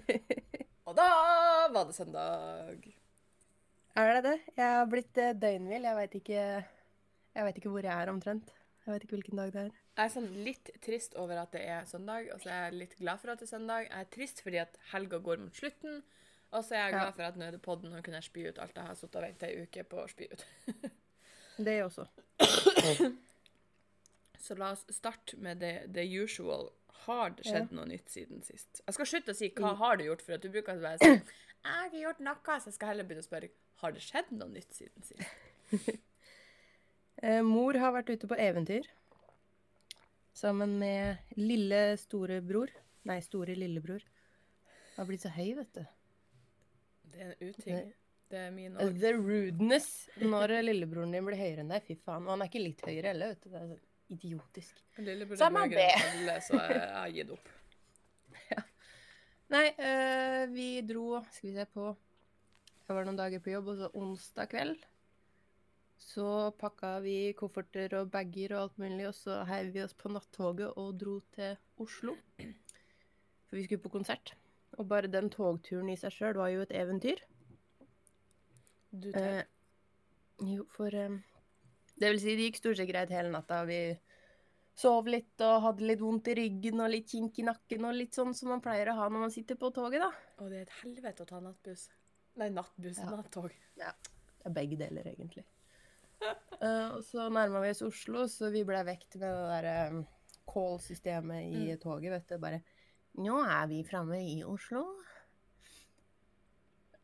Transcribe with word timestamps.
Og 0.88 0.96
da 0.98 1.06
var 1.72 1.86
det 1.88 1.94
søndag. 1.96 2.88
Er 3.96 4.14
det 4.16 4.22
det? 4.24 4.38
Jeg 4.56 4.78
har 4.78 4.88
blitt 4.90 5.18
eh, 5.20 5.34
døgnvill. 5.36 5.86
Jeg 5.86 5.98
veit 5.98 6.16
ikke, 6.18 6.42
ikke 7.52 7.72
hvor 7.72 7.86
jeg 7.86 7.92
er 7.92 8.12
omtrent. 8.12 8.52
Jeg 8.82 8.94
vet 8.94 9.04
ikke 9.06 9.18
hvilken 9.18 9.38
dag 9.38 9.52
det 9.54 9.60
er. 9.66 9.74
Jeg 9.92 10.08
er 10.08 10.14
sånn 10.14 10.30
litt 10.42 10.70
trist 10.82 11.14
over 11.20 11.38
at 11.42 11.52
det 11.54 11.62
er 11.68 11.84
søndag, 11.86 12.30
og 12.34 12.40
så 12.42 12.50
er 12.50 12.62
jeg 12.64 12.78
litt 12.80 12.96
glad 12.98 13.20
for 13.20 13.32
at 13.32 13.42
det 13.42 13.46
er 13.46 13.52
søndag. 13.52 13.84
Jeg 13.86 14.00
er 14.00 14.08
trist 14.16 14.40
fordi 14.42 14.58
at 14.62 14.78
helga 14.90 15.20
går 15.22 15.42
mot 15.44 15.58
slutten, 15.60 16.00
og 16.52 16.64
så 16.64 16.78
er 16.78 16.86
jeg 16.86 16.96
glad 16.96 17.12
for 17.18 17.28
at 17.28 17.36
nå 17.38 17.46
er 17.46 17.54
det 17.54 17.62
podden 17.64 17.92
og 17.92 18.02
kunne 18.04 18.18
jeg 18.18 18.28
spy 18.30 18.46
ut 18.48 18.58
alt 18.64 18.80
jeg 18.80 18.88
har 18.88 18.98
sittet 18.98 19.20
og 19.20 19.26
venta 19.26 19.50
ei 19.50 19.66
uke 19.66 19.84
på 19.88 20.00
å 20.02 20.08
spy 20.10 20.28
ut. 20.32 20.46
Det 21.68 21.76
også. 21.84 22.06
Så 24.42 24.56
la 24.58 24.72
oss 24.72 24.86
starte 24.90 25.36
med 25.38 25.60
det, 25.62 25.92
the 25.94 26.02
usual. 26.18 26.70
Har 27.06 27.34
det 27.36 27.46
skjedd 27.48 27.72
noe 27.74 27.88
nytt 27.88 28.10
siden 28.12 28.42
sist? 28.46 28.82
Jeg 28.86 28.94
skal 28.96 29.08
slutte 29.10 29.34
å 29.34 29.38
si 29.38 29.50
'hva 29.50 29.74
har 29.80 29.96
du 29.98 30.04
gjort', 30.04 30.22
for 30.22 30.36
at 30.36 30.42
du 30.44 30.48
bruker 30.48 30.76
å 30.76 30.82
bare 30.82 30.98
sånn 31.02 31.18
'jeg 31.62 31.74
har 31.74 31.86
ikke 31.88 32.02
gjort 32.04 32.20
noe', 32.20 32.58
så 32.60 32.70
jeg 32.70 32.74
skal 32.78 32.92
heller 32.92 33.04
begynne 33.08 33.24
å 33.24 33.28
spørre 33.28 33.50
'har 33.82 33.92
det 33.92 34.02
skjedd 34.02 34.32
noe 34.32 34.48
nytt 34.48 34.72
siden 34.74 35.02
sist'? 35.10 36.00
Eh, 37.22 37.38
mor 37.46 37.76
har 37.78 37.92
vært 37.94 38.08
ute 38.10 38.26
på 38.26 38.34
eventyr. 38.34 38.86
Sammen 40.34 40.78
med 40.80 41.18
lille 41.36 41.96
storebror. 42.00 42.72
Nei, 43.06 43.20
store 43.22 43.54
lillebror. 43.54 44.02
Har 44.96 45.06
blitt 45.06 45.22
så 45.22 45.30
høy, 45.30 45.52
vet 45.54 45.70
du. 45.76 45.84
Det 47.12 47.20
er 47.20 47.28
en 47.28 47.52
uting. 47.52 47.92
Det 48.32 48.40
er 48.40 48.50
min 48.50 48.76
år. 48.80 48.94
The 48.98 49.12
rudeness 49.12 49.88
når 50.18 50.56
lillebroren 50.64 51.12
din 51.12 51.26
blir 51.28 51.38
høyere 51.38 51.62
enn 51.62 51.72
deg. 51.72 51.84
Fy 51.84 51.98
faen. 52.00 52.24
Og 52.26 52.34
han 52.34 52.44
er 52.44 52.50
ikke 52.50 52.64
litt 52.64 52.84
høyere 52.88 53.12
heller, 53.12 53.34
vet 53.36 53.44
du. 53.44 53.76
Idiotisk. 54.12 54.78
Samme 55.40 55.66
det. 55.72 55.88
enn 55.96 56.08
alle, 56.12 56.38
så 56.44 56.58
jeg 56.60 56.86
har 56.92 57.12
gitt 57.16 57.32
opp. 57.32 57.52
Nei, 59.52 59.66
eh, 59.76 60.42
vi 60.52 60.68
dro 60.88 61.20
Skal 61.28 61.50
vi 61.50 61.52
se 61.58 61.64
på 61.68 61.90
Jeg 61.90 62.96
var 62.96 63.04
noen 63.04 63.18
dager 63.18 63.42
på 63.44 63.52
jobb, 63.52 63.72
og 63.72 63.80
så 63.80 63.90
onsdag 64.00 64.50
kveld 64.52 64.86
så 66.02 66.50
pakka 66.58 66.96
vi 67.04 67.16
kofferter 67.38 67.94
og 68.00 68.10
bager 68.12 68.56
og 68.56 68.62
alt 68.64 68.78
mulig, 68.82 69.06
og 69.08 69.14
så 69.16 69.42
heiv 69.48 69.72
vi 69.76 69.82
oss 69.84 69.94
på 69.96 70.10
nattoget 70.12 70.74
og 70.80 70.96
dro 70.98 71.18
til 71.36 71.54
Oslo. 71.80 72.16
For 73.46 73.56
vi 73.56 73.64
skulle 73.64 73.84
på 73.84 73.92
konsert. 73.92 74.34
Og 74.80 74.88
bare 74.88 75.10
den 75.12 75.30
togturen 75.30 75.92
i 75.92 75.96
seg 76.00 76.14
sjøl 76.14 76.38
var 76.40 76.50
jo 76.52 76.64
et 76.64 76.74
eventyr. 76.74 77.22
Du 78.90 79.10
tar 79.12 79.28
Eh, 79.42 79.44
jo, 80.52 80.66
for 80.74 80.94
eh, 80.96 81.18
Det 82.02 82.10
vil 82.10 82.18
si, 82.18 82.34
det 82.34 82.48
gikk 82.48 82.58
stort 82.58 82.80
sett 82.80 82.90
greit 82.90 83.12
hele 83.14 83.30
natta. 83.30 83.62
Vi 83.68 83.78
sov 84.78 85.08
litt 85.10 85.42
og 85.44 85.66
hadde 85.66 85.86
litt 85.86 86.00
vondt 86.02 86.30
i 86.32 86.36
ryggen 86.38 86.80
og 86.82 86.90
litt 86.90 87.10
kink 87.12 87.38
i 87.38 87.44
nakken 87.46 87.86
og 87.86 87.94
litt 87.96 88.16
sånn 88.16 88.32
som 88.34 88.50
man 88.50 88.62
pleier 88.64 88.90
å 88.90 88.96
ha 88.98 89.08
når 89.08 89.26
man 89.26 89.34
sitter 89.34 89.58
på 89.60 89.70
toget, 89.74 90.02
da. 90.02 90.08
Og 90.42 90.50
det 90.50 90.62
er 90.62 90.66
et 90.66 90.78
helvete 90.80 91.24
å 91.24 91.28
ta 91.28 91.40
nattbuss. 91.44 91.86
Nei, 92.40 92.48
nattbuss. 92.54 93.02
Ja. 93.02 93.10
Nattog. 93.12 93.54
Ja. 93.78 93.92
Det 94.42 94.48
er 94.50 94.56
begge 94.56 94.80
deler, 94.84 95.12
egentlig. 95.14 95.46
Eh, 96.62 96.92
og 96.94 97.00
så 97.02 97.24
nærma 97.34 97.58
vi 97.64 97.72
oss 97.72 97.80
Oslo, 97.82 98.28
så 98.30 98.46
vi 98.54 98.60
ble 98.62 98.78
vekt 98.86 99.16
med 99.16 99.24
det 99.24 99.46
der 99.50 99.88
um, 99.90 100.04
call-systemet 100.46 101.48
i 101.58 101.74
toget, 101.82 102.12
vet 102.12 102.28
du. 102.30 102.36
Bare 102.38 102.60
Nå 103.18 103.40
er 103.42 103.64
vi 103.66 103.80
framme 103.82 104.20
i 104.22 104.36
Oslo. 104.46 104.84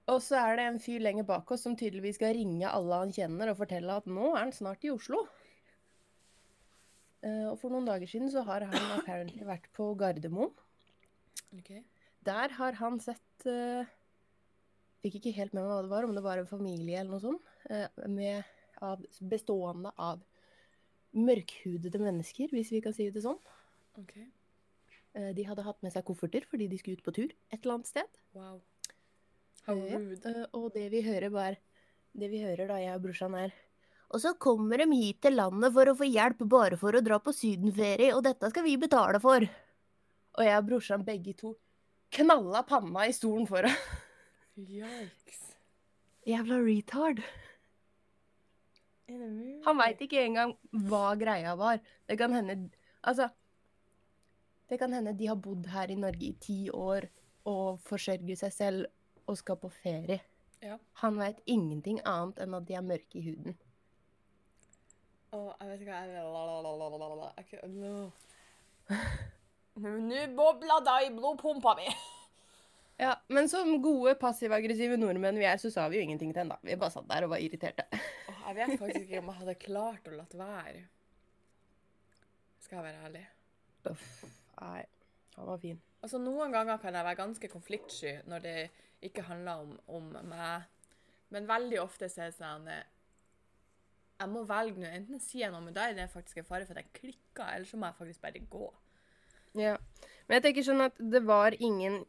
Og 0.08 0.22
så 0.24 0.38
er 0.40 0.56
det 0.56 0.64
en 0.64 0.80
fyr 0.80 1.02
lenger 1.04 1.26
bak 1.28 1.50
oss 1.52 1.66
som 1.66 1.76
tydeligvis 1.76 2.16
skal 2.16 2.32
ringe 2.36 2.70
alle 2.70 3.02
han 3.02 3.12
kjenner 3.12 3.52
og 3.52 3.58
fortelle 3.60 3.98
at 4.00 4.08
nå 4.08 4.30
er 4.32 4.40
han 4.46 4.54
snart 4.56 4.86
i 4.86 4.92
Oslo. 4.92 5.26
Uh, 7.24 7.50
og 7.50 7.56
for 7.60 7.74
noen 7.74 7.88
dager 7.88 8.08
siden 8.08 8.30
så 8.32 8.44
har 8.46 8.64
han 8.70 8.92
apparently 8.94 9.44
vært 9.44 9.66
på 9.76 9.90
Gardermoen. 9.98 10.54
Ok. 11.58 11.74
Der 12.28 12.54
har 12.56 12.78
han 12.78 12.98
sett 13.02 13.48
uh, 13.48 13.88
Fikk 14.98 15.20
ikke 15.20 15.34
helt 15.36 15.52
med 15.54 15.62
meg 15.62 15.70
hva 15.70 15.82
det 15.84 15.92
var, 15.92 16.06
om 16.08 16.16
det 16.16 16.24
var 16.24 16.40
en 16.40 16.48
familie 16.50 16.98
eller 16.98 17.12
noe 17.14 17.22
sånt. 17.22 17.52
Uh, 17.70 18.08
med, 18.10 18.48
av, 18.82 19.04
bestående 19.30 19.92
av 19.94 20.24
mørkhudede 21.18 22.00
mennesker, 22.02 22.50
hvis 22.54 22.72
vi 22.74 22.82
kan 22.84 22.96
si 22.96 23.06
det 23.12 23.22
sånn. 23.24 23.38
ok. 24.00 24.16
Eh, 25.18 25.30
de 25.34 25.46
hadde 25.48 25.64
hatt 25.66 25.80
med 25.84 25.94
seg 25.94 26.04
kofferter 26.06 26.44
fordi 26.48 26.68
de 26.70 26.78
skulle 26.80 26.98
ut 26.98 27.06
på 27.06 27.14
tur 27.16 27.30
et 27.30 27.60
eller 27.62 27.78
annet 27.78 27.90
sted. 27.90 28.18
Wow. 28.36 28.60
How 29.66 29.76
Eh. 29.76 29.94
Eh, 30.24 30.44
og 30.52 30.72
det 30.74 30.88
vi 30.90 31.02
hører 31.02 31.30
bare 31.30 31.56
Det 32.18 32.28
vi 32.30 32.42
hører 32.42 32.66
da, 32.66 32.78
jeg 32.80 32.94
og 32.94 33.02
brorsan, 33.02 33.34
er 33.34 33.52
Og 34.10 34.20
så 34.20 34.32
kommer 34.34 34.78
de 34.78 34.86
hit 34.96 35.20
til 35.22 35.36
landet 35.36 35.72
for 35.72 35.86
å 35.86 35.94
få 35.94 36.08
hjelp 36.08 36.38
bare 36.48 36.76
for 36.76 36.96
å 36.96 37.02
dra 37.04 37.18
på 37.20 37.32
sydenferie, 37.32 38.14
og 38.14 38.24
dette 38.24 38.48
skal 38.50 38.64
vi 38.64 38.76
betale 38.80 39.20
for. 39.20 39.44
Og 40.38 40.44
jeg 40.44 40.56
og 40.56 40.66
brorsan 40.66 41.04
begge 41.04 41.34
to 41.36 41.52
knalla 42.10 42.62
panna 42.62 43.04
i 43.06 43.12
stolen 43.12 43.46
for 43.46 43.68
Yikes. 44.58 45.52
Jævla 46.26 46.58
retard. 46.64 47.20
Han 49.08 49.78
veit 49.78 50.00
ikke 50.04 50.24
engang 50.24 50.56
hva 50.88 51.14
greia 51.16 51.54
var. 51.56 51.78
Det 52.06 52.18
kan 52.18 52.34
hende 52.36 52.70
Altså 53.02 53.30
Det 54.68 54.78
kan 54.78 54.92
hende 54.92 55.14
de 55.16 55.26
har 55.26 55.36
bodd 55.36 55.66
her 55.72 55.90
i 55.90 55.96
Norge 55.96 56.26
i 56.26 56.34
ti 56.40 56.68
år 56.70 57.06
og 57.48 57.78
forsørger 57.80 58.36
seg 58.36 58.52
selv 58.52 58.86
og 59.28 59.38
skal 59.38 59.58
på 59.60 59.70
ferie. 59.72 60.20
Ja. 60.64 60.78
Han 61.04 61.18
veit 61.20 61.40
ingenting 61.46 62.00
annet 62.08 62.40
enn 62.42 62.56
at 62.58 62.66
de 62.66 62.74
er 62.74 62.84
mørke 62.86 63.20
i 63.20 63.24
huden. 63.28 63.56
Å, 65.28 65.38
jeg 65.60 65.68
vet 65.70 65.82
ikke 65.84 65.92
hva 65.92 66.02
jeg 66.02 66.10
vil. 66.16 66.28
Nå 66.32 66.40
nå 70.68 70.78
det 70.84 70.94
i 71.06 71.10
blodpumpa 71.14 71.76
mi. 71.78 71.88
Ja, 72.98 73.12
Men 73.30 73.46
som 73.46 73.76
gode 73.78 74.16
passiv-aggressive 74.18 74.96
nordmenn 74.98 75.36
vi 75.38 75.44
er, 75.46 75.54
så 75.62 75.70
sa 75.70 75.84
vi 75.86 76.00
jo 76.00 76.02
ingenting 76.02 76.32
til 76.32 76.40
henne, 76.40 76.56
da. 76.56 76.66
Vi 76.66 76.74
bare 76.74 76.90
satt 76.90 77.06
der 77.06 77.28
og 77.28 77.30
var 77.30 77.38
irriterte. 77.38 77.84
oh, 77.94 78.40
jeg 78.48 78.56
vet 78.56 78.72
faktisk 78.80 79.04
ikke 79.04 79.20
om 79.20 79.28
jeg 79.30 79.38
hadde 79.38 79.54
klart 79.62 80.08
å 80.10 80.16
latt 80.16 80.34
være. 80.34 80.80
Skal 82.64 82.80
jeg 82.80 82.86
være 82.88 83.04
ærlig. 83.06 83.22
Uff. 83.92 84.08
Nei, 84.58 84.82
han 85.36 85.46
var 85.52 85.62
fin. 85.62 85.78
Altså, 86.02 86.18
Noen 86.18 86.50
ganger 86.56 86.82
kan 86.82 86.98
jeg 86.98 87.06
være 87.06 87.20
ganske 87.22 87.52
konfliktsky 87.52 88.16
når 88.26 88.44
det 88.48 88.56
ikke 89.04 89.24
handler 89.28 89.64
om, 89.64 89.74
om 89.86 90.10
meg. 90.28 90.68
Men 91.34 91.48
veldig 91.48 91.80
ofte 91.82 92.08
så 92.10 92.24
er 92.24 92.32
det 92.32 92.38
sånn 92.38 92.68
eh, 92.72 92.84
Jeg 94.18 94.32
må 94.32 94.44
velge 94.48 94.80
nå. 94.80 94.90
Enten 94.90 95.22
sier 95.22 95.46
jeg 95.46 95.54
noe, 95.54 95.62
men 95.64 95.76
da 95.76 95.86
er 95.88 95.96
det 95.98 96.08
faktisk 96.12 96.40
en 96.40 96.48
fare 96.48 96.66
for 96.66 96.78
at 96.78 96.86
jeg 96.86 97.00
klikker, 97.02 97.46
eller 97.46 97.68
så 97.68 97.78
må 97.78 97.90
jeg 97.90 97.98
faktisk 98.00 98.24
bare 98.24 98.44
gå. 98.50 98.68
Ja. 99.58 99.76
Men 100.26 100.38
jeg 100.38 100.46
tenker 100.48 100.66
sånn 100.66 100.84
at 100.84 100.98
det 100.98 101.22
var 101.26 101.56
ingen 101.58 102.02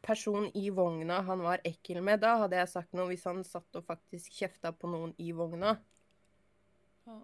person 0.00 0.46
i 0.56 0.70
vogna 0.72 1.20
han 1.26 1.42
var 1.44 1.62
ekkel 1.66 2.00
med. 2.04 2.22
Da 2.22 2.36
hadde 2.44 2.60
jeg 2.60 2.72
sagt 2.72 2.94
noe 2.96 3.10
hvis 3.10 3.26
han 3.28 3.42
satt 3.46 3.76
og 3.76 3.86
faktisk 3.88 4.32
kjefta 4.38 4.72
på 4.72 4.90
noen 4.90 5.12
i 5.20 5.32
vogna. 5.36 5.74
Ja. 7.08 7.18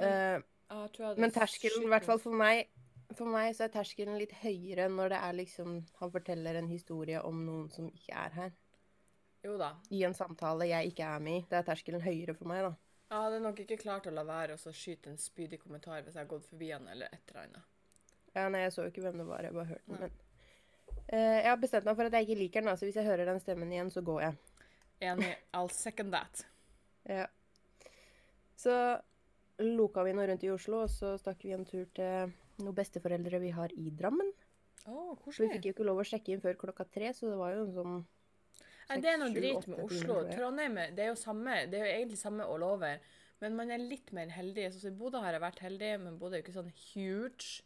Men, 0.00 0.46
hadde 0.72 1.20
men 1.20 1.34
terskelen, 1.34 1.84
i 1.84 1.90
hvert 1.92 2.06
fall 2.08 2.22
for 2.22 2.36
meg 2.36 2.70
For 3.18 3.28
meg 3.28 3.52
så 3.56 3.66
er 3.66 3.72
terskelen 3.74 4.18
litt 4.20 4.32
høyere 4.42 4.88
når 4.92 5.12
det 5.12 5.18
er 5.26 5.34
liksom 5.36 5.74
Han 5.98 6.12
forteller 6.14 6.58
en 6.58 6.70
historie 6.70 7.20
om 7.26 7.42
noen 7.46 7.68
som 7.72 7.88
ikke 7.90 8.14
er 8.24 8.36
her. 8.38 8.54
Jo 9.42 9.56
da. 9.58 9.72
I 9.90 10.04
en 10.06 10.14
samtale 10.14 10.68
jeg 10.70 10.92
ikke 10.92 11.06
er 11.06 11.22
med 11.22 11.40
i. 11.40 11.44
Det 11.50 11.58
er 11.58 11.66
terskelen 11.66 12.02
høyere 12.04 12.34
for 12.38 12.50
meg, 12.50 12.62
da. 12.68 12.72
Jeg 13.12 13.24
hadde 13.26 13.40
nok 13.44 13.58
ikke 13.64 13.80
klart 13.80 14.06
å 14.08 14.14
la 14.14 14.22
være 14.24 14.54
å 14.56 14.72
skyte 14.72 15.10
en 15.12 15.18
spydig 15.20 15.58
kommentar 15.60 16.00
hvis 16.00 16.14
jeg 16.14 16.22
har 16.22 16.30
gått 16.30 16.46
forbi 16.48 16.70
han 16.72 16.86
eller 16.88 17.12
et 17.12 17.32
eller 17.32 17.42
annet. 17.42 17.66
Ja, 18.32 18.46
nei, 18.48 18.62
jeg 18.62 18.72
så 18.72 18.86
jo 18.86 18.92
ikke 18.92 19.02
hvem 19.04 19.18
det 19.20 19.26
var, 19.28 19.44
jeg 19.44 19.52
bare 19.52 19.68
hørte 19.68 19.90
den. 19.90 19.98
Men 20.00 20.14
uh, 21.12 21.36
jeg 21.42 21.50
har 21.50 21.58
bestemt 21.60 21.88
meg 21.90 21.98
for 21.98 22.08
at 22.08 22.16
jeg 22.16 22.28
ikke 22.28 22.38
liker 22.38 22.64
den, 22.64 22.78
så 22.78 22.88
hvis 22.88 22.96
jeg 22.96 23.08
hører 23.10 23.28
den 23.28 23.42
stemmen 23.42 23.74
igjen, 23.74 23.90
så 23.92 24.00
går 24.06 24.22
jeg. 24.24 24.38
Enig. 25.10 25.34
I'll 25.52 25.72
second 25.72 26.16
that. 26.16 26.46
Ja. 27.10 27.26
Så 28.54 28.72
loka 29.58 30.04
vi 30.06 30.12
nå 30.14 30.22
rundt 30.22 30.44
i 30.46 30.52
Oslo, 30.54 30.84
og 30.84 30.90
så 30.90 31.16
stakk 31.18 31.40
vi 31.42 31.50
en 31.56 31.64
tur 31.66 31.88
til 31.96 32.30
noen 32.60 32.76
besteforeldre 32.76 33.40
vi 33.42 33.52
har 33.56 33.72
i 33.78 33.92
Drammen. 33.96 34.32
Oh, 34.90 35.14
vi 35.28 35.46
fikk 35.46 35.68
jo 35.68 35.74
ikke 35.76 35.86
lov 35.86 36.02
å 36.02 36.06
sjekke 36.06 36.34
inn 36.34 36.42
før 36.42 36.58
klokka 36.58 36.84
tre, 36.90 37.12
så 37.14 37.30
det 37.30 37.38
var 37.38 37.54
jo 37.54 37.66
en 37.68 37.74
sånn 37.76 37.96
Nei, 38.88 38.96
det 38.98 39.10
er 39.12 39.18
noe 39.20 39.30
drit 39.32 39.66
med 39.70 39.80
Oslo. 39.84 40.16
Trondheim 40.28 40.74
det 40.96 41.04
er 41.04 41.12
jo 41.12 41.18
samme, 41.18 41.54
det 41.70 41.78
er 41.78 41.86
jo 41.86 41.92
egentlig 42.00 42.18
samme 42.20 42.44
all 42.50 42.64
over. 42.66 42.98
Men 43.42 43.54
man 43.58 43.70
er 43.74 43.82
litt 43.82 44.10
mer 44.14 44.30
heldig. 44.30 44.68
Så 44.74 44.90
I 44.90 44.96
Bodø 44.98 45.22
har 45.22 45.34
jeg 45.34 45.42
vært 45.42 45.62
heldig, 45.64 45.92
men 46.02 46.18
Bodø 46.18 46.36
er 46.36 46.42
jo 46.42 46.44
ikke 46.44 46.56
sånn 46.58 46.72
huge. 46.92 47.62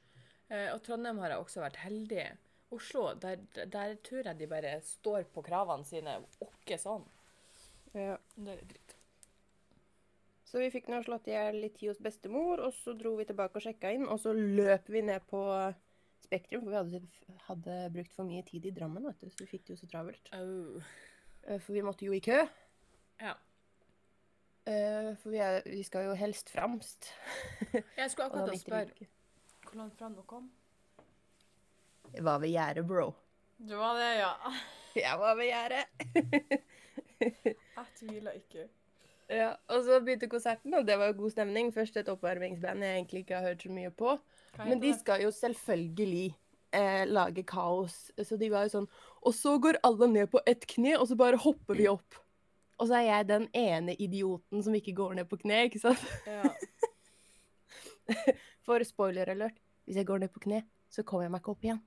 Eh, 0.48 0.68
og 0.72 0.82
Trondheim 0.86 1.18
har 1.24 1.34
jeg 1.34 1.42
også 1.42 1.64
vært 1.64 1.80
heldig. 1.82 2.26
Oslo, 2.76 3.02
der, 3.22 3.42
der 3.72 3.96
tror 4.06 4.28
jeg 4.30 4.38
de 4.40 4.48
bare 4.50 4.76
står 4.84 5.26
på 5.34 5.44
kravene 5.46 5.86
sine. 5.88 6.18
Åkke 6.44 6.78
sånn. 6.80 7.04
ja. 7.96 8.16
Det 8.36 8.54
er 8.54 8.62
dritt. 8.72 8.85
Så 10.46 10.60
vi 10.62 10.68
fikk 10.70 10.86
nå 10.92 11.00
slått 11.02 11.26
i 11.26 11.34
hjel 11.34 11.56
litt 11.58 11.74
tid 11.80 11.90
hos 11.90 12.02
bestemor, 12.02 12.60
og 12.62 12.74
så 12.76 12.94
dro 12.94 13.16
vi 13.18 13.24
tilbake 13.26 13.58
og 13.58 13.64
sjekka 13.64 13.90
inn, 13.96 14.04
og 14.06 14.20
så 14.22 14.30
løp 14.36 14.86
vi 14.94 15.02
ned 15.02 15.24
på 15.30 15.40
Spektrum, 16.22 16.62
for 16.66 16.70
vi 16.70 16.78
hadde, 16.78 17.00
hadde 17.48 17.74
brukt 17.94 18.14
for 18.14 18.26
mye 18.28 18.44
tid 18.46 18.68
i 18.68 18.72
Drammen, 18.74 19.04
vet 19.08 19.20
du, 19.24 19.30
så 19.30 19.42
vi 19.42 19.48
fikk 19.50 19.66
det 19.66 19.74
jo 19.74 19.80
så 19.82 19.88
travelt. 19.90 20.30
Eh, 20.32 21.58
For 21.58 21.74
vi 21.74 21.82
måtte 21.86 22.06
jo 22.06 22.14
i 22.14 22.22
kø. 22.22 22.38
Ja. 23.22 23.34
Eh, 24.66 25.10
For 25.22 25.34
vi, 25.34 25.42
er, 25.42 25.60
vi 25.66 25.82
skal 25.86 26.08
jo 26.08 26.14
helst 26.18 26.50
framst. 26.54 27.10
Jeg 27.98 28.10
skulle 28.14 28.30
akkurat 28.30 28.50
likte 28.54 28.66
spørre 28.70 29.10
hvor 29.66 29.80
langt 29.82 29.98
fram 29.98 30.14
dere 30.14 30.26
kom. 30.30 30.48
Det 32.14 32.22
var 32.22 32.38
ved 32.38 32.52
gjerdet, 32.54 32.86
bro. 32.86 33.08
Du 33.58 33.74
var 33.78 33.98
det, 33.98 34.10
ja. 34.20 34.32
Jeg 34.94 35.18
var 35.18 35.34
ved 35.38 35.48
gjerdet. 35.50 35.86
Jeg 37.76 37.86
tviler 37.98 38.38
ikke. 38.38 38.68
Ja, 39.32 39.52
og 39.74 39.82
så 39.82 39.98
begynte 40.04 40.28
konserten, 40.30 40.74
og 40.78 40.86
det 40.86 40.96
var 41.00 41.10
jo 41.10 41.20
god 41.24 41.34
stemning. 41.34 41.72
Først 41.74 41.96
et 41.98 42.10
oppvarmingsband 42.12 42.84
jeg 42.84 42.98
egentlig 43.00 43.24
ikke 43.24 43.40
har 43.40 43.48
hørt 43.50 43.64
så 43.66 43.72
mye 43.74 43.90
på. 43.90 44.18
Men 44.62 44.80
de 44.80 44.92
skal 44.96 45.24
jo 45.24 45.32
selvfølgelig 45.34 46.28
eh, 46.76 47.02
lage 47.10 47.42
kaos. 47.48 47.96
Så 48.22 48.38
de 48.40 48.50
var 48.52 48.66
jo 48.66 48.72
sånn 48.76 48.86
Og 49.26 49.34
så 49.36 49.56
går 49.60 49.80
alle 49.86 50.08
ned 50.12 50.30
på 50.32 50.40
ett 50.46 50.64
kne, 50.70 50.94
og 51.00 51.08
så 51.10 51.18
bare 51.18 51.40
hopper 51.42 51.78
vi 51.78 51.88
opp. 51.90 52.20
Og 52.76 52.90
så 52.90 53.00
er 53.00 53.06
jeg 53.08 53.28
den 53.30 53.48
ene 53.56 53.96
idioten 53.98 54.62
som 54.62 54.74
ikke 54.76 54.94
går 54.96 55.16
ned 55.18 55.28
på 55.30 55.40
kne, 55.40 55.64
ikke 55.70 55.82
sant? 55.82 56.02
Ja. 56.28 56.44
For 58.66 58.82
spoiler 58.86 59.32
alert, 59.32 59.58
hvis 59.86 59.98
jeg 59.98 60.06
går 60.06 60.22
ned 60.22 60.32
på 60.34 60.42
kne, 60.44 60.60
så 60.92 61.02
kommer 61.06 61.26
jeg 61.26 61.34
meg 61.34 61.42
ikke 61.42 61.54
opp 61.54 61.66
igjen. 61.66 61.80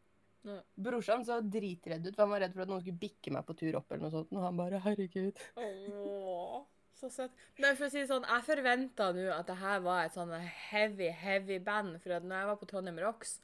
Ja. 0.47 0.57
Brorsan 0.79 1.23
så 1.27 1.39
dritredd 1.43 2.07
ut, 2.07 2.13
for 2.15 2.23
han 2.23 2.31
var 2.31 2.41
redd 2.45 2.53
for 2.55 2.63
at 2.63 2.69
noen 2.71 2.81
skulle 2.81 2.99
bikke 3.01 3.33
meg 3.35 3.43
på 3.45 3.55
tur 3.59 3.75
opp, 3.79 3.89
eller 3.91 4.05
noe 4.05 4.13
sånt. 4.13 4.31
Og 4.31 4.43
han 4.43 4.59
bare 4.59 4.79
'herregud'. 4.81 5.41
Åh, 5.59 6.61
så 6.99 7.09
søtt. 7.13 7.35
Nei, 7.59 7.73
for 7.77 7.87
å 7.87 7.91
si 7.91 8.01
det 8.01 8.09
sånn, 8.11 8.27
jeg 8.27 8.45
forventa 8.47 9.09
nå 9.15 9.25
at 9.33 9.47
det 9.49 9.57
her 9.61 9.81
var 9.85 10.05
et 10.05 10.15
sånn 10.15 10.33
heavy, 10.69 11.09
heavy 11.15 11.59
band. 11.63 11.99
For 12.03 12.17
at 12.17 12.27
når 12.27 12.41
jeg 12.41 12.49
var 12.51 12.59
på 12.61 12.69
Trondheim 12.69 13.01
Rocks, 13.03 13.37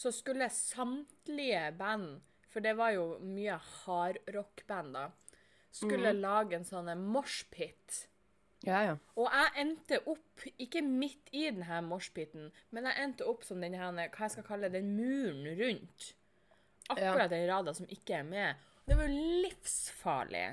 så 0.00 0.12
skulle 0.14 0.48
samtlige 0.54 1.66
band, 1.78 2.20
for 2.50 2.64
det 2.64 2.72
var 2.78 2.94
jo 2.96 3.18
mye 3.22 3.58
hardrockband 3.84 4.96
da, 4.96 5.08
skulle 5.70 6.14
lage 6.16 6.56
en 6.56 6.66
sånn 6.66 6.88
moshpit. 6.98 8.06
Ja, 8.66 8.80
ja. 8.84 8.96
Og 9.16 9.28
jeg 9.32 9.52
endte 9.62 10.00
opp, 10.10 10.42
ikke 10.60 10.82
midt 10.84 11.30
i 11.32 11.46
denne 11.48 11.80
moshpiten, 11.86 12.50
men 12.74 12.88
jeg 12.88 13.04
endte 13.04 13.28
opp 13.28 13.44
som 13.46 13.62
den 13.62 13.76
her, 13.78 13.92
hva 13.92 14.26
jeg 14.26 14.34
skal 14.34 14.48
kalle 14.48 14.72
den 14.72 14.90
muren 14.96 15.46
rundt. 15.60 16.10
Akkurat 16.90 17.30
den 17.30 17.46
rada 17.48 17.72
som 17.76 17.88
ikke 17.92 18.18
er 18.18 18.26
med. 18.26 18.66
Det 18.88 18.96
var 18.98 19.06
jo 19.06 19.28
livsfarlig. 19.44 20.46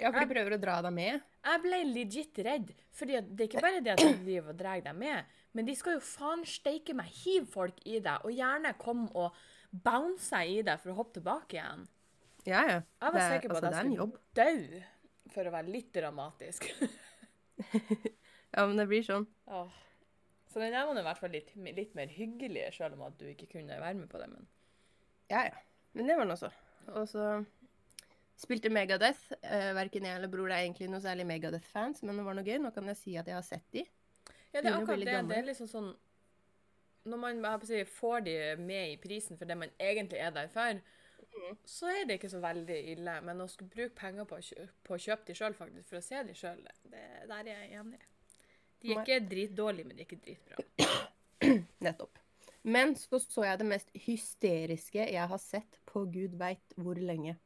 Ja, 0.00 0.10
for 0.10 0.18
de 0.24 0.26
prøver 0.34 0.56
å 0.56 0.60
dra 0.60 0.80
deg 0.82 0.92
med. 0.96 1.22
Jeg 1.44 1.60
ble 1.62 1.78
legit 1.92 2.38
redd. 2.42 2.70
For 2.94 3.06
det 3.06 3.18
er 3.20 3.44
ikke 3.46 3.62
bare 3.62 3.80
det 3.84 3.92
at 3.94 4.02
de 4.02 4.12
driver 4.24 4.50
og 4.54 4.58
drar 4.58 4.80
deg 4.82 4.96
med, 4.98 5.24
men 5.54 5.66
de 5.68 5.74
skal 5.78 5.96
jo 5.98 6.00
faen 6.02 6.42
steike 6.48 6.94
meg 6.98 7.06
hive 7.22 7.46
folk 7.50 7.78
i 7.86 8.00
deg, 8.02 8.24
og 8.26 8.32
gjerne 8.34 8.72
komme 8.80 9.06
og 9.14 9.36
bounce 9.70 10.40
i 10.50 10.60
deg 10.66 10.80
for 10.82 10.90
å 10.92 10.98
hoppe 10.98 11.18
tilbake 11.20 11.58
igjen. 11.60 11.86
Ja, 12.46 12.60
ja. 12.68 12.80
Jeg 12.80 13.00
var 13.00 13.12
Det 13.14 13.22
er- 13.22 13.34
sikker 13.38 13.48
på 13.48 13.56
altså, 13.56 13.66
at 13.66 13.74
jeg 13.74 13.92
skulle 13.94 14.18
dø, 14.34 14.82
for 15.34 15.44
å 15.44 15.54
være 15.54 15.72
litt 15.74 15.92
dramatisk. 15.94 16.68
Ja, 18.54 18.66
men 18.68 18.76
det 18.78 18.86
blir 18.86 19.02
sånn. 19.02 19.24
Åh. 19.50 19.70
Så 20.46 20.60
den 20.62 20.70
der 20.74 20.86
var 20.86 20.98
i 21.00 21.02
hvert 21.02 21.18
fall 21.18 21.32
litt, 21.34 21.48
litt 21.58 21.94
mer 21.98 22.06
hyggelig, 22.14 22.68
selv 22.76 22.94
om 22.94 23.00
at 23.08 23.16
du 23.18 23.24
ikke 23.26 23.48
kunne 23.50 23.80
være 23.82 23.96
med 23.98 24.06
på 24.12 24.20
det. 24.22 24.28
Men 24.30 24.46
Ja, 25.30 25.40
ja. 25.48 25.56
Men 25.94 26.06
det 26.06 26.16
var 26.16 26.24
den 26.28 26.34
også. 26.36 26.50
Og 26.94 27.08
så 27.10 27.24
spilte 28.40 28.70
Megadeth. 28.72 29.30
Uh, 29.44 29.70
verken 29.76 30.08
jeg 30.08 30.18
eller 30.18 30.32
bror 30.32 30.50
er 30.50 30.64
egentlig 30.64 30.88
noe 30.92 31.02
særlig 31.04 31.26
Megadeth-fans, 31.28 32.02
men 32.04 32.18
det 32.18 32.26
var 32.26 32.38
noe 32.38 32.46
gøy. 32.46 32.58
Nå 32.62 32.72
kan 32.74 32.90
jeg 32.92 33.00
si 33.00 33.14
at 33.20 33.30
jeg 33.30 33.38
har 33.38 33.46
sett 33.46 33.66
de. 33.74 33.84
ja, 34.52 34.60
det 34.60 34.66
er 34.70 34.78
akkurat 34.78 35.04
det. 35.04 35.20
Det 35.30 35.38
er 35.38 35.48
liksom 35.50 35.70
sånn 35.70 35.92
Når 37.04 37.20
man 37.20 37.64
si, 37.68 37.84
får 37.84 38.26
de 38.26 38.36
med 38.64 38.94
i 38.94 39.00
prisen 39.00 39.36
for 39.36 39.44
det 39.48 39.58
man 39.60 39.72
egentlig 39.78 40.22
er 40.24 40.32
der 40.32 40.48
for, 40.48 40.80
mm. 41.20 41.58
så 41.68 41.90
er 41.92 42.06
det 42.08 42.16
ikke 42.16 42.32
så 42.32 42.40
veldig 42.40 42.80
ille. 42.94 43.18
Men 43.26 43.44
å 43.44 43.48
skulle 43.52 43.70
bruke 43.70 43.94
penger 43.98 44.28
på 44.28 44.40
å 44.40 44.66
på 44.88 44.96
å 44.96 45.02
kjøpe 45.06 45.28
de 45.28 45.36
sjøl, 45.36 45.56
faktisk, 45.58 45.90
for 45.90 46.00
å 46.00 46.04
se 46.06 46.24
de 46.24 46.36
sjøl, 46.38 46.64
der 46.90 47.38
er 47.42 47.52
jeg 47.52 47.80
enig. 47.82 48.00
De 48.84 48.92
er 48.92 49.00
ikke 49.00 49.22
dritdårlige, 49.28 49.88
men 49.88 49.96
de 49.96 50.04
er 50.04 50.08
ikke 50.08 50.24
dritbra. 50.24 50.64
Nettopp. 51.84 52.20
Men 52.64 52.94
så 52.96 53.20
så 53.20 53.44
jeg 53.44 53.60
det 53.60 53.66
mest 53.68 53.90
hysteriske 54.06 55.04
jeg 55.04 55.28
har 55.28 55.40
sett 55.40 55.78
på 55.88 56.06
gud 56.12 56.36
veit 56.40 56.76
hvor 56.80 56.96
lenge. 56.96 57.36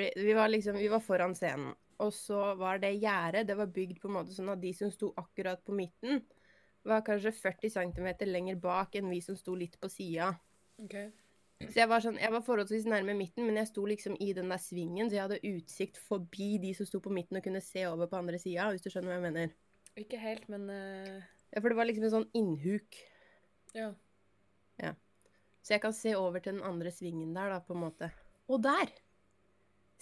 Vi 0.00 0.32
var 0.36 0.48
liksom, 0.48 0.78
vi 0.80 0.88
var 0.88 1.02
foran 1.04 1.34
scenen, 1.36 1.74
og 2.00 2.12
så 2.16 2.54
var 2.56 2.78
det 2.80 2.94
gjerdet 2.96 3.48
Det 3.50 3.56
var 3.58 3.68
bygd 3.68 3.98
på 4.00 4.08
en 4.08 4.14
måte 4.14 4.32
sånn 4.32 4.48
at 4.48 4.62
de 4.62 4.70
som 4.76 4.92
sto 4.92 5.10
akkurat 5.20 5.60
på 5.66 5.74
midten, 5.76 6.22
var 6.88 7.02
kanskje 7.04 7.34
40 7.36 7.74
cm 7.74 8.06
lenger 8.30 8.56
bak 8.56 8.94
enn 8.96 9.10
vi 9.12 9.18
som 9.20 9.36
sto 9.36 9.52
litt 9.58 9.76
på 9.80 9.90
sida. 9.92 10.30
OK. 10.80 10.94
Så 11.60 11.76
jeg 11.76 11.90
var, 11.90 12.00
sånn, 12.00 12.16
jeg 12.16 12.32
var 12.32 12.40
forholdsvis 12.46 12.86
nærme 12.88 13.12
midten, 13.18 13.44
men 13.44 13.58
jeg 13.60 13.68
sto 13.68 13.82
liksom 13.84 14.14
i 14.24 14.30
den 14.36 14.48
der 14.48 14.62
svingen, 14.62 15.10
så 15.10 15.18
jeg 15.18 15.26
hadde 15.26 15.50
utsikt 15.50 16.00
forbi 16.00 16.54
de 16.62 16.70
som 16.78 16.88
sto 16.88 17.02
på 17.04 17.12
midten 17.12 17.36
og 17.36 17.44
kunne 17.44 17.60
se 17.60 17.84
over 17.90 18.08
på 18.08 18.16
andre 18.16 18.40
sida, 18.40 18.70
hvis 18.72 18.86
du 18.86 18.88
skjønner 18.88 19.12
hva 19.12 19.18
jeg 19.18 19.26
mener. 19.26 19.52
Ikke 20.00 20.20
helt, 20.22 20.48
men 20.48 20.64
uh... 20.72 21.20
Ja, 21.50 21.60
For 21.60 21.68
det 21.68 21.76
var 21.76 21.88
liksom 21.90 22.06
en 22.06 22.14
sånn 22.14 22.30
innhuk. 22.38 22.96
ja. 24.80 24.94
Så 25.60 25.74
jeg 25.74 25.82
kan 25.82 25.92
se 25.92 26.14
over 26.16 26.40
til 26.40 26.56
den 26.56 26.64
andre 26.64 26.92
svingen 26.94 27.34
der, 27.36 27.52
da, 27.52 27.60
på 27.60 27.76
en 27.76 27.84
måte. 27.84 28.08
Og 28.48 28.62
der 28.64 28.88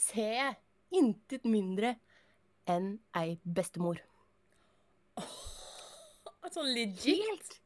ser 0.00 0.34
jeg 0.38 0.58
intet 0.98 1.46
mindre 1.48 1.96
enn 2.68 2.94
ei 3.18 3.38
bestemor. 3.44 4.00
Sånn 6.48 6.70
legit. 6.72 7.18
Helt, 7.18 7.56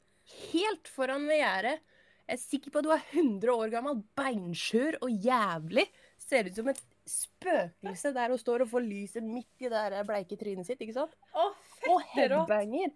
helt 0.52 0.88
foran 0.90 1.28
ved 1.28 1.38
gjerdet. 1.38 1.82
Jeg 2.22 2.38
er 2.38 2.40
sikker 2.40 2.72
på 2.72 2.80
at 2.80 2.86
du 2.86 2.92
er 2.94 3.04
100 3.12 3.52
år 3.52 3.70
gammel, 3.70 4.00
beinskjør 4.18 4.98
og 5.04 5.22
jævlig. 5.22 5.84
Ser 6.22 6.48
ut 6.48 6.58
som 6.58 6.70
et 6.72 6.80
spøkelse 7.08 8.12
der 8.14 8.32
hun 8.32 8.40
står 8.40 8.64
og 8.64 8.70
får 8.72 8.84
lyset 8.86 9.26
midt 9.26 9.66
i 9.66 9.70
det 9.70 10.02
bleike 10.08 10.38
trynet 10.38 10.68
sitt, 10.68 10.82
ikke 10.82 10.96
sant? 10.96 11.14
Oh, 11.34 11.54
Og 11.90 12.02
headbanger. 12.14 12.94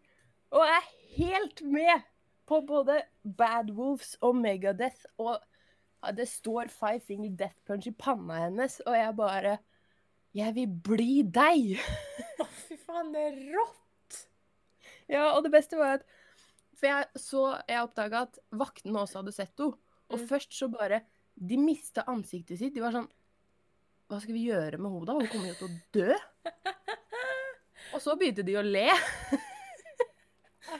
Og 0.54 0.62
er 0.62 0.90
helt 1.16 1.62
med 1.66 2.06
på 2.46 2.60
både 2.66 3.00
Bad 3.22 3.72
Wolves 3.74 4.14
og 4.24 4.38
Megadeth. 4.38 5.08
Og 5.18 5.42
det 6.14 6.28
står 6.28 6.68
Five 6.72 7.00
Finger 7.06 7.30
Death 7.38 7.58
Punch 7.66 7.86
i 7.90 7.92
panna 7.96 8.38
hennes, 8.46 8.78
og 8.86 8.94
jeg 8.96 9.16
bare 9.18 9.56
Jeg 10.36 10.54
vil 10.54 10.68
bli 10.68 11.22
deg! 11.22 11.80
Å, 12.42 12.46
fy 12.66 12.76
faen, 12.76 13.12
det 13.14 13.22
er 13.30 13.36
rått. 13.56 14.20
Ja, 15.08 15.30
og 15.36 15.42
det 15.46 15.52
beste 15.54 15.78
var 15.80 15.98
at 15.98 16.04
For 16.76 16.86
jeg 16.90 17.06
så 17.22 17.42
Jeg 17.68 17.82
oppdaga 17.86 18.24
at 18.26 18.38
vaktene 18.52 19.00
også 19.02 19.22
hadde 19.22 19.32
sett 19.36 19.54
henne. 19.58 19.78
Og 20.10 20.20
Mm. 20.20 20.26
først 20.28 20.52
så 20.54 20.68
bare 20.70 21.00
De 21.34 21.56
mista 21.58 22.04
ansiktet 22.06 22.58
sitt. 22.60 22.74
De 22.76 22.80
var 22.84 22.92
sånn 22.94 23.08
Hva 24.08 24.20
skal 24.22 24.34
vi 24.36 24.44
gjøre 24.46 24.78
med 24.78 24.92
henne, 24.92 25.06
da? 25.08 25.16
Hun 25.18 25.26
kommer 25.32 25.48
jo 25.50 25.54
til 25.58 25.66
å 25.66 25.78
dø. 25.96 26.14
Og 27.94 28.00
så 28.02 28.14
begynte 28.18 28.44
de 28.46 28.54
å 28.58 28.62
le. 28.66 28.86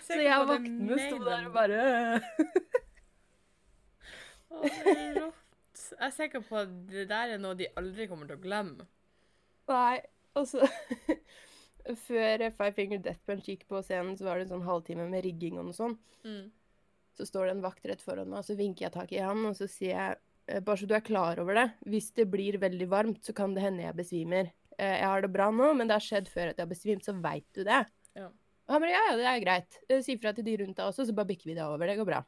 Så 0.06 0.16
jeg 0.18 0.34
og 0.36 0.48
vaktene 0.50 0.96
sto 0.98 1.18
der 1.24 1.46
og 1.46 1.52
bare 1.54 1.80
rått. 4.64 5.42
Jeg 5.76 6.02
er 6.08 6.12
sikker 6.16 6.42
på 6.48 6.56
at 6.62 6.70
det 6.90 7.06
der 7.10 7.34
er 7.36 7.40
noe 7.42 7.56
de 7.58 7.68
aldri 7.78 8.06
kommer 8.10 8.28
til 8.30 8.38
å 8.38 8.42
glemme. 8.42 8.86
Nei. 9.68 9.98
altså 10.36 10.64
Før 12.06 12.42
Five 12.50 12.72
Finger 12.74 12.98
Death 13.02 13.22
Punch 13.28 13.46
gikk 13.46 13.66
på 13.70 13.78
scenen, 13.86 14.16
så 14.18 14.26
var 14.26 14.38
det 14.40 14.46
en 14.48 14.56
sånn 14.56 14.64
halvtime 14.66 15.04
med 15.10 15.22
rigging 15.26 15.58
og 15.60 15.68
noe 15.68 15.76
sånt. 15.76 16.00
Mm. 16.26 16.48
Så 17.16 17.26
står 17.28 17.46
det 17.48 17.52
en 17.56 17.62
vakt 17.64 17.86
rett 17.88 18.02
foran 18.02 18.28
meg, 18.32 18.40
og 18.42 18.48
så 18.48 18.56
vinker 18.58 18.88
jeg 18.88 18.94
tak 18.96 19.12
i 19.14 19.20
han, 19.22 19.44
og 19.48 19.54
så 19.56 19.68
sier 19.70 19.92
jeg 19.94 20.16
eh, 20.50 20.62
bare 20.66 20.80
så 20.80 20.88
du 20.90 20.96
er 20.98 21.04
klar 21.06 21.38
over 21.40 21.56
det, 21.60 21.66
hvis 21.88 22.10
det 22.18 22.26
blir 22.32 22.58
veldig 22.60 22.88
varmt, 22.92 23.20
så 23.24 23.32
kan 23.36 23.54
det 23.56 23.62
hende 23.64 23.86
jeg 23.86 23.96
besvimer. 24.00 24.50
Eh, 24.76 24.96
Jeg 24.98 25.06
har 25.06 25.22
det 25.24 25.30
bra 25.32 25.46
nå, 25.54 25.70
men 25.78 25.86
det 25.88 25.96
har 25.96 26.04
skjedd 26.04 26.28
før 26.32 26.50
at 26.50 26.58
jeg 26.58 26.66
har 26.66 26.72
besvimt, 26.74 27.06
så 27.06 27.14
veit 27.22 27.46
du 27.56 27.62
det. 27.64 27.84
Ja. 28.18 28.26
Og 28.66 28.74
han 28.74 28.82
bare 28.82 28.96
ja, 28.96 29.04
ja, 29.12 29.14
det 29.22 29.28
er 29.30 29.44
greit. 29.46 29.78
Eh, 29.86 30.02
Si 30.02 30.18
fra 30.18 30.34
til 30.34 30.44
de 30.50 30.58
rundt 30.64 30.76
deg 30.82 30.90
også, 30.90 31.06
så 31.06 31.14
bare 31.16 31.30
bikker 31.30 31.52
vi 31.52 31.56
det 31.56 31.64
over. 31.64 31.86
Det 31.86 31.96
går 32.02 32.10
bra. 32.10 32.24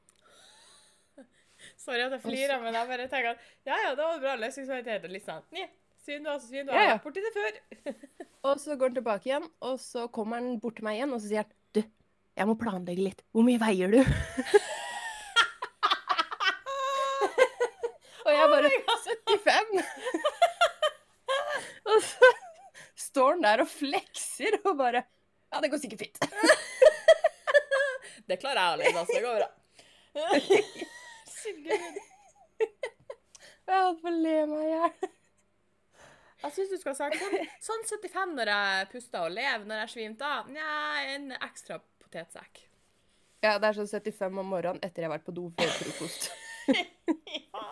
Sorry 1.78 2.02
at 2.02 2.14
jeg 2.16 2.22
flirer, 2.24 2.58
men 2.62 2.74
jeg 2.74 2.88
bare 2.90 3.04
tenker 3.10 3.30
at 3.36 3.42
ja, 3.66 3.76
ja, 3.84 3.90
det 3.94 4.02
var 4.02 4.18
bra 4.22 4.32
løsningsvaritet. 4.40 5.04
Og 5.06 5.12
litt 5.14 5.26
sånn 5.26 5.44
Nja, 5.54 5.68
svin 6.02 6.24
du 6.24 6.30
har, 6.30 6.38
så 6.42 6.48
du 6.50 6.56
har. 6.72 6.74
Ja, 6.74 6.82
ja. 6.88 6.96
vært 6.96 7.04
borti 7.06 7.20
det 7.22 7.34
før. 7.36 7.52
Og 8.48 8.54
så 8.62 8.74
går 8.78 8.86
han 8.90 8.96
tilbake 8.96 9.28
igjen, 9.28 9.46
og 9.66 9.80
så 9.82 10.06
kommer 10.14 10.38
han 10.38 10.60
bort 10.62 10.76
til 10.78 10.84
meg 10.86 10.94
igjen, 10.96 11.10
og 11.12 11.18
så 11.18 11.26
sier 11.26 11.42
han 11.42 11.50
du, 11.74 11.80
jeg 12.38 12.46
må 12.46 12.54
planlegge 12.60 13.02
litt. 13.02 13.20
Hvor 13.34 13.42
mye 13.44 13.58
veier 13.60 13.90
du? 13.90 13.98
og 18.24 18.30
jeg 18.32 18.46
bare 18.54 18.70
75! 18.86 19.82
og 21.90 21.98
så 22.06 22.30
står 23.08 23.30
han 23.34 23.42
der 23.48 23.58
og 23.66 23.70
flekser 23.72 24.52
og 24.62 24.72
bare 24.78 25.02
Ja, 25.02 25.56
det 25.64 25.70
går 25.74 25.82
sikkert 25.82 26.06
fint. 26.06 26.18
Det 28.28 28.38
klarer 28.38 28.60
jeg 28.60 28.70
alene, 28.78 29.02
så 29.02 29.12
det 29.18 29.24
går 29.26 29.34
bra. 29.42 29.50
Herregud. 31.48 32.00
Jeg 33.68 33.84
holdt 33.84 34.00
på 34.00 34.08
å 34.08 34.16
le 34.16 34.36
meg 34.48 34.64
i 34.64 34.68
hjel. 34.72 35.08
Jeg 36.38 36.54
syns 36.54 36.70
du 36.70 36.76
skal 36.78 36.94
ha 36.94 36.96
sagt 36.96 37.18
sånn, 37.20 37.48
sånn 37.66 37.82
75 37.90 38.34
når 38.38 38.50
jeg 38.52 38.86
puster 38.92 39.24
og 39.26 39.34
lever, 39.34 39.64
når 39.68 39.80
jeg 39.82 39.90
svimte 39.92 40.24
av. 40.24 40.48
Nja, 40.54 40.68
en 41.12 41.32
ekstra 41.34 41.76
potetsekk. 42.00 42.62
Ja, 43.44 43.58
det 43.58 43.68
er 43.68 43.76
sånn 43.76 43.90
75 43.90 44.40
om 44.40 44.48
morgenen 44.54 44.80
etter 44.86 45.04
jeg 45.04 45.10
har 45.10 45.16
vært 45.16 45.26
på 45.26 45.34
do 45.36 45.48
før 45.58 45.74
frokost. 45.80 46.30
Ja. 46.68 47.64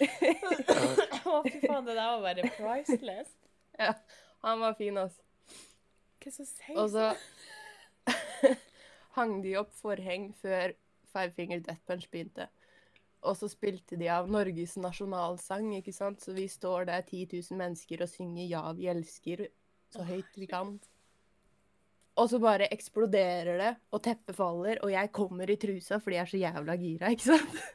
Å, 0.00 1.40
fy 1.46 1.58
faen, 1.62 1.84
det 1.86 1.94
der 1.94 2.02
var 2.02 2.22
bare 2.24 2.50
priceless. 2.56 3.32
Ja, 3.78 3.94
han 4.44 4.62
var 4.64 4.76
fin, 4.78 4.98
altså. 4.98 5.22
Hva 6.24 6.32
som 6.32 6.48
sier 6.48 6.78
Og 6.80 6.88
så 6.92 7.10
hang 9.16 9.38
de 9.44 9.54
opp 9.60 9.72
forheng 9.78 10.30
før 10.40 10.74
Five 11.14 11.32
Finger 11.36 11.62
Death 11.62 11.84
Punch 11.86 12.08
begynte. 12.10 12.48
Og 13.24 13.36
så 13.38 13.48
spilte 13.48 13.96
de 13.96 14.08
av 14.12 14.28
Norges 14.28 14.76
nasjonalsang, 14.80 15.70
ikke 15.78 15.94
sant. 15.96 16.20
Så 16.20 16.34
vi 16.36 16.44
står 16.50 16.90
der 16.90 17.04
10 17.06 17.26
000 17.32 17.60
mennesker 17.60 18.02
og 18.04 18.10
synger 18.12 18.44
'Ja, 18.44 18.64
vi 18.76 18.90
elsker' 18.92 19.48
så 19.94 20.02
høyt 20.02 20.36
vi 20.36 20.46
kan. 20.50 20.74
Og 22.14 22.30
så 22.30 22.38
bare 22.38 22.68
eksploderer 22.74 23.58
det, 23.58 23.76
og 23.90 24.02
teppet 24.02 24.36
faller, 24.36 24.78
og 24.82 24.92
jeg 24.92 25.12
kommer 25.14 25.50
i 25.50 25.56
trusa 25.58 25.98
fordi 25.98 26.16
jeg 26.16 26.22
er 26.22 26.30
så 26.30 26.36
jævla 26.42 26.76
gira, 26.78 27.10
ikke 27.10 27.24
sant? 27.24 27.54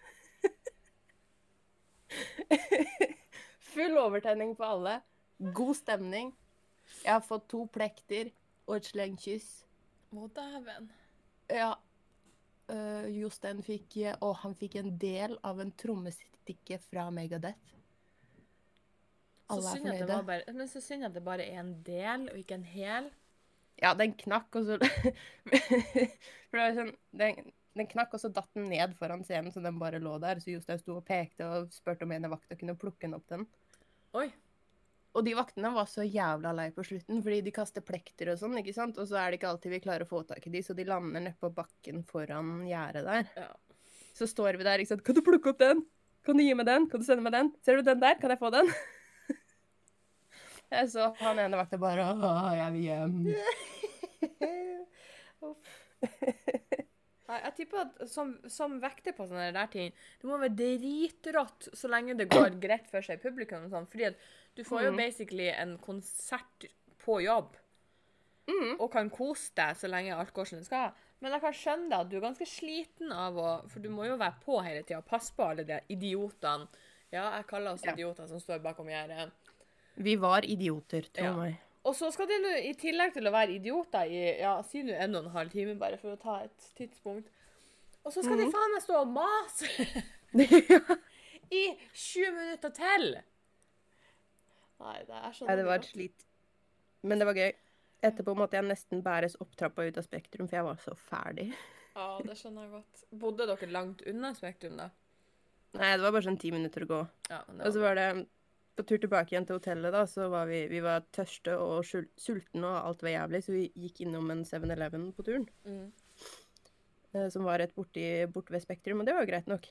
Full 3.74 3.98
overtenning 4.00 4.56
på 4.58 4.64
alle. 4.64 5.02
God 5.56 5.76
stemning. 5.76 6.32
Jeg 7.04 7.14
har 7.14 7.24
fått 7.24 7.50
to 7.52 7.66
plekter 7.72 8.32
og 8.68 8.80
et 8.80 8.88
slengkyss. 8.90 9.50
Å, 10.16 10.28
dæven. 10.36 10.90
Ja. 11.54 11.74
Uh, 12.70 13.08
Jostein 13.10 13.64
fikk 13.66 13.96
eh, 13.98 14.16
Og 14.22 14.36
han 14.44 14.54
fikk 14.58 14.76
en 14.78 14.92
del 15.02 15.34
av 15.48 15.58
en 15.64 15.72
trommestikke 15.74 16.78
fra 16.86 17.08
Megadeth. 17.14 17.76
Så 19.50 19.56
Alle 19.56 19.72
er 19.72 19.80
fornøyde. 19.80 20.10
var 20.12 20.28
bare, 20.28 20.54
men 20.54 20.70
så 20.70 20.82
synd 20.84 21.08
at 21.08 21.16
det 21.16 21.24
bare 21.26 21.48
er 21.50 21.64
en 21.64 21.72
del, 21.86 22.28
og 22.30 22.38
ikke 22.38 22.60
en 22.60 22.68
hel. 22.70 23.08
Ja, 23.82 23.96
den 23.98 24.14
knakk, 24.20 24.54
og 24.60 24.68
så 24.68 24.78
For 26.50 26.60
det 26.60 26.62
var 26.62 26.76
sånn 26.78 26.92
den, 27.18 27.50
den 27.80 27.90
knakk, 27.90 28.14
og 28.14 28.22
så 28.22 28.30
datt 28.34 28.52
den 28.54 28.70
ned 28.70 28.94
foran 29.00 29.26
scenen, 29.26 29.54
så 29.56 29.64
den 29.66 29.80
bare 29.82 30.02
lå 30.04 30.20
der. 30.22 30.42
Så 30.44 30.54
Jostein 30.54 30.82
sto 30.84 31.00
og 31.00 31.08
pekte 31.08 31.48
og 31.50 31.74
spurte 31.74 32.06
om 32.06 32.14
en 32.14 32.30
av 32.30 32.36
vakta 32.36 32.60
kunne 32.60 32.78
plukke 32.78 33.08
den 33.08 33.18
opp 33.18 33.26
den. 33.34 33.48
Oi. 34.20 34.28
Og 35.18 35.26
de 35.26 35.34
vaktene 35.34 35.72
var 35.74 35.88
så 35.90 36.04
jævla 36.06 36.52
lei 36.54 36.68
på 36.76 36.84
slutten, 36.86 37.24
fordi 37.26 37.40
de 37.48 37.54
kaster 37.54 37.82
plekter 37.86 38.30
og 38.34 38.38
sånn, 38.42 38.60
ikke 38.62 38.76
sant? 38.76 39.00
Og 39.02 39.08
så 39.10 39.18
er 39.18 39.32
det 39.32 39.40
ikke 39.40 39.50
alltid 39.50 39.74
vi 39.74 39.82
klarer 39.82 40.06
å 40.06 40.10
få 40.10 40.22
tak 40.30 40.46
i 40.46 40.54
de, 40.54 40.62
så 40.66 40.76
de 40.78 40.86
lander 40.86 41.24
nedpå 41.26 41.50
bakken 41.56 42.04
foran 42.08 42.68
gjerdet 42.70 43.08
der. 43.08 43.32
Ja. 43.40 43.50
Så 44.20 44.28
står 44.30 44.60
vi 44.60 44.68
der, 44.68 44.84
ikke 44.84 44.94
sant. 44.94 45.06
Kan 45.08 45.18
du 45.18 45.24
plukke 45.26 45.50
opp 45.54 45.62
den? 45.64 45.82
Kan 46.28 46.38
du 46.38 46.44
gi 46.44 46.54
meg 46.54 46.68
den? 46.70 46.86
Kan 46.92 47.02
du 47.02 47.08
sende 47.08 47.26
meg 47.26 47.34
den? 47.34 47.50
Ser 47.66 47.80
du 47.80 47.88
den 47.88 48.02
der? 48.04 48.20
Kan 48.22 48.30
jeg 48.36 48.42
få 48.42 48.54
den? 48.54 48.70
Jeg 50.70 50.92
så 50.94 51.08
han 51.18 51.40
ene 51.42 51.58
vakta 51.58 51.80
bare 51.82 52.04
Å, 52.14 52.32
jeg 52.54 52.74
vil 52.76 52.84
hjem. 52.86 53.14
Nei, 57.30 57.38
jeg 57.44 57.54
tipper 57.60 57.84
at 57.84 58.04
som, 58.10 58.36
som 58.50 58.76
vekter 58.82 59.14
på 59.18 59.26
sånne 59.30 59.52
der 59.54 59.70
ting, 59.70 59.90
det 60.22 60.30
må 60.30 60.38
være 60.42 60.54
dritrått 60.58 61.68
så 61.78 61.90
lenge 61.92 62.16
det 62.18 62.26
går 62.30 62.58
greit 62.62 62.88
for 62.90 63.06
seg 63.06 63.18
i 63.20 63.24
publikum. 63.24 63.68
sånn, 63.70 63.86
fordi 63.90 64.08
at 64.08 64.18
du 64.56 64.64
får 64.64 64.84
jo 64.84 64.92
mm. 64.92 64.98
basically 64.98 65.48
en 65.54 65.78
konsert 65.78 66.66
på 67.06 67.22
jobb, 67.24 67.56
Mm. 68.50 68.80
og 68.82 68.92
kan 68.92 69.10
kose 69.14 69.52
deg 69.56 69.76
så 69.78 69.88
lenge 69.88 70.16
alt 70.16 70.34
går 70.34 70.46
som 70.50 70.58
det 70.58 70.66
skal. 70.66 70.92
Men 71.22 71.32
jeg 71.36 71.42
kan 71.42 71.54
skjønne 71.54 71.98
at 72.00 72.10
du 72.10 72.16
er 72.18 72.22
ganske 72.24 72.46
sliten 72.50 73.12
av 73.14 73.36
å 73.38 73.50
For 73.70 73.80
du 73.80 73.90
må 73.90 74.08
jo 74.08 74.16
være 74.18 74.40
på 74.42 74.64
hele 74.66 74.82
tida 74.82 74.98
og 74.98 75.06
passe 75.06 75.32
på 75.36 75.44
alle 75.46 75.64
de 75.64 75.78
idiotene. 75.94 76.66
Ja, 77.12 77.28
jeg 77.38 77.46
kaller 77.46 77.74
oss 77.74 77.84
Ja. 77.86 77.94
idioter 77.94 78.26
som 78.28 78.40
står 78.40 78.58
bakom 78.64 78.88
gjerdet. 78.90 79.30
Vi 79.98 80.16
var 80.16 80.42
idioter, 80.42 81.02
tro 81.14 81.24
Ja. 81.24 81.34
meg. 81.36 81.60
Og 81.86 81.94
så 81.96 82.10
skal 82.12 82.26
de 82.28 82.40
nå, 82.42 82.56
i 82.70 82.74
tillegg 82.74 83.14
til 83.14 83.28
å 83.28 83.32
være 83.32 83.54
idioter 83.60 84.10
i 84.10 84.40
ja, 84.40 84.62
si 84.64 84.82
nå 84.82 84.94
en 84.98 85.16
og 85.16 85.26
en 85.26 85.32
halv 85.32 85.52
time, 85.52 85.76
bare 85.76 85.98
for 85.98 86.16
å 86.16 86.20
ta 86.20 86.40
et 86.44 86.58
tidspunkt 86.76 87.28
Og 88.06 88.12
så 88.14 88.24
skal 88.24 88.38
de 88.38 88.46
Mhm. 88.46 88.52
faen 88.52 88.72
meg 88.74 88.82
stå 88.82 88.96
og 88.96 89.08
mase 89.08 89.68
i 91.52 91.78
20 91.94 92.32
minutter 92.32 92.70
til! 92.70 93.20
Nei, 94.80 95.00
det 95.08 95.18
er 95.20 95.34
sånn 95.36 95.50
Nei, 95.50 95.56
det 95.60 95.66
var 95.68 95.82
et 95.82 95.90
slit. 95.90 96.26
Men 97.04 97.20
det 97.20 97.28
var 97.30 97.36
gøy. 97.40 97.52
Etterpå 98.10 98.36
måtte 98.40 98.56
jeg 98.56 98.64
nesten 98.70 99.02
bæres 99.04 99.36
opp 99.44 99.56
trappa 99.60 99.84
ut 99.88 99.98
av 100.00 100.06
Spektrum, 100.08 100.48
for 100.48 100.56
jeg 100.60 100.68
var 100.70 100.82
så 100.86 100.96
ferdig. 101.10 101.50
Ja, 102.00 102.20
det 102.24 102.36
skjønner 102.38 102.64
jeg 102.64 102.72
godt. 102.72 103.00
Bodde 103.20 103.46
dere 103.50 103.68
langt 103.74 104.04
unna 104.08 104.30
Spektrum, 104.38 104.78
da? 104.80 104.86
Nei, 105.76 105.90
det 105.98 106.04
var 106.06 106.14
bare 106.16 106.24
sånn 106.24 106.38
ti 106.40 106.52
minutter 106.54 106.86
å 106.86 106.88
gå. 106.88 107.00
Ja, 107.34 107.40
Og 107.66 107.74
så 107.76 107.82
var... 107.84 107.98
det 108.00 108.28
på 108.80 108.86
tur 108.88 109.02
tilbake 109.04 109.34
igjen 109.34 109.44
til 109.50 109.58
hotellet, 109.58 109.92
da, 109.92 110.06
så 110.08 110.30
var 110.32 110.46
vi, 110.48 110.62
vi 110.72 110.80
var 110.80 111.04
tørste 111.12 111.58
og 111.60 111.82
sultne, 111.84 112.62
og 112.70 112.78
alt 112.88 113.02
var 113.04 113.12
jævlig, 113.12 113.42
så 113.44 113.52
vi 113.52 113.66
gikk 113.76 114.00
innom 114.06 114.30
en 114.32 114.46
7-Eleven 114.48 115.10
på 115.18 115.26
turen, 115.28 115.50
Mm. 115.68 115.90
eh, 117.12 117.28
som 117.34 117.44
var 117.44 117.60
rett 117.60 117.76
borti, 117.76 118.06
bort 118.32 118.54
ved 118.54 118.64
Spektrum, 118.64 119.02
og 119.04 119.10
det 119.10 119.18
var 119.18 119.26
jo 119.26 119.32
greit 119.34 119.52
nok. 119.52 119.68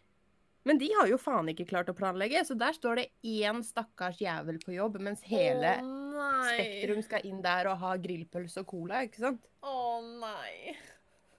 Men 0.68 0.76
de 0.80 0.90
har 0.92 1.08
jo 1.08 1.16
faen 1.16 1.48
ikke 1.48 1.64
klart 1.70 1.88
å 1.88 1.96
planlegge, 1.96 2.42
så 2.44 2.52
der 2.58 2.74
står 2.76 3.00
det 3.00 3.06
én 3.24 3.62
stakkars 3.64 4.18
jævel 4.20 4.58
på 4.60 4.74
jobb, 4.74 4.98
mens 5.00 5.22
hele 5.24 5.78
oh! 5.80 6.42
Spektrum 6.44 7.00
skal 7.06 7.24
inn 7.24 7.38
der 7.44 7.70
og 7.70 7.78
ha 7.80 7.94
grillpølse 7.96 8.60
og 8.60 8.68
cola, 8.68 9.00
ikke 9.06 9.22
sant? 9.22 9.46
Å 9.64 9.78
nei! 10.04 10.76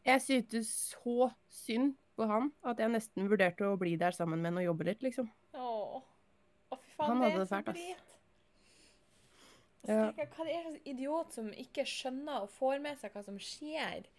Jeg 0.07 0.23
syntes 0.25 0.71
så 0.95 1.29
synd 1.53 1.93
på 2.17 2.25
han 2.25 2.49
at 2.65 2.81
jeg 2.81 2.89
nesten 2.95 3.29
vurderte 3.29 3.69
å 3.69 3.77
bli 3.77 3.93
der 4.01 4.17
sammen 4.17 4.41
med 4.41 4.49
han 4.49 4.61
og 4.63 4.69
jobbe 4.71 4.89
litt, 4.89 5.05
liksom. 5.05 5.29
Å, 5.53 5.69
oh 6.01 6.79
fy 6.79 6.95
faen, 6.95 7.11
Han 7.11 7.21
det 7.21 7.29
hadde 7.29 7.43
det 7.43 7.49
så 7.51 7.53
fælt, 7.53 7.73
ass. 7.75 8.07
Ja. 9.89 10.09
Hva 10.09 10.43
er 10.43 10.47
det 10.49 10.63
slags 10.63 10.87
idiot 10.89 11.37
som 11.37 11.53
ikke 11.53 11.85
skjønner 11.87 12.47
og 12.47 12.51
får 12.57 12.81
med 12.83 12.97
seg 12.99 13.13
hva 13.13 13.23
som 13.29 13.37
skjer? 13.41 14.09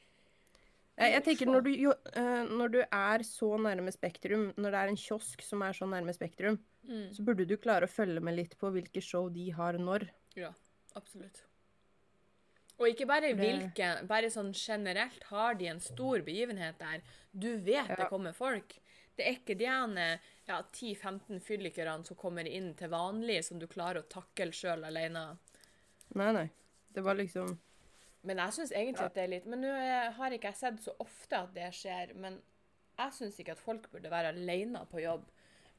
Jeg, 1.00 1.22
tenker 1.24 1.48
når 1.48 1.64
du, 1.64 1.70
eh, 1.90 2.42
når 2.50 2.72
du 2.74 2.80
er 2.84 3.22
så 3.24 3.54
nærme 3.56 3.92
Spektrum, 3.94 4.50
når 4.60 4.74
det 4.74 4.80
er 4.80 4.92
en 4.92 5.00
kiosk 5.00 5.42
som 5.46 5.62
er 5.64 5.76
så 5.76 5.88
nærme 5.88 6.12
Spektrum, 6.16 6.58
Mm. 6.80 7.12
så 7.14 7.22
burde 7.22 7.44
du 7.46 7.56
klare 7.60 7.84
å 7.86 7.92
følge 7.92 8.22
med 8.24 8.34
litt 8.38 8.54
på 8.58 8.70
hvilke 8.72 9.02
show 9.04 9.28
de 9.32 9.50
har 9.54 9.76
når. 9.78 10.08
Ja, 10.34 10.48
absolutt. 10.96 11.42
Og 12.80 12.88
ikke 12.88 13.06
bare 13.06 13.34
hvilke, 13.36 13.90
bare 14.08 14.30
sånn 14.32 14.54
generelt 14.56 15.26
har 15.28 15.58
de 15.60 15.68
en 15.68 15.82
stor 15.84 16.22
begivenhet 16.24 16.78
der. 16.80 17.02
Du 17.36 17.50
vet 17.60 17.92
det 17.92 18.08
kommer 18.08 18.32
folk. 18.32 18.78
Det 19.16 19.26
er 19.26 19.36
ikke 19.36 19.58
de 19.60 19.66
ja, 19.68 20.62
10-15 20.72 21.42
fyllikerne 21.44 22.06
som 22.06 22.16
kommer 22.16 22.48
inn 22.48 22.72
til 22.74 22.88
vanlig, 22.88 23.42
som 23.44 23.60
du 23.60 23.66
klarer 23.68 24.00
å 24.00 24.08
takle 24.08 24.48
sjøl 24.56 24.86
alene. 24.88 25.36
Nei, 26.16 26.30
nei. 26.32 26.46
Det 26.90 27.04
var 27.04 27.20
liksom 27.20 27.52
Men 28.22 28.36
jeg 28.42 28.52
syns 28.52 28.72
egentlig 28.72 29.00
Ja. 29.00 29.06
at 29.06 29.14
det 29.14 29.22
er 29.22 29.28
litt 29.32 29.46
Men 29.46 29.62
nå 29.64 29.68
har 30.12 30.30
ikke 30.30 30.50
jeg 30.50 30.56
sett 30.56 30.80
så 30.84 30.92
ofte 31.00 31.38
at 31.38 31.54
det 31.54 31.70
skjer, 31.72 32.14
men 32.14 32.42
jeg 32.98 33.12
syns 33.16 33.38
ikke 33.40 33.52
at 33.52 33.58
folk 33.58 33.90
burde 33.90 34.10
være 34.12 34.28
alene 34.34 34.82
på 34.90 35.00
jobb 35.00 35.24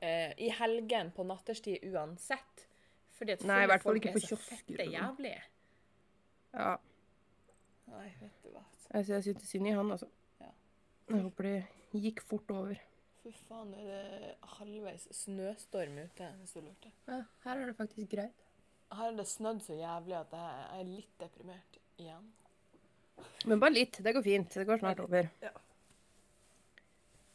eh, 0.01 0.33
i 0.41 0.49
helgen 0.49 1.11
på 1.11 1.23
natterstid 1.23 1.83
uansett. 1.93 2.67
Fordi 3.13 3.35
at 3.35 3.43
Nei, 3.45 3.67
fall 3.67 3.79
folk 3.83 3.99
ikke 4.01 4.09
er 4.09 4.17
på 4.17 4.23
så 4.25 4.37
fette 4.41 4.77
sånn. 4.79 5.19
Ja. 6.53 6.77
Nei, 7.91 8.07
vet 8.19 8.43
du 8.43 8.49
hva. 8.49 8.63
Altså, 8.91 9.13
jeg 9.13 9.23
syns 9.27 9.49
synd 9.51 9.67
i 9.69 9.75
han, 9.75 9.91
altså. 9.93 10.07
Ja. 10.41 10.49
Jeg 11.11 11.21
håper 11.27 11.47
det 11.47 12.01
gikk 12.01 12.23
fort 12.25 12.49
over. 12.55 12.79
Fy 13.21 13.31
faen, 13.45 13.75
er 13.77 13.85
det 13.85 14.31
halvveis 14.57 15.05
snøstorm 15.13 15.99
ute, 16.01 16.31
hvis 16.39 16.55
du 16.57 16.63
lurte. 16.65 16.89
Ja, 17.07 17.21
her 17.43 17.61
er 17.61 17.69
det 17.69 17.75
faktisk 17.77 18.09
greit. 18.15 18.47
Her 18.91 19.11
er 19.11 19.19
det 19.19 19.27
snødd 19.29 19.61
så 19.63 19.77
jævlig 19.77 20.17
at 20.17 20.33
jeg 20.33 20.79
er 20.79 20.89
litt 20.89 21.13
deprimert 21.21 21.77
igjen. 21.97 22.31
Men 23.45 23.59
bare 23.59 23.75
litt. 23.75 23.99
Det 24.03 24.13
går 24.13 24.23
fint. 24.23 24.53
Det 24.53 24.65
går 24.65 24.77
snart 24.77 24.99
over. 25.03 25.29
Ja. 25.41 25.51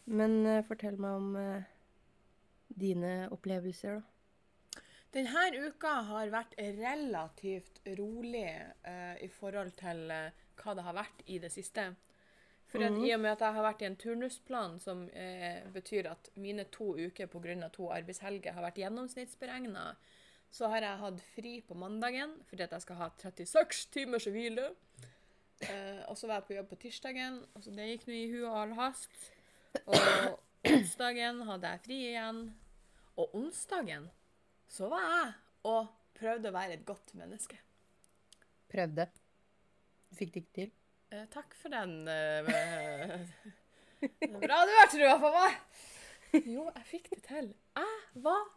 Men 0.07 0.39
uh, 0.47 0.63
fortell 0.67 0.99
meg 1.03 1.19
om 1.19 1.33
uh, 1.39 1.63
dine 2.69 3.15
opplevelser, 3.35 3.99
da. 4.01 4.83
Denne 5.17 5.47
uka 5.65 5.93
har 6.11 6.29
vært 6.29 6.53
relativt 6.59 7.79
rolig 7.97 8.51
uh, 8.85 9.15
i 9.23 9.29
forhold 9.33 9.73
til 9.79 10.11
hva 10.11 10.75
det 10.77 10.85
har 10.85 10.97
vært 10.99 11.23
i 11.33 11.39
det 11.41 11.51
siste. 11.55 11.95
For 12.67 12.83
at 12.83 12.93
-hmm. 12.93 13.07
I 13.07 13.15
og 13.15 13.21
med 13.21 13.31
at 13.31 13.41
jeg 13.41 13.55
har 13.55 13.63
vært 13.63 13.83
i 13.83 13.87
en 13.87 13.97
turnusplan 13.97 14.81
som 14.81 15.09
betyr 15.73 16.11
at 16.11 16.31
mine 16.35 16.65
to 16.65 16.97
uker 16.99 17.27
pga. 17.27 17.69
to 17.69 17.89
arbeidshelger 17.91 18.53
har 18.53 18.63
vært 18.63 18.79
gjennomsnittsberegna, 18.79 19.97
så 20.57 20.71
har 20.73 20.85
jeg 20.85 21.01
hatt 21.03 21.23
fri 21.35 21.55
på 21.69 21.77
mandagen 21.77 22.33
fordi 22.49 22.65
at 22.65 22.73
jeg 22.73 22.85
skal 22.87 23.01
ha 23.03 23.11
36 23.21 23.89
timers 23.93 24.29
hvile. 24.33 24.71
Eh, 25.65 26.03
og 26.09 26.17
så 26.17 26.29
var 26.29 26.41
jeg 26.41 26.49
på 26.49 26.57
jobb 26.57 26.71
på 26.71 26.79
tirsdagen, 26.85 27.41
og 27.55 27.65
så 27.65 27.73
det 27.77 27.89
gikk 27.91 28.07
nå 28.09 28.17
i 28.17 28.31
hu 28.33 28.39
og 28.45 28.57
all 28.63 28.75
hast. 28.79 29.13
Og 29.85 30.41
onsdagen 30.69 31.43
hadde 31.49 31.75
jeg 31.75 31.85
fri 31.85 32.01
igjen. 32.11 32.41
Og 33.17 33.37
onsdagen 33.37 34.09
så 34.73 34.89
var 34.93 35.05
jeg 35.05 35.31
og 35.69 35.93
prøvde 36.17 36.53
å 36.53 36.57
være 36.57 36.77
et 36.79 36.89
godt 36.89 37.15
menneske. 37.17 37.61
Prøvde. 38.73 39.09
Fikk 40.17 40.35
det 40.35 40.45
ikke 40.45 40.57
til. 40.61 40.75
Eh, 41.13 41.25
takk 41.33 41.57
for 41.57 41.73
den. 41.73 41.99
Eh, 42.09 42.49
bra 44.45 44.63
du 44.69 44.77
har 44.81 44.93
trua 44.93 45.17
på 45.21 45.33
meg! 45.37 45.61
Jo, 46.37 46.67
jeg 46.69 46.87
fikk 46.89 47.11
det 47.15 47.23
til. 47.29 47.53
Jeg 47.77 48.23
var 48.25 48.49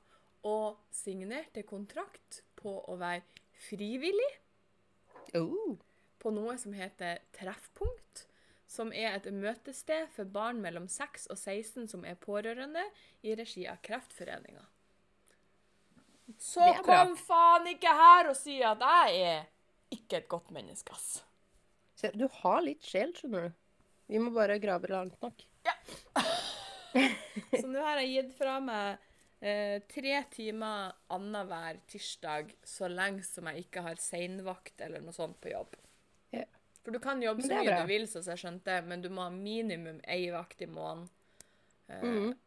og 0.48 0.80
signerte 0.96 1.64
kontrakt 1.68 2.44
på 2.60 2.78
å 2.88 2.98
være 3.00 3.24
frivillig 3.68 4.30
Oh. 5.36 5.76
på 6.18 6.32
noe 6.34 6.56
som 6.58 6.74
heter 6.74 7.20
Treffpunkt. 7.36 8.26
Som 8.70 8.92
er 8.94 9.16
et 9.18 9.26
møtested 9.34 10.10
for 10.14 10.30
barn 10.30 10.60
mellom 10.62 10.88
6 10.90 11.28
og 11.34 11.38
16 11.38 11.88
som 11.90 12.04
er 12.06 12.18
pårørende, 12.22 12.84
i 13.26 13.34
regi 13.38 13.66
av 13.68 13.80
Kreftforeninga. 13.86 14.62
Så 16.38 16.66
kom 16.86 17.16
faen 17.18 17.66
ikke 17.72 17.94
her 17.98 18.30
og 18.30 18.38
si 18.38 18.60
at 18.62 18.84
jeg 18.86 19.24
er 19.26 19.48
ikke 19.90 20.20
et 20.22 20.28
godt 20.30 20.52
menneske, 20.54 20.94
ass. 20.94 21.24
Se, 21.98 22.12
du 22.14 22.28
har 22.42 22.62
litt 22.62 22.86
sjel, 22.86 23.10
skjønner 23.18 23.50
du. 23.50 23.58
Vi 24.14 24.22
må 24.22 24.30
bare 24.34 24.60
grave 24.62 24.90
langt 24.94 25.18
nok. 25.22 25.42
Ja. 25.66 25.74
Så 27.60 27.66
nå 27.66 27.82
har 27.82 28.00
jeg 28.04 28.14
gitt 28.14 28.38
fra 28.38 28.60
meg 28.62 29.02
eh, 29.42 29.82
tre 29.92 30.24
timer 30.32 30.94
annenhver 31.08 31.80
tirsdag 31.90 32.54
så 32.64 32.90
lenge 32.92 33.24
som 33.28 33.50
jeg 33.50 33.68
ikke 33.68 33.84
har 33.86 34.02
seinvakt 34.02 34.82
eller 34.86 35.04
noe 35.04 35.16
sånt 35.16 35.40
på 35.42 35.54
jobb. 35.54 35.78
Yeah. 36.34 36.50
For 36.84 36.96
du 36.96 37.00
kan 37.04 37.24
jobbe 37.24 37.46
så 37.46 37.56
mye 37.56 37.68
bra. 37.68 37.82
du 37.82 37.92
vil, 37.92 38.08
som 38.10 38.26
jeg 38.26 38.44
skjønte, 38.44 38.82
men 38.88 39.04
du 39.04 39.10
må 39.14 39.28
ha 39.28 39.34
minimum 39.34 40.00
ei 40.08 40.30
vakt 40.34 40.64
i 40.66 40.70
måneden. 40.70 41.10
Eh, 41.88 42.06
mm. 42.06 42.38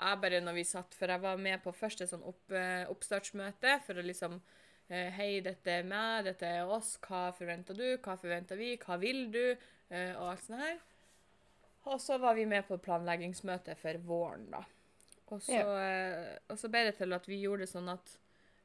Jeg 0.00 0.20
bare 0.22 0.40
når 0.40 0.56
vi 0.56 0.64
satt, 0.64 0.94
for 0.96 1.12
jeg 1.12 1.20
var 1.20 1.40
med 1.40 1.60
på 1.60 1.74
første 1.76 2.06
sånn 2.08 2.24
opp, 2.24 2.44
eh, 2.56 2.88
oppstartsmøte 2.88 3.76
for 3.84 4.00
å 4.00 4.04
liksom 4.04 4.38
eh, 4.88 5.10
Hei, 5.12 5.32
dette 5.44 5.74
er 5.80 5.84
meg, 5.88 6.24
dette 6.24 6.48
er 6.48 6.70
oss, 6.70 6.94
hva 7.04 7.28
forventer 7.36 7.76
du, 7.76 7.88
hva 8.00 8.16
forventer 8.20 8.56
vi, 8.60 8.72
hva 8.80 8.96
vil 9.02 9.26
du, 9.34 9.44
eh, 9.92 10.14
og 10.16 10.30
alt 10.32 10.46
sånt 10.46 10.64
her. 10.64 10.80
Og 11.90 12.00
så 12.00 12.16
var 12.20 12.36
vi 12.36 12.46
med 12.48 12.66
på 12.68 12.80
planleggingsmøte 12.80 13.76
for 13.80 14.00
våren, 14.08 14.48
da. 14.52 14.64
Og 15.30 15.42
så, 15.42 15.54
ja. 15.54 15.66
og 16.50 16.58
så 16.58 16.70
ble 16.72 16.88
det 16.88 16.96
til 16.98 17.14
at 17.14 17.28
vi 17.30 17.38
gjorde 17.44 17.64
det 17.64 17.70
sånn 17.70 17.90
at 17.92 18.14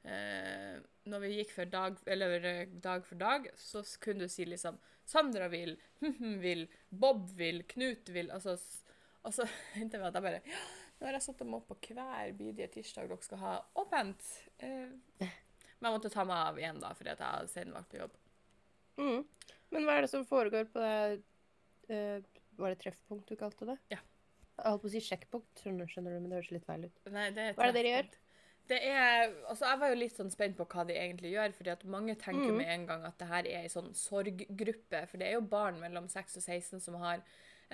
eh, 0.09 0.79
når 1.09 1.21
vi 1.21 1.33
gikk 1.39 1.53
for 1.53 1.69
dag, 1.69 1.97
eller 2.09 2.47
eh, 2.49 2.63
dag 2.81 3.05
for 3.05 3.21
dag, 3.21 3.47
så 3.59 3.83
kunne 4.01 4.25
du 4.25 4.31
si 4.31 4.47
liksom 4.49 4.79
Sandra 5.05 5.47
vil, 5.51 5.75
vil, 6.45 6.65
Bob 6.89 7.29
vil, 7.37 7.61
Knut 7.69 8.09
vil 8.09 8.31
Altså, 8.33 8.57
og 9.21 9.35
så 9.35 9.45
hendte 9.77 10.01
vi 10.01 10.09
at 10.09 10.17
jeg 10.17 10.25
bare 10.25 10.41
ja, 10.41 10.63
nå 10.95 11.09
har 11.09 11.17
jeg 11.17 11.25
satt 11.27 11.41
dem 11.43 11.55
opp 11.57 11.67
på 11.69 11.77
hver 11.91 12.31
bidige 12.37 12.69
tirsdag 12.77 13.09
dere 13.11 13.25
skal 13.25 13.41
ha 13.41 13.55
åpent. 13.81 14.29
Eh, 14.63 14.93
men 15.19 15.89
jeg 15.89 15.97
måtte 15.97 16.11
ta 16.13 16.23
meg 16.27 16.39
av 16.39 16.59
igjen, 16.59 16.79
da, 16.81 16.93
fordi 16.95 17.11
at 17.11 17.21
jeg 17.21 17.37
hadde 17.37 17.51
seinvakt 17.51 17.91
på 17.91 17.99
jobb. 17.99 18.15
Mm. 18.95 19.25
Men 19.75 19.85
hva 19.85 19.97
er 19.97 20.05
det 20.05 20.11
som 20.13 20.23
foregår 20.25 20.69
på 20.71 20.79
det 20.79 21.17
eh, 21.91 22.21
Var 22.55 22.71
det 22.71 22.77
treffpunkt 22.79 23.27
du 23.27 23.35
kalte 23.35 23.67
det? 23.67 23.75
Ja. 23.91 23.99
Jeg 24.55 24.71
holdt 24.71 24.83
på 24.85 24.89
å 24.89 24.93
si 24.93 25.01
sjekkpunkt, 25.03 25.63
skjønner, 25.63 25.89
skjønner 25.91 26.15
du, 26.15 26.19
men 26.21 26.31
det 26.31 26.37
høres 26.39 26.53
litt 26.55 26.67
feil 26.67 26.85
ut. 26.87 27.01
Nei, 27.11 27.25
det 27.35 27.49
er 27.49 27.57
Hva 27.57 27.65
er 27.65 27.73
det 27.73 27.81
dere 27.81 27.95
gjør? 27.95 28.13
Det 28.65 28.77
er, 28.81 29.33
altså 29.45 29.67
Jeg 29.69 29.79
var 29.81 29.91
jo 29.91 29.97
litt 29.99 30.15
sånn 30.17 30.31
spent 30.33 30.55
på 30.57 30.65
hva 30.71 30.85
de 30.89 30.95
egentlig 30.97 31.33
gjør, 31.35 31.51
fordi 31.57 31.73
at 31.75 31.83
mange 31.95 32.15
tenker 32.21 32.49
mm. 32.49 32.55
med 32.57 32.71
en 32.73 32.85
gang 32.89 33.03
at 33.05 33.19
det 33.19 33.27
her 33.29 33.49
er 33.49 33.65
ei 33.65 33.73
sånn 33.73 33.91
sorggruppe. 33.97 35.03
For 35.11 35.21
det 35.21 35.27
er 35.27 35.35
jo 35.37 35.43
barn 35.51 35.77
mellom 35.83 36.07
6 36.09 36.39
og 36.39 36.47
16 36.47 36.85
som 36.87 36.97
har 37.03 37.21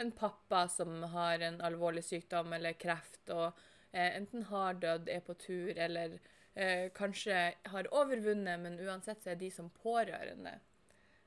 en 0.02 0.12
pappa 0.16 0.66
som 0.72 1.04
har 1.14 1.44
en 1.46 1.62
alvorlig 1.64 2.04
sykdom 2.08 2.54
eller 2.56 2.76
kreft, 2.80 3.24
og 3.30 3.48
eh, 3.92 4.18
enten 4.18 4.46
har 4.50 4.80
dødd, 4.82 5.10
er 5.12 5.24
på 5.26 5.36
tur, 5.40 5.72
eller 5.76 6.18
eh, 6.56 6.90
kanskje 6.96 7.40
har 7.74 7.90
overvunnet, 7.92 8.60
men 8.64 8.80
uansett 8.80 9.24
så 9.24 9.34
er 9.34 9.40
de 9.40 9.52
som 9.52 9.70
pårørende. 9.84 10.58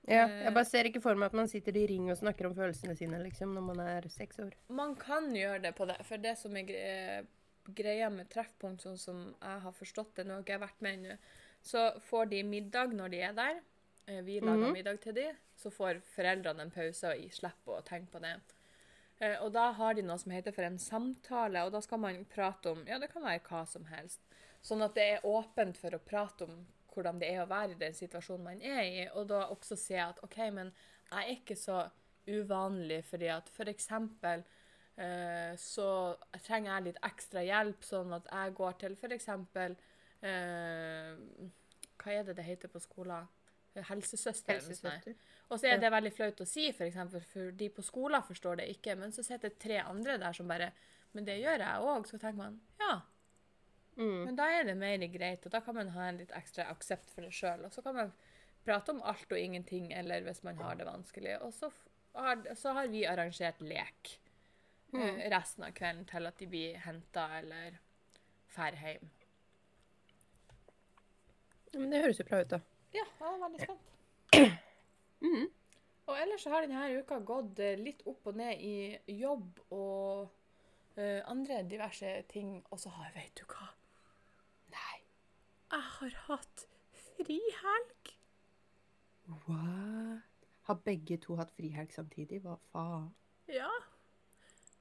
Ja, 0.07 0.27
Eh. 0.27 0.43
jeg 0.45 0.53
bare 0.55 0.65
ser 0.69 0.85
ikke 0.85 1.01
for 1.01 1.15
meg 1.15 1.27
at 1.27 1.33
man 1.33 1.49
sitter 1.49 1.77
i 1.77 1.87
ring 1.87 2.11
og 2.11 2.17
snakker 2.19 2.47
om 2.47 2.55
følelsene 2.55 2.97
sine 2.97 3.23
liksom, 3.23 3.55
når 3.55 3.63
man 3.75 3.81
er 3.81 4.03
seks 4.09 4.39
år. 4.39 4.53
Man 4.69 4.95
kan 4.97 5.31
gjøre 5.33 5.63
det 5.63 5.75
på 5.75 5.87
det, 5.87 5.97
for 6.05 6.17
det 6.19 6.37
som 6.39 6.55
er 6.57 7.25
greia 7.75 8.11
med 8.13 8.29
treffpunkt, 8.29 8.83
sånn 8.85 8.99
som 8.99 9.35
jeg 9.41 9.61
har 9.61 9.73
forstått 9.73 10.15
det, 10.17 10.27
nå 10.27 10.35
har 10.35 10.45
jeg 10.45 10.61
vært 10.61 10.81
med 10.85 10.99
ennå, 10.99 11.17
så 11.65 11.99
får 12.11 12.29
de 12.29 12.43
middag 12.43 12.93
når 12.93 13.11
de 13.11 13.21
er 13.23 13.33
der. 13.33 13.61
Eh, 14.07 14.21
Vi 14.21 14.41
lager 14.41 14.67
Mhm. 14.69 14.73
middag 14.75 15.01
til 15.01 15.15
de, 15.15 15.33
så 15.57 15.71
får 15.73 16.03
foreldrene 16.03 16.61
en 16.61 16.71
pause 16.71 17.05
og 17.05 17.31
slipper 17.33 17.81
å 17.81 17.83
tenke 17.85 18.11
på 18.11 18.21
det. 18.21 18.41
Eh, 19.21 19.37
Og 19.41 19.53
da 19.53 19.73
har 19.73 19.95
de 19.95 20.03
noe 20.03 20.19
som 20.19 20.33
heter 20.33 20.53
for 20.53 20.63
en 20.65 20.77
samtale, 20.77 21.65
og 21.65 21.73
da 21.73 21.81
skal 21.81 21.99
man 21.99 22.25
prate 22.27 22.67
om 22.71 22.85
Ja, 22.87 22.99
det 22.99 23.11
kan 23.11 23.23
være 23.23 23.41
hva 23.41 23.67
som 23.67 23.85
helst. 23.87 24.19
Sånn 24.63 24.83
at 24.85 24.95
det 24.95 25.03
er 25.15 25.21
åpent 25.25 25.77
for 25.79 25.91
å 25.91 25.99
prate 25.99 26.43
om 26.43 26.67
hvordan 26.95 27.21
det 27.21 27.31
er 27.33 27.43
å 27.43 27.51
være 27.51 27.75
i 27.75 27.81
den 27.81 27.97
situasjonen 27.97 28.47
man 28.47 28.63
er 28.63 28.83
i, 28.85 29.07
og 29.13 29.29
da 29.31 29.45
også 29.53 29.79
se 29.79 29.99
at 30.01 30.21
OK, 30.25 30.39
men 30.55 30.73
jeg 31.11 31.21
er 31.21 31.33
ikke 31.37 31.57
så 31.59 31.85
uvanlig 32.25 33.03
fordi 33.05 33.29
at 33.29 33.51
for 33.53 33.69
eksempel 33.69 34.45
eh, 34.97 35.53
så 35.61 35.89
trenger 36.47 36.71
jeg 36.71 36.87
litt 36.89 37.03
ekstra 37.05 37.45
hjelp, 37.45 37.85
sånn 37.85 38.17
at 38.17 38.31
jeg 38.33 38.57
går 38.61 38.79
til 38.81 38.97
for 39.01 39.17
eksempel 39.17 39.77
eh, 40.25 41.13
Hva 42.01 42.15
er 42.15 42.29
det 42.29 42.39
det 42.39 42.47
heter 42.47 42.73
på 42.73 42.83
skolen? 42.83 43.29
Helsesøster. 43.75 44.55
Helsesøster. 44.55 45.15
Og 45.51 45.59
så 45.59 45.67
er 45.67 45.81
det 45.83 45.91
veldig 45.91 46.13
flaut 46.15 46.43
å 46.45 46.47
si, 46.47 46.69
for 46.77 46.87
eksempel, 46.87 47.23
for 47.27 47.55
de 47.59 47.69
på 47.75 47.83
skolen 47.83 48.23
forstår 48.23 48.61
det 48.61 48.69
ikke. 48.71 48.95
Men 49.01 49.15
så 49.15 49.25
sitter 49.27 49.57
tre 49.59 49.81
andre 49.83 50.15
der 50.23 50.37
som 50.37 50.49
bare 50.49 50.71
Men 51.15 51.27
det 51.27 51.37
gjør 51.39 51.63
jeg 51.63 51.83
òg. 51.91 52.07
Så 52.07 52.19
tenker 52.19 52.39
man 52.39 52.61
ja, 52.81 53.01
Mm. 53.97 54.25
men 54.27 54.37
da 54.37 54.49
er 54.51 54.65
det 54.67 54.75
mer 54.75 55.07
greit. 55.13 55.47
Og 55.47 55.53
da 55.55 55.61
kan 55.63 55.77
man 55.77 55.93
ha 55.95 56.09
en 56.09 56.19
litt 56.19 56.33
ekstra 56.35 56.67
aksept 56.73 57.11
for 57.15 57.27
det 57.27 57.35
sjøl. 57.35 57.65
Og 57.67 57.73
så 57.73 57.83
kan 57.85 57.95
man 57.95 58.13
prate 58.65 58.95
om 58.95 59.03
alt 59.03 59.33
og 59.33 59.39
ingenting, 59.39 59.93
eller 59.93 60.25
hvis 60.27 60.43
man 60.43 60.59
har 60.59 60.79
det 60.79 60.87
vanskelig. 60.89 61.37
Og 61.43 61.53
så 61.55 61.71
har, 62.15 62.43
så 62.55 62.75
har 62.79 62.89
vi 62.89 63.05
arrangert 63.07 63.61
lek 63.61 64.15
eh, 64.95 65.25
resten 65.31 65.67
av 65.67 65.75
kvelden 65.77 66.07
til 66.11 66.31
at 66.31 66.39
de 66.41 66.49
blir 66.51 66.79
henta 66.85 67.29
eller 67.39 67.79
drar 68.55 68.79
hjem. 68.81 69.11
Men 71.75 71.91
det 71.91 72.05
høres 72.05 72.23
jo 72.23 72.29
bra 72.29 72.41
ut, 72.45 72.55
da. 72.55 72.61
Ja, 72.95 73.03
jeg 73.03 73.27
var 73.27 73.43
veldig 73.47 73.67
spent. 73.67 73.91
Mm. 75.25 75.47
Og 76.05 76.19
ellers 76.21 76.43
så 76.45 76.51
har 76.53 76.67
denne 76.67 76.99
uka 77.01 77.17
gått 77.25 77.61
eh, 77.65 77.79
litt 77.81 78.03
opp 78.05 78.27
og 78.29 78.35
ned 78.37 78.61
i 78.61 79.15
jobb 79.23 79.63
og 79.73 80.27
uh, 80.99 81.21
andre 81.33 81.63
diverse 81.65 82.11
ting. 82.29 82.59
Og 82.69 82.83
så 82.83 82.93
har 82.93 83.15
Vet 83.15 83.41
du 83.41 83.47
hva? 83.49 83.71
Jeg 85.73 85.81
har 85.91 86.17
hatt 86.27 86.67
frihelg. 87.17 88.13
What? 89.47 90.49
Har 90.69 90.75
begge 90.85 91.17
to 91.21 91.37
hatt 91.37 91.53
frihelg 91.57 91.93
samtidig? 91.93 92.41
Hva 92.45 92.57
faen? 92.73 93.11
Ja. 93.49 93.71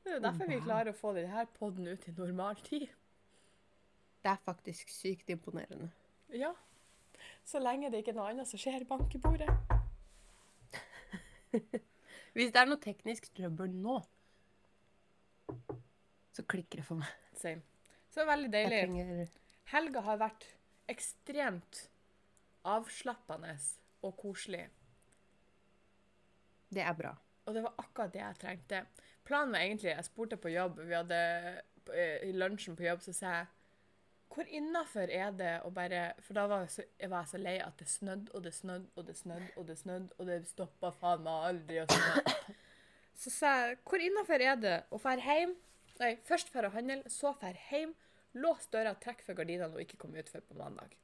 Det 0.04 0.12
er 0.12 0.17
jo 0.17 0.24
derfor 0.26 0.50
vi 0.52 0.60
klarer 0.63 0.91
å 0.91 0.98
få 0.98 1.13
denne 1.15 1.46
podden 1.56 1.88
ut 1.88 2.08
i 2.08 2.13
normal 2.17 2.60
tid. 2.63 2.89
Det 4.24 4.32
er 4.32 4.39
faktisk 4.43 4.91
sykt 4.91 5.32
imponerende. 5.32 5.89
Ja. 6.32 6.54
Så 7.48 7.60
lenge 7.60 7.91
det 7.91 8.04
ikke 8.04 8.13
er 8.13 8.19
noe 8.19 8.32
annet 8.32 8.48
som 8.50 8.60
skjer 8.60 8.84
bank 8.88 9.15
i 9.15 9.22
bordet. 9.24 9.50
Hvis 12.34 12.52
det 12.52 12.60
er 12.62 12.67
noe 12.67 12.82
teknisk 12.82 13.30
trøbbel 13.36 13.72
nå, 13.76 14.00
så 16.34 16.46
klikker 16.50 16.82
det 16.82 16.88
for 16.88 17.00
meg. 17.00 17.12
Same. 17.38 17.62
Så 18.10 18.22
det 18.22 18.24
er 18.24 18.32
veldig 18.32 18.52
deilig. 18.54 19.28
Helga 19.72 20.04
har 20.08 20.19
vært 20.22 20.48
ekstremt 20.89 21.88
avslappende 22.67 23.56
og 24.04 24.15
koselig. 24.19 24.67
Det 26.74 26.84
er 26.84 26.96
bra. 26.98 27.13
Og 27.46 27.56
det 27.56 27.63
var 27.63 27.76
akkurat 27.78 28.13
det 28.13 28.22
jeg 28.22 28.39
trengte. 28.41 28.86
Planen 29.24 29.52
var 29.52 29.60
egentlig 29.60 29.89
Jeg 29.89 30.06
spurte 30.06 30.38
på 30.38 30.50
jobb, 30.50 30.80
vi 30.80 30.96
hadde 30.96 31.19
eh, 31.93 32.30
i 32.30 32.32
lunsjen 32.32 32.76
på 32.76 32.84
jobb, 32.84 33.02
så 33.02 33.13
sa 33.13 33.36
jeg 33.38 33.52
hvor 34.34 34.50
innafor 34.50 35.12
er 35.13 35.34
det 35.38 35.52
å 35.62 35.69
bare 35.69 36.15
For 36.26 36.34
da 36.34 36.48
var 36.50 36.63
jeg, 36.63 36.72
så, 36.74 36.84
jeg 37.00 37.10
var 37.12 37.28
så 37.30 37.38
lei 37.38 37.60
at 37.62 37.78
det 37.78 37.86
snødde 37.89 38.34
og 38.34 38.43
det 38.43 38.54
snødde 38.56 38.88
og 38.96 39.06
det 39.06 39.17
snødde 39.17 39.50
og 39.56 39.67
det 39.67 39.78
snødde, 39.78 40.10
og 40.17 40.26
det 40.28 40.38
stoppa 40.50 40.89
faen 40.98 41.22
meg 41.28 41.50
aldri. 41.50 41.82
Og 41.84 41.93
sånn. 41.93 42.56
Så 43.13 43.30
sa 43.30 43.52
jeg 43.62 43.78
hvor 43.86 44.02
innafor 44.02 44.41
er 44.41 44.58
det 44.58 44.78
å 44.89 44.98
dra 45.04 45.13
hjem 45.22 45.54
Nei, 46.00 46.15
først 46.26 46.50
dra 46.50 46.65
og 46.65 46.74
handle, 46.74 47.04
så 47.13 47.36
dra 47.38 47.52
hjem, 47.69 47.91
låse 48.38 48.69
døra, 48.74 48.96
trekk 49.00 49.24
for 49.26 49.38
gardinene 49.38 49.74
og 49.74 49.84
ikke 49.84 50.00
kom 50.02 50.15
ut 50.15 50.30
før 50.30 50.46
på 50.48 50.58
mandag. 50.58 50.98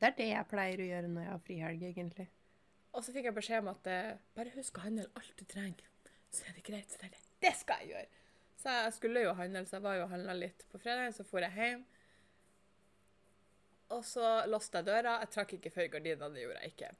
Det 0.00 0.08
er 0.10 0.16
det 0.18 0.30
jeg 0.32 0.50
pleier 0.50 0.80
å 0.82 0.88
gjøre 0.88 1.10
når 1.10 1.22
jeg 1.22 1.32
har 1.32 1.44
frihelg, 1.46 1.84
egentlig. 1.88 2.28
Og 2.92 3.04
så 3.04 3.14
fikk 3.14 3.28
jeg 3.30 3.36
beskjed 3.36 3.62
om 3.62 3.70
at 3.72 3.86
eh, 3.88 4.16
bare 4.36 4.52
husk 4.56 4.78
å 4.78 4.84
handle 4.84 5.06
alt 5.18 5.36
du 5.38 5.44
trenger, 5.48 5.86
så 6.34 6.48
er 6.48 6.56
det 6.58 6.64
greit. 6.66 6.90
Så 6.90 7.00
det 7.00 7.12
er 7.12 7.22
det 7.42 7.52
skal 7.58 7.82
jeg 7.82 7.94
gjøre. 7.94 8.20
Så 8.62 8.74
jeg 8.76 8.92
skulle 8.94 9.22
jo 9.24 9.32
handle, 9.34 9.64
så 9.66 9.78
jeg 9.78 9.84
var 9.86 9.96
jo 9.98 10.04
og 10.04 10.12
handla 10.12 10.34
litt 10.38 10.66
på 10.70 10.78
fredag. 10.82 11.14
Så 11.16 11.26
for 11.26 11.42
jeg 11.42 11.54
hjem. 11.56 11.86
Og 13.96 14.04
så 14.06 14.28
låste 14.48 14.80
jeg 14.80 14.88
døra. 14.88 15.16
Jeg 15.24 15.32
trakk 15.34 15.56
ikke 15.58 15.72
før 15.74 15.88
gardinene, 15.96 16.30
det 16.34 16.44
gjorde 16.44 16.60
jeg 16.62 16.74
ikke. 16.74 16.90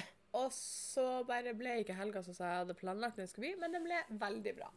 Og 0.40 0.50
så 0.54 1.06
bare 1.28 1.54
ble 1.56 1.78
ikke 1.82 1.96
helga 1.98 2.22
som 2.26 2.36
jeg 2.36 2.60
hadde 2.60 2.76
planlagt 2.78 3.20
den 3.20 3.30
skulle 3.30 3.48
bli, 3.48 3.60
men 3.62 3.74
den 3.74 3.86
ble 3.86 4.02
veldig 4.20 4.54
bra. 4.60 4.72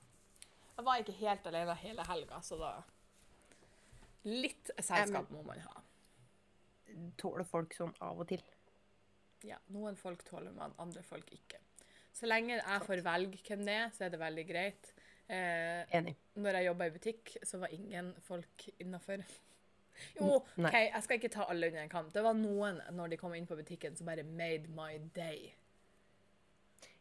Jeg 0.77 0.85
var 0.85 1.01
ikke 1.01 1.17
helt 1.19 1.49
alene 1.49 1.75
hele 1.81 2.05
helga, 2.07 2.39
så 2.45 2.57
da 2.61 2.71
Litt 4.27 4.71
selskap 4.83 5.29
må 5.31 5.43
man 5.47 5.59
ha. 5.63 5.81
Tåler 7.19 7.45
folk 7.47 7.73
sånn 7.77 7.93
av 8.03 8.19
og 8.23 8.27
til. 8.31 8.43
Ja, 9.45 9.57
noen 9.71 9.95
folk 9.99 10.23
tåler 10.27 10.51
man, 10.55 10.73
andre 10.81 11.03
folk 11.05 11.29
ikke. 11.35 11.59
Så 12.17 12.25
lenge 12.27 12.55
jeg 12.57 12.81
får 12.87 13.03
velge 13.05 13.39
hvem 13.45 13.65
det 13.67 13.75
er, 13.77 13.91
så 13.93 14.07
er 14.07 14.13
det 14.15 14.19
veldig 14.19 14.45
greit. 14.49 14.89
Eh, 15.29 15.83
Enig. 15.99 16.15
når 16.39 16.57
jeg 16.57 16.65
jobba 16.69 16.87
i 16.87 16.93
butikk, 16.95 17.33
så 17.45 17.59
var 17.61 17.73
ingen 17.75 18.13
folk 18.25 18.67
innafor. 18.79 19.23
Jo, 20.17 20.43
Nei. 20.61 20.69
OK, 20.69 20.75
jeg 20.93 21.03
skal 21.03 21.17
ikke 21.19 21.31
ta 21.33 21.45
alle 21.49 21.67
under 21.71 21.81
en 21.83 21.89
kamp. 21.89 22.11
Det 22.13 22.21
var 22.25 22.35
noen 22.37 22.81
når 22.93 23.09
de 23.13 23.17
kom 23.17 23.33
inn 23.37 23.47
på 23.49 23.55
butikken 23.59 23.95
som 23.97 24.05
bare 24.09 24.23
made 24.23 24.67
my 24.77 24.97
day. 25.15 25.53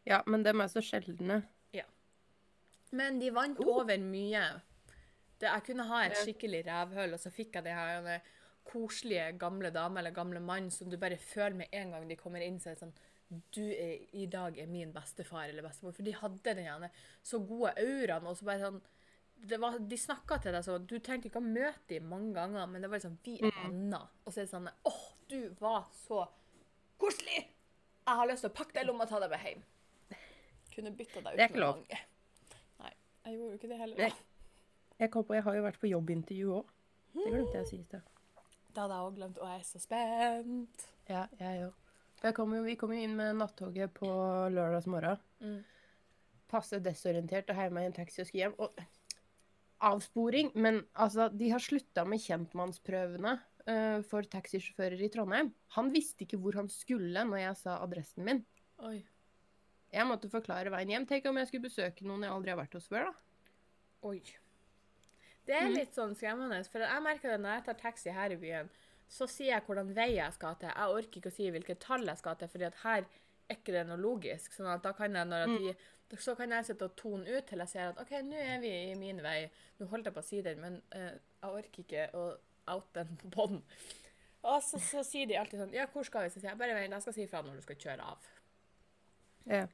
Ja, 0.07 0.21
men 0.27 0.43
dem 0.43 0.61
er 0.63 0.71
så 0.71 0.81
sjeldne. 0.85 1.43
Men 2.95 3.17
de 3.19 3.27
vant 3.35 3.57
Oh. 3.59 3.81
over 3.81 3.97
mye. 3.99 4.41
Det, 5.37 5.45
jeg 5.51 5.63
kunne 5.67 5.85
ha 5.89 5.99
et 6.05 6.17
skikkelig 6.17 6.63
revhøl, 6.65 7.13
og 7.13 7.19
så 7.21 7.29
fikk 7.33 7.55
jeg 7.59 7.67
det 7.67 7.75
her 7.77 8.21
koselige 8.67 9.29
gamle 9.39 9.69
dame 9.71 10.01
eller 10.01 10.11
gamle 10.11 10.39
mann 10.43 10.71
som 10.73 10.89
du 10.91 10.97
bare 10.99 11.17
føler 11.21 11.55
med 11.55 11.67
en 11.71 11.93
gang 11.93 12.07
de 12.09 12.17
kommer 12.19 12.43
inn, 12.43 12.57
så 12.59 12.71
er 12.71 12.75
det 12.75 12.81
sånn 12.83 12.97
Du 13.53 13.61
er, 13.63 13.97
i 14.15 14.25
dag 14.31 14.57
er 14.59 14.67
min 14.71 14.93
bestefar 14.95 15.49
eller 15.49 15.65
bestemor. 15.65 15.93
For 15.95 16.03
de 16.07 16.13
hadde 16.15 16.39
den 16.45 16.61
ene 16.63 16.89
så 17.23 17.39
gode 17.43 17.73
auraen, 17.79 18.27
og 18.27 18.37
så 18.39 18.47
bare 18.47 18.63
sånn 18.65 18.81
det 19.37 19.59
var, 19.61 19.77
De 19.79 19.97
snakka 20.01 20.39
til 20.41 20.55
deg 20.55 20.63
sånn 20.65 20.85
Du 20.89 20.95
trengte 20.99 21.29
ikke 21.29 21.37
å 21.43 21.45
møte 21.45 21.91
dem 21.91 22.07
mange 22.09 22.33
ganger, 22.33 22.65
men 22.71 22.81
det 22.81 22.89
var 22.89 22.97
liksom 22.97 23.17
Vi 23.23 23.35
er 23.37 23.51
venner. 23.61 24.07
Og 24.25 24.33
så 24.33 24.41
er 24.41 24.47
det 24.47 24.53
sånn 24.55 24.69
«Åh, 24.89 25.03
du 25.29 25.39
var 25.59 25.85
så 26.07 26.23
koselig! 26.97 27.43
Jeg 28.07 28.15
har 28.21 28.27
lyst 28.31 28.45
til 28.45 28.49
å 28.49 28.55
pakke 28.57 28.73
deg 28.73 28.85
i 28.85 28.87
lomma 28.87 29.03
og 29.05 29.11
ta 29.11 29.19
deg 29.19 29.29
med 29.35 29.43
hjem. 29.43 29.63
Kunne 30.73 30.93
bytta 30.95 31.21
deg 31.25 31.33
ut 31.33 31.37
Det 31.37 31.43
er 31.43 31.51
ikke 31.51 31.59
med 31.59 31.65
lov. 31.65 31.81
mange. 31.83 31.99
Nei, 32.79 32.91
jeg 33.27 33.35
gjorde 33.37 33.51
jo 33.51 33.59
ikke 33.59 33.71
det 33.73 33.79
heller. 33.83 33.97
Da. 34.01 34.26
Jeg 34.97 35.11
kom 35.13 35.25
på, 35.25 35.35
jeg 35.37 35.45
har 35.45 35.57
jo 35.57 35.65
vært 35.65 35.81
på 35.81 35.89
jobbintervju 35.91 36.53
òg. 36.57 36.71
Det 37.17 37.27
glemte 37.29 37.57
jeg 37.57 37.65
å 37.65 37.69
si 37.69 37.79
i 37.79 37.85
stad. 37.85 38.13
Det 38.73 38.81
hadde 38.83 38.97
jeg 38.97 39.09
òg 39.09 39.17
glemt, 39.17 39.39
og 39.41 39.49
jeg 39.49 39.59
er 39.61 39.67
så 39.67 39.81
spent. 39.81 40.85
Ja, 41.09 41.25
jeg 41.39 41.67
òg. 41.67 41.83
Vi 42.21 42.75
kom 42.77 42.93
jo 42.93 43.01
inn 43.01 43.17
med 43.17 43.37
nattoget 43.37 43.93
på 43.97 44.09
lørdagsmorgen. 44.53 45.21
Mm. 45.41 45.59
Passe 46.49 46.79
desorientert 46.81 47.49
og 47.51 47.59
heiv 47.59 47.75
meg 47.75 47.85
i 47.85 47.89
en 47.91 47.97
taxi 47.97 48.23
og 48.23 48.29
skulle 48.29 48.47
hjem. 48.47 48.55
Og 48.57 48.81
avsporing, 49.85 50.49
men 50.57 50.81
altså, 50.93 51.27
de 51.29 51.51
har 51.51 51.61
slutta 51.61 52.05
med 52.09 52.23
kjentmannsprøvene 52.23 53.35
uh, 53.37 53.99
for 54.09 54.25
taxisjåfører 54.33 55.03
i 55.05 55.11
Trondheim. 55.13 55.51
Han 55.77 55.93
visste 55.93 56.25
ikke 56.25 56.41
hvor 56.41 56.57
han 56.57 56.71
skulle 56.73 57.25
når 57.29 57.43
jeg 57.43 57.61
sa 57.61 57.77
adressen 57.85 58.25
min. 58.25 58.41
Oi. 58.87 58.97
Jeg 59.93 60.09
måtte 60.09 60.31
forklare 60.31 60.73
veien 60.73 60.95
hjem. 60.95 61.07
Tenk 61.09 61.29
om 61.29 61.37
jeg 61.39 61.51
skulle 61.51 61.69
besøke 61.69 62.07
noen 62.07 62.25
jeg 62.25 62.33
aldri 62.33 62.53
har 62.53 62.59
vært 62.59 62.75
hos 62.79 62.89
før, 62.89 63.11
da. 63.11 63.53
Oi. 64.09 64.19
Det 65.47 65.55
er 65.55 65.67
Mhm. 65.69 65.75
litt 65.77 65.95
sånn 65.95 66.15
skremmende, 66.15 66.59
for 66.69 66.79
jeg 66.83 67.01
merker 67.03 67.31
det 67.31 67.39
når 67.41 67.53
jeg 67.55 67.65
tar 67.65 67.73
taxi 67.79 68.11
her 68.11 68.31
i 68.31 68.35
byen, 68.35 68.69
så 69.09 69.23
sier 69.31 69.53
jeg 69.55 69.63
hvordan 69.65 69.93
vei 69.95 70.09
jeg 70.17 70.33
skal 70.35 70.55
til. 70.59 70.67
Jeg 70.67 70.95
orker 70.97 71.19
ikke 71.21 71.31
å 71.31 71.35
si 71.37 71.49
hvilket 71.51 71.79
tall 71.79 72.03
jeg 72.05 72.17
skal 72.19 72.35
til, 72.35 72.47
fordi 72.51 72.65
at 72.67 72.75
her 72.83 73.05
er 73.49 73.55
ikke 73.55 73.71
det 73.71 73.87
noe 73.87 73.97
logisk. 73.97 74.51
sånn 74.57 74.67
at 74.73 74.83
da 74.83 74.91
kan 74.91 75.13
jeg, 75.15 75.25
når 75.27 75.43
at 75.43 75.49
Mm. 75.49 75.57
vi, 75.59 76.17
så 76.17 76.35
kan 76.35 76.49
jeg 76.49 76.65
sitte 76.65 76.83
og 76.83 76.95
tone 76.97 77.25
ut 77.27 77.47
til 77.47 77.59
jeg 77.59 77.69
ser 77.69 77.87
at 77.89 77.97
OK, 78.01 78.11
nå 78.23 78.35
er 78.35 78.59
vi 78.59 78.91
i 78.91 78.95
min 78.95 79.21
vei. 79.23 79.49
Nå 79.79 79.87
holdt 79.87 80.03
jeg 80.05 80.13
på 80.13 80.19
å 80.19 80.23
si 80.23 80.41
den, 80.41 80.59
men 80.59 80.81
uh, 80.93 80.99
jeg 80.99 81.19
orker 81.43 81.83
ikke 81.83 82.11
å 82.13 82.37
oute 82.67 82.93
den 83.05 83.17
på 83.17 83.29
bånd. 83.29 83.61
Og 84.43 84.61
så, 84.63 84.77
så 84.79 85.03
sier 85.05 85.25
de 85.27 85.35
alltid 85.35 85.59
sånn 85.59 85.73
Ja, 85.73 85.85
hvor 85.87 86.03
skal 86.05 86.23
vi? 86.23 86.29
Så 86.29 86.41
sier 86.41 86.49
jeg 86.51 86.57
bare 86.57 86.73
vent, 86.75 86.91
jeg 86.91 87.01
skal 87.01 87.13
si 87.13 87.23
ifra 87.25 87.41
når 87.43 87.55
du 87.55 87.61
skal 87.61 87.75
kjøre 87.75 88.01
av. 88.03 88.17
Ja. 89.45 89.65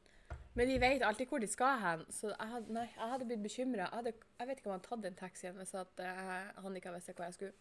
Men 0.53 0.69
de 0.69 0.77
vet 0.77 1.01
alltid 1.01 1.29
hvor 1.31 1.41
de 1.41 1.49
skal 1.49 1.79
hen, 1.81 2.01
så 2.13 2.29
jeg 2.29 2.49
hadde, 2.51 2.73
nei, 2.75 2.85
jeg 2.93 3.09
hadde 3.09 3.27
blitt 3.29 3.41
bekymra. 3.41 3.87
Jeg, 3.89 4.17
jeg 4.37 4.49
vet 4.49 4.59
ikke 4.59 4.69
om 4.69 4.73
jeg 4.73 4.79
hadde 4.79 4.89
tatt 4.89 5.05
den 5.05 5.15
taxien 5.17 5.55
hvis 5.57 5.73
at, 5.79 6.03
uh, 6.05 6.65
han 6.65 6.77
ikke 6.77 6.93
visste 6.93 7.15
hvor 7.17 7.25
jeg 7.25 7.37
skulle. 7.39 7.53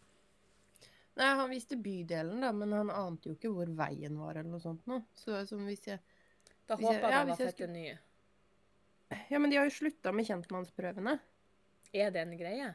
Nei, 1.16 1.28
han 1.36 1.50
visste 1.52 1.76
bydelen, 1.80 2.40
da, 2.44 2.50
men 2.56 2.72
han 2.72 2.92
ante 2.92 3.30
jo 3.30 3.36
ikke 3.36 3.52
hvor 3.52 3.72
veien 3.76 4.16
var, 4.20 4.36
eller 4.36 4.48
noe 4.52 4.64
sånt 4.64 4.84
noe. 4.88 5.04
Så 5.16 5.42
som 5.48 5.64
hvis 5.68 5.86
jeg 5.88 6.00
Da 6.68 6.76
håpa 6.76 6.92
jeg 6.92 7.02
ja, 7.02 7.22
de 7.24 7.32
var 7.32 7.40
hvis 7.40 7.60
jeg 7.60 7.72
nye. 7.72 7.96
Ja, 9.28 9.40
men 9.40 9.52
de 9.52 9.58
har 9.60 9.68
jo 9.68 9.74
slutta 9.76 10.12
med 10.12 10.28
kjentmannsprøvene. 10.28 11.18
Er 11.92 12.12
det 12.12 12.22
en 12.22 12.36
greie? 12.40 12.70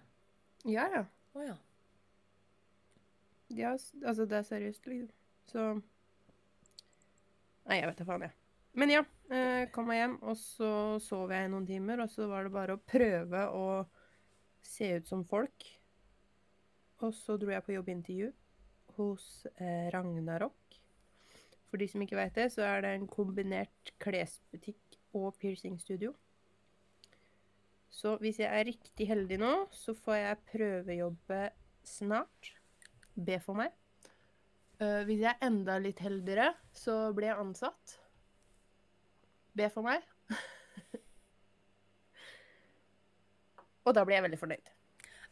Ja, 0.69 0.85
ja. 0.93 1.03
Å 1.33 1.45
ja. 1.45 1.55
De 3.47 3.63
har, 3.63 3.77
altså, 4.03 4.25
det 4.25 4.37
er 4.37 4.49
seriøst, 4.49 4.89
liksom. 4.89 5.13
Så 5.47 5.67
Nei, 7.67 7.81
jeg 7.81 7.89
vet 7.89 7.99
da 7.99 8.05
faen, 8.07 8.25
jeg. 8.27 8.35
Men 8.79 8.91
ja, 8.93 9.01
eh, 9.33 9.67
kom 9.73 9.89
meg 9.89 10.01
hjem, 10.01 10.17
og 10.23 10.37
så 10.39 10.71
sov 11.03 11.31
jeg 11.33 11.47
i 11.47 11.51
noen 11.51 11.67
timer, 11.67 12.03
og 12.03 12.11
så 12.11 12.27
var 12.29 12.47
det 12.47 12.53
bare 12.55 12.77
å 12.77 12.83
prøve 12.83 13.43
å 13.53 13.67
se 14.63 14.91
ut 14.97 15.09
som 15.09 15.23
folk. 15.27 15.67
Og 17.05 17.13
så 17.13 17.37
dro 17.37 17.51
jeg 17.53 17.65
på 17.65 17.75
jobbintervju 17.75 18.31
hos 18.97 19.45
eh, 19.55 19.89
Ragnarok. 19.93 20.79
For 21.67 21.81
de 21.81 21.87
som 21.91 22.01
ikke 22.03 22.17
vet 22.17 22.37
det, 22.37 22.47
så 22.53 22.63
er 22.65 22.83
det 22.83 22.93
en 22.95 23.09
kombinert 23.11 23.91
klesbutikk 24.01 24.97
og 25.17 25.35
piercingstudio. 25.41 26.13
Så 27.97 28.15
hvis 28.21 28.39
jeg 28.41 28.51
er 28.53 28.67
riktig 28.67 29.07
heldig 29.09 29.39
nå, 29.41 29.51
så 29.73 29.95
får 29.97 30.19
jeg 30.19 30.43
prøvejobbe 30.51 31.41
snart. 31.87 32.53
Be 33.15 33.39
for 33.41 33.57
meg. 33.57 33.73
Uh, 34.77 35.01
hvis 35.07 35.23
jeg 35.23 35.31
er 35.31 35.47
enda 35.47 35.79
litt 35.81 36.01
heldigere, 36.05 36.51
så 36.77 37.09
blir 37.17 37.31
jeg 37.31 37.41
ansatt. 37.41 37.95
Be 39.57 39.69
for 39.73 39.85
meg. 39.85 40.05
Og 43.87 43.95
da 43.95 44.03
blir 44.03 44.17
jeg 44.17 44.25
veldig 44.27 44.39
fornøyd. 44.41 44.71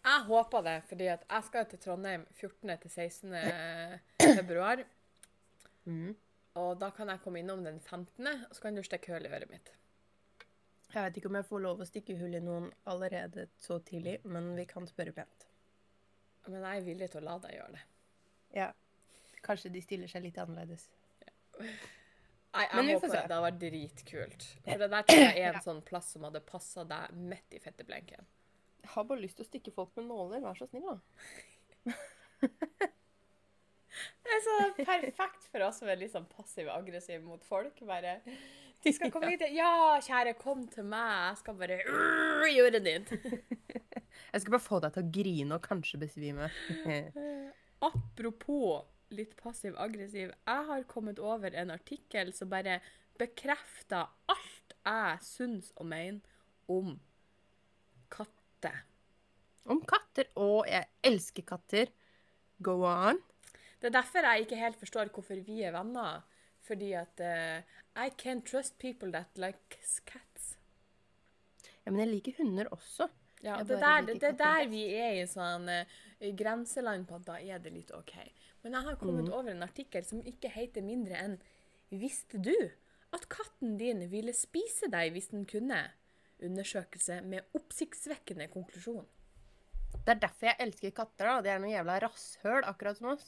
Jeg 0.05 0.21
håper 0.27 0.61
det, 0.65 0.75
fordi 0.89 1.07
jeg 1.09 1.45
skal 1.47 1.65
til 1.69 1.81
Trondheim 1.81 2.27
14. 2.37 2.77
til 2.81 2.91
16. 2.91 3.33
februar. 4.37 4.83
Mm. 5.85 6.13
Og 6.61 6.77
da 6.79 6.89
kan 6.95 7.09
jeg 7.11 7.21
komme 7.23 7.41
innom 7.41 7.65
den 7.65 7.79
15., 7.81 8.27
og 8.49 8.53
så 8.55 8.61
kan 8.63 8.77
du 8.77 8.83
stikke 8.85 9.11
hull 9.13 9.25
i 9.27 9.33
øret 9.33 9.51
mitt. 9.51 9.73
Jeg 10.93 11.03
vet 11.03 11.17
ikke 11.19 11.27
om 11.27 11.35
jeg 11.35 11.47
får 11.49 11.63
lov 11.65 11.81
å 11.83 11.89
stikke 11.89 12.15
hull 12.21 12.37
i 12.37 12.43
noen 12.43 12.69
allerede 12.87 13.49
så 13.59 13.81
tidlig, 13.83 14.19
men 14.23 14.53
vi 14.55 14.63
kan 14.69 14.87
spørre 14.87 15.11
pent. 15.17 15.47
Men 16.47 16.61
jeg 16.61 16.79
er 16.79 16.85
villig 16.85 17.09
til 17.11 17.23
å 17.23 17.25
la 17.25 17.35
deg 17.43 17.57
gjøre 17.57 17.75
det. 17.75 17.83
Ja. 18.55 18.69
Kanskje 19.43 19.73
de 19.73 19.81
stiller 19.83 20.09
seg 20.09 20.23
litt 20.23 20.39
annerledes. 20.39 20.87
Nei, 22.55 22.65
jeg 22.71 22.95
håper 22.95 23.11
det. 23.11 23.21
Hadde 23.25 23.39
vært 23.43 23.61
dritkult. 23.61 24.47
For 24.63 24.81
det 24.81 24.89
der 24.93 25.07
tror 25.09 25.23
jeg 25.25 25.43
er 25.43 25.57
en 25.57 25.65
sånn 25.65 25.81
plass 25.85 26.13
som 26.15 26.27
hadde 26.27 26.41
passa 26.47 26.85
deg 26.87 27.15
midt 27.19 27.57
i 27.57 27.61
fetteblenken. 27.63 28.27
Jeg 28.85 28.91
har 28.93 29.07
bare 29.09 29.23
lyst 29.23 29.39
til 29.39 29.45
å 29.45 29.49
stikke 29.49 29.73
folk 29.75 29.95
med 29.99 30.07
nåler. 30.07 30.43
Vær 30.45 30.55
så 30.59 30.67
snill, 30.69 30.85
da. 30.87 31.95
Det 34.25 34.33
er 34.33 34.41
så 34.43 34.55
perfekt 34.77 35.45
for 35.51 35.63
oss 35.67 35.81
som 35.81 35.89
er 35.91 35.99
litt 35.99 36.13
sånn 36.13 36.27
passiv-aggressiv 36.31 37.23
mot 37.25 37.43
folk. 37.47 37.79
Bare 37.87 38.17
De 38.83 38.93
skal 38.95 39.11
komme 39.13 39.29
hit. 39.33 39.45
Ja, 39.55 39.97
kjære, 40.03 40.35
kom 40.39 40.65
til 40.71 40.87
meg. 40.89 41.13
Jeg 41.29 41.41
skal 41.43 41.59
bare 41.59 41.79
uh, 41.87 42.47
gjøre 42.49 42.81
ditt. 42.83 43.13
Jeg 43.15 44.43
skal 44.43 44.55
bare 44.57 44.63
få 44.63 44.81
deg 44.83 44.95
til 44.95 45.05
å 45.05 45.13
grine 45.19 45.59
og 45.59 45.63
kanskje 45.65 46.01
besvime. 46.01 46.51
Apropos 47.89 48.85
litt 49.17 49.35
passiv-aggressiv. 49.39 50.31
Jeg 50.31 50.69
har 50.69 50.87
kommet 50.91 51.19
over 51.19 51.55
en 51.55 51.73
artikkel 51.73 52.33
som 52.35 52.51
bare 52.51 52.79
bekrefter 53.19 54.09
alt 54.31 54.75
jeg 54.85 55.21
syns 55.25 55.71
og 55.79 55.87
mener 55.89 56.21
om 56.71 56.95
katter. 58.13 58.83
Om 59.65 59.81
katter. 59.87 60.29
Å, 60.37 60.65
jeg 60.69 60.89
elsker 61.05 61.47
katter. 61.47 61.91
Go 62.63 62.81
on. 62.87 63.19
Det 63.81 63.89
er 63.89 63.97
derfor 63.97 64.25
jeg 64.25 64.45
ikke 64.45 64.59
helt 64.59 64.79
forstår 64.79 65.11
hvorfor 65.13 65.41
vi 65.45 65.63
er 65.65 65.75
venner. 65.75 66.23
Fordi 66.65 66.93
at 66.97 67.21
uh, 67.21 67.61
I 67.97 68.09
can't 68.17 68.45
trust 68.45 68.77
people 68.81 69.11
that 69.13 69.37
likes 69.37 69.99
cats. 70.05 70.55
Ja, 71.85 71.91
men 71.91 72.01
jeg 72.05 72.13
liker 72.15 72.39
hunder 72.39 72.69
også. 72.73 73.09
Ja, 73.43 73.59
og 73.59 73.67
det, 73.69 73.77
der, 73.81 74.01
det, 74.07 74.15
det 74.21 74.29
er 74.31 74.37
der 74.39 74.67
vi 74.71 74.85
er 74.97 75.19
i 75.19 75.25
sånn 75.29 75.69
uh, 75.69 75.99
grenseland 76.37 77.05
på 77.09 77.19
at 77.19 77.27
da 77.27 77.37
er 77.41 77.61
det 77.61 77.73
litt 77.75 77.91
OK. 77.93 78.15
Men 78.65 78.73
jeg 78.79 78.87
har 78.87 78.95
kommet 78.97 79.29
over 79.29 79.51
en 79.51 79.61
artikkel 79.61 80.01
som 80.07 80.23
ikke 80.25 80.49
heter 80.49 80.81
mindre 80.81 81.19
enn 81.21 81.35
Visste 81.93 82.39
du 82.41 82.55
at 83.13 83.27
katten 83.29 83.75
din 83.77 84.01
ville 84.09 84.33
spise 84.33 84.89
deg 84.91 85.11
hvis 85.13 85.29
den 85.29 85.43
kunne? 85.47 85.83
Undersøkelse 86.43 87.19
med 87.29 87.45
oppsiktsvekkende 87.55 88.47
konklusjon. 88.51 89.05
Det 90.01 90.15
er 90.15 90.23
derfor 90.23 90.49
jeg 90.49 90.59
elsker 90.65 90.95
katter. 90.97 91.29
da. 91.29 91.35
Det 91.45 91.51
er 91.53 91.61
noen 91.61 91.75
jævla 91.75 91.99
rasshøl, 92.03 92.65
akkurat 92.67 92.97
som 92.97 93.11
oss. 93.13 93.27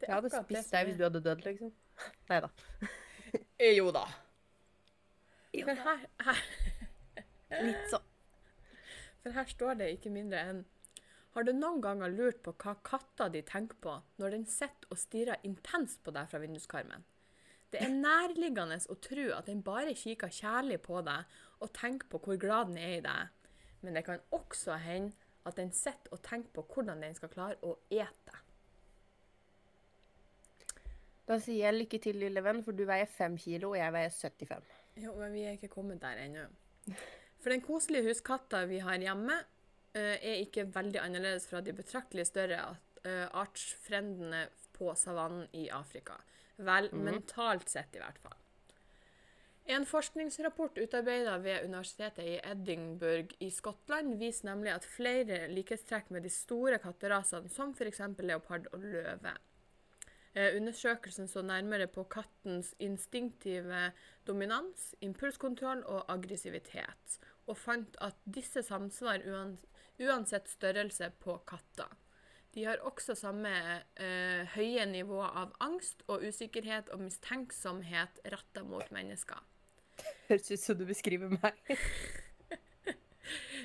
Det 0.00 0.08
Jeg 0.08 0.14
hadde 0.14 0.32
spist 0.32 0.72
deg 0.72 0.88
hvis 0.88 0.96
du 0.98 1.04
hadde 1.04 1.22
dødd, 1.28 1.44
liksom. 1.46 1.70
Nei 2.32 2.40
da. 2.46 2.50
Eh, 3.60 3.76
Jo 3.76 3.92
da. 3.94 4.06
For 5.52 5.84
her, 5.84 6.02
her, 6.24 6.42
Litt 7.68 7.86
sånn. 7.92 8.04
for 9.22 9.36
her 9.36 9.48
står 9.52 9.78
det 9.80 9.92
ikke 9.98 10.12
mindre 10.16 10.42
enn 10.50 10.64
Har 11.38 11.44
du 11.46 11.52
noen 11.54 11.78
ganger 11.78 12.10
lurt 12.10 12.40
på 12.42 12.50
hva 12.58 12.72
katta 12.82 13.28
di 13.30 13.44
tenker 13.46 13.78
på 13.78 13.92
når 14.18 14.32
den 14.34 14.44
sitter 14.50 14.90
og 14.90 14.98
stirrer 14.98 15.44
intenst 15.46 16.00
på 16.02 16.10
deg 16.10 16.26
fra 16.26 16.40
vinduskarmen? 16.42 17.04
Det 17.70 17.78
er 17.78 17.92
nærliggende 17.94 18.80
å 18.90 18.96
tro 18.98 19.26
at 19.36 19.46
den 19.46 19.60
bare 19.62 19.92
kikker 19.94 20.32
kjærlig 20.34 20.80
på 20.82 20.98
deg 21.06 21.36
og 21.62 21.70
tenker 21.78 22.08
på 22.10 22.18
hvor 22.24 22.40
glad 22.42 22.72
den 22.72 22.80
er 22.82 22.94
i 22.96 23.04
deg. 23.04 23.52
Men 23.84 23.94
det 23.94 24.02
kan 24.08 24.24
også 24.34 24.80
hende 24.82 25.14
at 25.46 25.54
den 25.60 25.70
sitter 25.70 26.16
og 26.16 26.24
tenker 26.26 26.50
på 26.56 26.64
hvordan 26.72 27.04
den 27.06 27.14
skal 27.14 27.30
klare 27.30 27.54
å 27.62 27.76
ete. 27.86 28.40
Da 31.28 31.36
sier 31.38 31.68
jeg 31.68 31.76
lykke 31.76 32.00
til, 32.02 32.18
lille 32.18 32.42
venn, 32.42 32.64
for 32.66 32.74
du 32.74 32.82
veier 32.88 33.06
fem 33.06 33.36
kilo, 33.38 33.76
og 33.76 33.78
jeg 33.78 33.94
veier 33.94 34.10
75. 34.10 34.74
Jo, 35.04 35.14
men 35.20 35.38
vi 35.38 35.46
er 35.46 35.54
ikke 35.54 35.70
kommet 35.70 36.02
der 36.02 36.18
ennå. 36.24 36.48
For 37.38 37.54
den 37.54 37.62
koselige 37.62 38.10
huskatta 38.10 38.64
vi 38.66 38.82
har 38.82 38.98
hjemme, 39.06 39.38
er 39.96 40.42
ikke 40.42 40.68
veldig 40.74 41.00
annerledes 41.00 41.46
fra 41.48 41.62
de 41.64 41.72
betraktelig 41.72 42.26
større 42.28 42.58
uh, 42.68 43.26
artsfrendene 43.40 44.44
på 44.76 44.92
savannen 44.94 45.48
i 45.56 45.68
Afrika. 45.74 46.18
Vel, 46.58 46.90
mentalt 46.92 47.70
sett 47.70 47.96
i 47.96 48.02
hvert 48.02 48.18
fall. 48.22 48.36
En 49.68 49.84
forskningsrapport 49.84 50.78
utarbeidet 50.80 51.34
ved 51.44 51.64
universitetet 51.68 52.24
i 52.24 52.38
Edinburgh 52.40 53.34
i 53.44 53.50
Skottland 53.52 54.14
viser 54.16 54.48
nemlig 54.48 54.72
at 54.72 54.86
flere 54.88 55.42
likhetstrekk 55.52 56.08
med 56.14 56.24
de 56.24 56.30
store 56.32 56.78
katterasene, 56.80 57.50
som 57.52 57.74
f.eks. 57.76 58.00
leopard 58.24 58.70
og 58.72 58.86
løve. 58.86 59.34
Eh, 60.32 60.56
Undersøkelsen 60.56 61.28
så 61.28 61.42
nærmere 61.44 61.86
på 61.86 62.06
kattens 62.08 62.72
instinktive 62.80 63.90
dominans, 64.26 64.94
impulskontroll 65.04 65.84
og 65.84 66.08
aggressivitet, 66.16 67.18
og 67.44 67.60
fant 67.60 68.00
at 68.00 68.16
disse 68.24 68.64
samsvarer 68.64 69.28
uan, 69.28 69.58
uansett 70.02 70.48
størrelse 70.50 71.10
på 71.22 71.38
katter. 71.48 71.90
De 72.54 72.64
har 72.64 72.80
også 72.86 73.14
samme 73.18 73.50
eh, 74.00 74.48
høye 74.54 74.86
nivå 74.88 75.20
av 75.26 75.52
angst 75.62 76.02
og 76.08 76.24
usikkerhet 76.24 76.88
og 76.94 77.04
mistenksomhet 77.04 78.22
retta 78.32 78.64
mot 78.66 78.88
mennesker. 78.94 79.42
Høres 80.28 80.50
ut 80.50 80.62
som 80.62 80.78
du 80.78 80.86
beskriver 80.88 81.34
meg. 81.34 81.58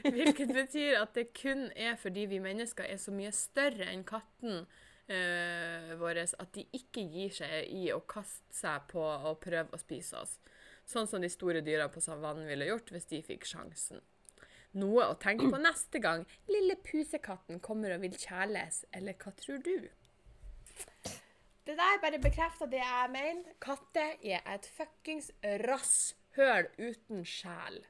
Hvilket 0.04 0.52
betyr 0.52 1.00
at 1.00 1.14
det 1.16 1.30
kun 1.38 1.70
er 1.80 1.96
fordi 2.00 2.26
vi 2.34 2.42
mennesker 2.44 2.86
er 2.90 3.00
så 3.00 3.14
mye 3.16 3.32
større 3.36 3.88
enn 3.88 4.04
katten 4.08 4.66
eh, 5.08 5.94
vår 6.00 6.24
at 6.26 6.50
de 6.58 6.66
ikke 6.76 7.06
gir 7.08 7.32
seg 7.40 7.70
i 7.72 7.88
å 7.96 8.02
kaste 8.04 8.52
seg 8.56 8.90
på 8.92 9.04
og 9.04 9.40
prøve 9.44 9.72
å 9.72 9.80
spise 9.80 10.20
oss. 10.20 10.40
Sånn 10.84 11.08
som 11.08 11.24
de 11.24 11.32
store 11.32 11.64
dyra 11.64 11.88
på 11.90 12.04
savannen 12.04 12.50
ville 12.50 12.68
gjort 12.68 12.92
hvis 12.92 13.08
de 13.10 13.24
fikk 13.24 13.48
sjansen. 13.48 14.04
Noe 14.82 15.06
å 15.12 15.18
tenke 15.22 15.50
på 15.54 15.60
neste 15.62 16.02
gang 16.02 16.24
lille 16.50 16.76
pusekatten 16.82 17.60
kommer 17.62 17.94
og 17.94 18.02
vil 18.02 18.16
kjæles, 18.18 18.84
eller 18.96 19.18
hva 19.22 19.34
tror 19.38 19.62
du? 19.66 19.90
Det 21.64 21.76
der 21.80 22.00
bare 22.02 22.20
bekrefter 22.20 22.68
det 22.68 22.82
jeg 22.82 23.12
mener. 23.14 23.54
Katter 23.64 24.18
er 24.20 24.42
et 24.56 24.66
fuckings 24.78 25.30
rasshøl 25.64 26.68
uten 26.80 27.22
sjel. 27.28 27.84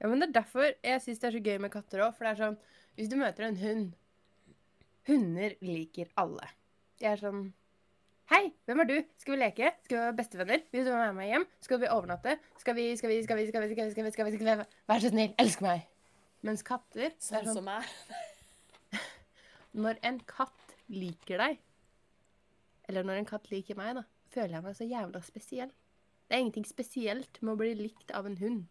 Ja, 0.00 0.08
men 0.08 0.20
det 0.20 0.30
er 0.30 0.38
derfor 0.40 0.66
jeg 0.66 1.02
syns 1.04 1.20
det 1.20 1.28
er 1.28 1.36
så 1.36 1.44
gøy 1.44 1.60
med 1.62 1.72
katter 1.72 2.02
òg. 2.06 2.16
For 2.16 2.26
det 2.26 2.32
er 2.34 2.40
sånn 2.42 2.58
Hvis 2.94 3.10
du 3.10 3.16
møter 3.18 3.46
en 3.46 3.60
hund 3.60 3.92
Hunder 5.04 5.54
liker 5.60 6.08
alle. 6.20 6.46
De 6.98 7.06
er 7.10 7.20
sånn 7.20 7.46
Hei, 8.32 8.54
hvem 8.64 8.80
er 8.80 8.86
du? 8.88 8.94
Skal 9.20 9.34
vi 9.34 9.38
leke? 9.42 9.70
Skal 9.84 9.98
vi 9.98 10.00
være 10.00 10.16
bestevenner? 10.16 10.62
Vil 10.72 10.86
du 10.86 10.90
være 10.94 11.10
med 11.12 11.18
meg 11.18 11.26
hjem? 11.28 11.42
Skal 11.60 11.80
vi 11.82 11.88
overnatte? 11.92 12.38
Skal 12.56 12.76
vi, 12.78 12.84
skal 12.96 13.10
vi, 13.12 13.18
skal 13.26 13.36
vi, 13.36 13.44
skal 13.50 13.60
vi, 13.60 13.68
skal 13.74 13.84
vi, 13.84 13.90
skal 13.92 14.06
vi, 14.06 14.12
skal 14.14 14.28
vi, 14.30 14.38
skal 14.38 14.60
vi 14.62 14.64
Vær 14.88 15.02
så 15.02 15.10
snill, 15.12 15.34
elsk 15.42 15.64
meg. 15.64 15.82
Mens 16.44 16.64
katter 16.64 17.10
er 17.10 17.12
Sånn 17.20 17.44
sånn, 17.50 17.58
som 17.58 17.68
meg. 17.68 17.84
Når 19.84 20.00
en 20.08 20.22
katt 20.28 20.72
liker 20.88 21.42
deg, 21.42 21.60
eller 22.88 23.04
når 23.08 23.20
en 23.20 23.28
katt 23.28 23.48
liker 23.52 23.76
meg, 23.76 23.94
da, 23.96 24.02
føler 24.32 24.56
jeg 24.56 24.64
meg 24.66 24.76
så 24.76 24.86
jævla 24.88 25.22
spesiell. 25.24 25.70
Det 26.28 26.36
er 26.36 26.42
ingenting 26.44 26.66
spesielt 26.68 27.40
med 27.42 27.54
å 27.54 27.60
bli 27.60 27.72
likt 27.76 28.12
av 28.16 28.28
en 28.28 28.36
hund. 28.40 28.64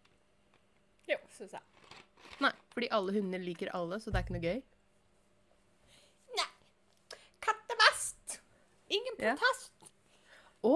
Jo, 1.10 1.18
syns 1.36 1.54
jeg. 1.58 1.98
Nei, 2.42 2.54
fordi 2.74 2.90
alle 2.96 3.14
hunder 3.18 3.42
liker 3.42 3.74
alle, 3.78 4.00
så 4.02 4.14
det 4.14 4.22
er 4.22 4.26
ikke 4.28 4.38
noe 4.38 4.46
gøy. 4.46 4.62
Nei. 6.40 6.48
Katt 7.44 7.74
er 7.74 7.82
best. 7.82 8.40
Ingen 8.94 9.18
Ja. 9.20 9.34
protest. 9.36 9.72
Å! 10.64 10.76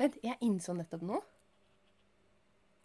Vent, 0.00 0.16
jeg 0.24 0.38
innså 0.46 0.72
nettopp 0.76 1.02
noe. 1.06 1.20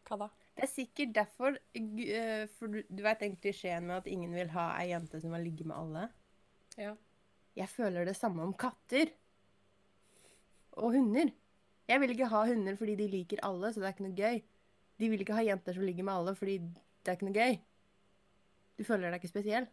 Hva 0.06 0.18
da? 0.26 0.28
Det 0.56 0.64
er 0.68 0.72
sikkert 0.72 1.14
derfor 1.16 1.56
eh, 1.76 2.46
For 2.60 2.72
du, 2.72 2.82
du 2.88 3.02
vet 3.04 3.24
den 3.24 3.34
klisjeen 3.42 3.88
med 3.88 3.98
at 4.04 4.08
ingen 4.12 4.36
vil 4.36 4.52
ha 4.54 4.68
ei 4.80 4.90
jente 4.92 5.20
som 5.24 5.34
har 5.36 5.42
ligget 5.44 5.68
med 5.68 5.76
alle? 5.78 6.04
Ja. 6.80 6.94
Jeg 7.56 7.72
føler 7.72 8.06
det 8.08 8.16
samme 8.20 8.44
om 8.44 8.54
katter. 8.54 9.10
Og 10.76 10.92
hunder. 10.96 11.32
Jeg 11.88 12.02
vil 12.02 12.12
ikke 12.16 12.28
ha 12.32 12.44
hunder 12.50 12.76
fordi 12.80 12.96
de 13.00 13.08
liker 13.12 13.42
alle, 13.48 13.72
så 13.72 13.80
det 13.82 13.88
er 13.90 13.96
ikke 13.96 14.08
noe 14.08 14.20
gøy. 14.20 14.42
De 15.00 15.10
vil 15.12 15.24
ikke 15.24 15.36
ha 15.38 15.44
jenter 15.46 15.76
som 15.76 15.86
ligger 15.88 16.08
med 16.08 16.14
alle, 16.20 16.34
fordi 16.36 16.58
det 16.60 17.12
er 17.12 17.18
ikke 17.18 17.28
noe 17.30 17.36
gøy. 17.40 17.58
Du 18.76 18.84
føler 18.88 19.12
deg 19.12 19.22
ikke 19.22 19.32
spesiell. 19.32 19.68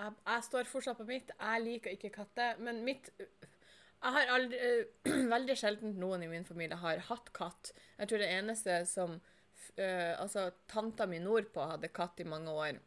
Jeg, 0.00 0.14
jeg 0.26 0.46
står 0.48 0.70
fortsatt 0.70 0.98
på 0.98 1.06
mitt. 1.08 1.30
Jeg 1.38 1.64
liker 1.64 1.94
ikke 1.94 2.12
katter. 2.14 2.58
Men 2.62 2.82
mitt 2.86 3.12
Jeg 3.18 4.16
har 4.16 4.32
aldri 4.34 4.58
Veldig 5.34 5.56
sjelden 5.58 5.94
noen 6.00 6.26
i 6.26 6.30
min 6.30 6.46
familie 6.48 6.80
har 6.80 7.04
hatt 7.10 7.30
katt. 7.36 7.72
Jeg 7.98 8.10
tror 8.10 8.24
det 8.24 8.32
eneste 8.32 8.80
som 8.90 9.14
øh, 9.16 10.14
Altså, 10.18 10.50
tanta 10.70 11.06
mi 11.06 11.22
nordpå 11.22 11.68
hadde 11.74 11.92
katt 11.94 12.20
i 12.20 12.28
mange 12.28 12.50
år. 12.50 12.82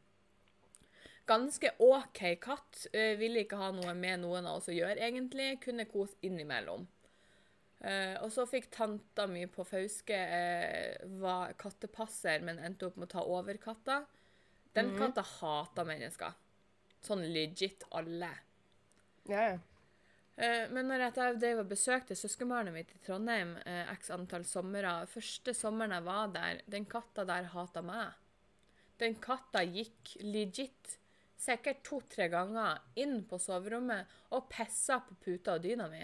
Ganske 1.27 1.73
OK 1.83 2.21
katt. 2.43 2.85
Øh, 2.93 3.15
ville 3.19 3.43
ikke 3.43 3.59
ha 3.59 3.71
noe 3.75 3.95
med 3.95 4.23
noen 4.23 4.47
av 4.47 4.61
oss 4.61 4.69
å 4.71 4.75
gjøre, 4.75 4.99
egentlig. 5.03 5.57
Kunne 5.63 5.87
kose 5.89 6.19
innimellom. 6.27 6.87
Uh, 7.77 8.17
og 8.25 8.31
så 8.33 8.47
fikk 8.49 8.71
tanta 8.73 9.27
mi 9.29 9.43
på 9.53 9.61
Fauske 9.67 10.17
uh, 10.17 11.03
var 11.21 11.51
kattepasser, 11.61 12.41
men 12.41 12.57
endte 12.57 12.87
opp 12.87 12.95
med 12.97 13.05
å 13.05 13.11
ta 13.11 13.25
over 13.29 13.59
katta. 13.61 13.99
Den 14.73 14.95
katta 14.97 15.21
hata 15.21 15.85
mennesker. 15.85 16.33
Sånn 17.07 17.23
legit 17.31 17.85
alle. 17.95 18.33
Ja, 19.31 19.49
ja. 19.53 19.57
Eh, 20.37 20.67
men 20.69 20.85
når 20.85 21.07
jeg 21.07 21.39
drev 21.41 21.63
og 21.63 21.71
besøkte 21.71 22.15
søskenbarnet 22.17 22.75
mitt 22.75 22.91
i 22.93 22.99
Trondheim 23.01 23.55
eh, 23.63 23.89
x 23.95 24.11
antall 24.13 24.43
somre 24.45 24.91
Første 25.09 25.53
sommeren 25.57 25.95
jeg 25.95 26.05
var 26.05 26.29
der, 26.35 26.61
den 26.69 26.85
katta 26.89 27.25
der 27.25 27.49
hata 27.55 27.81
meg. 27.85 28.13
Den 29.01 29.17
katta 29.21 29.63
gikk 29.65 30.13
legit 30.21 30.97
sikkert 31.37 31.83
to-tre 31.85 32.27
ganger 32.33 32.81
inn 32.97 33.21
på 33.29 33.39
soverommet 33.41 34.13
og 34.33 34.47
pissa 34.51 34.99
på 35.05 35.17
puta 35.21 35.57
og 35.57 35.65
dyna 35.65 35.89
mi, 35.89 36.01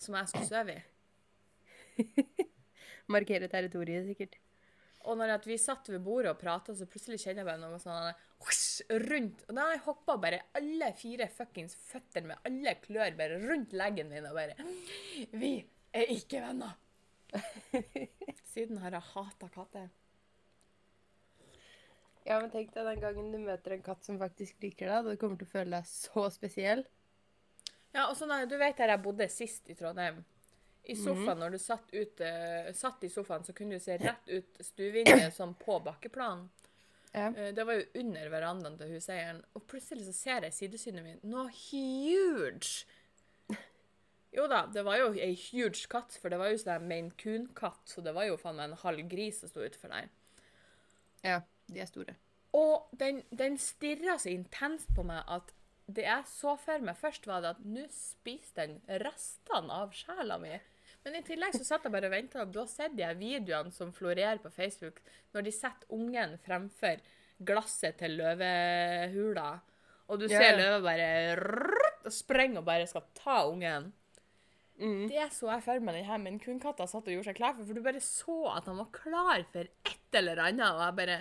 som 0.00 0.16
jeg 0.16 0.32
skulle 0.32 0.48
sove 0.48 0.76
i. 0.76 2.06
Markere 3.14 3.48
territoriet, 3.52 4.06
sikkert. 4.08 4.38
Og 5.08 5.16
når 5.16 5.46
vi 5.48 5.56
satt 5.56 5.88
ved 5.88 6.02
bordet 6.04 6.34
og 6.34 6.40
prata, 6.40 6.74
så 6.76 6.84
plutselig 6.88 7.22
kjenner 7.22 7.40
jeg 7.40 7.48
bare 7.48 7.62
noe 7.62 7.78
sånn 7.80 8.98
rundt. 9.08 9.46
Og 9.48 9.56
da 9.56 9.68
hoppa 9.86 10.16
bare 10.20 10.42
alle 10.58 10.90
fire 10.98 11.28
fuckings 11.32 11.76
føtter 11.88 12.26
med 12.28 12.48
alle 12.48 12.76
klør 12.82 13.16
bare 13.16 13.38
rundt 13.40 13.72
leggen 13.76 14.12
min 14.12 14.28
og 14.28 14.36
bare 14.36 14.68
Vi 15.32 15.54
er 15.96 16.12
ikke 16.12 16.42
venner. 16.44 16.76
Siden 18.52 18.80
har 18.82 18.96
jeg 18.98 19.08
hata 19.14 19.48
katter. 19.54 19.88
Ja, 22.26 22.36
men 22.36 22.50
tenk 22.52 22.74
deg 22.74 22.84
den 22.84 23.00
gangen 23.02 23.30
du 23.32 23.38
møter 23.40 23.74
en 23.74 23.84
katt 23.84 24.04
som 24.04 24.18
faktisk 24.20 24.60
liker 24.62 24.90
deg. 24.90 25.14
Du 25.14 25.20
kommer 25.20 25.40
til 25.40 25.48
å 25.48 25.54
føle 25.54 25.78
deg 25.78 25.88
så 25.88 26.26
spesiell. 26.34 26.84
Ja, 27.94 28.04
og 28.06 28.14
sånn, 28.18 28.34
Du 28.50 28.58
vet 28.60 28.78
der 28.78 28.92
jeg 28.92 29.02
bodde 29.02 29.26
sist 29.32 29.70
i 29.72 29.74
Trondheim? 29.78 30.20
I 30.90 30.96
sofaen, 30.98 31.38
når 31.42 31.54
du 31.54 31.58
satt, 31.62 31.92
ut, 31.92 32.22
eh, 32.26 32.70
satt 32.76 33.04
i 33.06 33.10
sofaen, 33.12 33.44
så 33.46 33.54
kunne 33.56 33.78
du 33.78 33.82
se 33.82 33.98
rett 34.00 34.30
ut 34.30 34.62
stuevinduet 34.64 35.34
som 35.40 35.54
på 35.58 35.78
bakkeplan. 35.84 36.48
Ja. 37.12 37.28
Eh, 37.30 37.50
det 37.54 37.66
var 37.66 37.78
jo 37.78 37.84
under 38.02 38.30
verandaen 38.32 38.78
til 38.80 38.94
huseieren. 38.94 39.42
Og 39.58 39.66
plutselig 39.70 40.08
så 40.08 40.16
ser 40.16 40.48
jeg 40.48 40.56
sidesynet 40.56 41.06
mitt 41.06 41.26
noe 41.26 41.48
huge. 41.50 42.86
Jo 44.30 44.46
da, 44.46 44.62
det 44.70 44.84
var 44.86 45.00
jo 45.00 45.10
ei 45.18 45.34
huge 45.34 45.88
katt, 45.90 46.14
for 46.22 46.30
det 46.30 46.38
var 46.38 46.52
jo 46.52 46.58
sånn 46.62 46.86
Maine 46.86 47.10
Coon-katt, 47.18 47.82
så 47.90 48.02
det 48.04 48.14
var 48.14 48.28
jo 48.28 48.36
faen 48.38 48.60
meg 48.60 48.70
en 48.70 48.82
halv 48.84 49.08
gris 49.10 49.40
som 49.42 49.50
sto 49.50 49.64
utenfor 49.64 49.90
der. 49.90 50.10
ja, 51.26 51.40
de 51.66 51.82
er 51.82 51.88
store. 51.90 52.14
Og 52.54 52.86
den, 52.98 53.24
den 53.34 53.58
stirra 53.58 54.16
så 54.18 54.30
intenst 54.30 54.94
på 54.94 55.02
meg 55.06 55.26
at 55.30 55.50
det 55.90 56.04
jeg 56.06 56.26
så 56.30 56.54
for 56.62 56.82
meg 56.86 56.98
først, 56.98 57.26
var 57.26 57.42
det 57.42 57.56
at 57.56 57.64
nå 57.66 57.86
spiser 57.90 58.60
den 58.60 59.02
restene 59.02 59.74
av 59.82 59.94
sjela 59.96 60.38
mi. 60.38 60.52
Men 61.04 61.16
i 61.16 61.22
tillegg 61.24 61.54
så 61.56 61.64
satt 61.64 61.86
jeg 61.86 61.94
bare 61.94 62.10
og 62.10 62.12
venta, 62.12 62.42
og 62.44 62.52
da 62.52 62.66
setter 62.68 63.00
jeg 63.00 63.20
videoene 63.20 63.72
som 63.72 63.92
florerer 63.96 64.40
på 64.42 64.52
Facebook 64.52 65.00
når 65.34 65.46
de 65.46 65.52
setter 65.54 65.94
ungen 65.96 66.36
fremfor 66.44 67.00
glasset 67.48 67.96
til 68.02 68.18
løvehula, 68.20 69.48
og 70.10 70.20
du 70.20 70.26
Ja, 70.28 70.42
ser 70.42 70.58
løva 70.58 70.80
bare 70.84 71.08
rrrt, 71.38 72.04
og 72.04 72.12
sprenger 72.12 72.60
og 72.60 72.68
bare 72.68 72.88
skal 72.90 73.06
ta 73.16 73.38
ungen. 73.48 73.92
Mm. 74.80 75.06
Det 75.08 75.26
så 75.36 75.50
jeg 75.52 75.64
for 75.64 75.84
meg 75.84 75.98
denne 76.00 76.18
minkunkatta 76.24 76.86
satt 76.88 77.08
og 77.08 77.12
gjorde 77.14 77.30
seg 77.30 77.36
klar 77.36 77.56
for, 77.56 77.68
for 77.68 77.76
du 77.76 77.84
bare 77.84 78.00
så 78.04 78.36
at 78.54 78.68
han 78.68 78.80
var 78.80 78.92
klar 78.96 79.44
for 79.52 79.68
et 79.68 80.20
eller 80.20 80.40
annet, 80.48 80.68
og 80.68 80.84
jeg 80.84 80.98
bare 81.00 81.18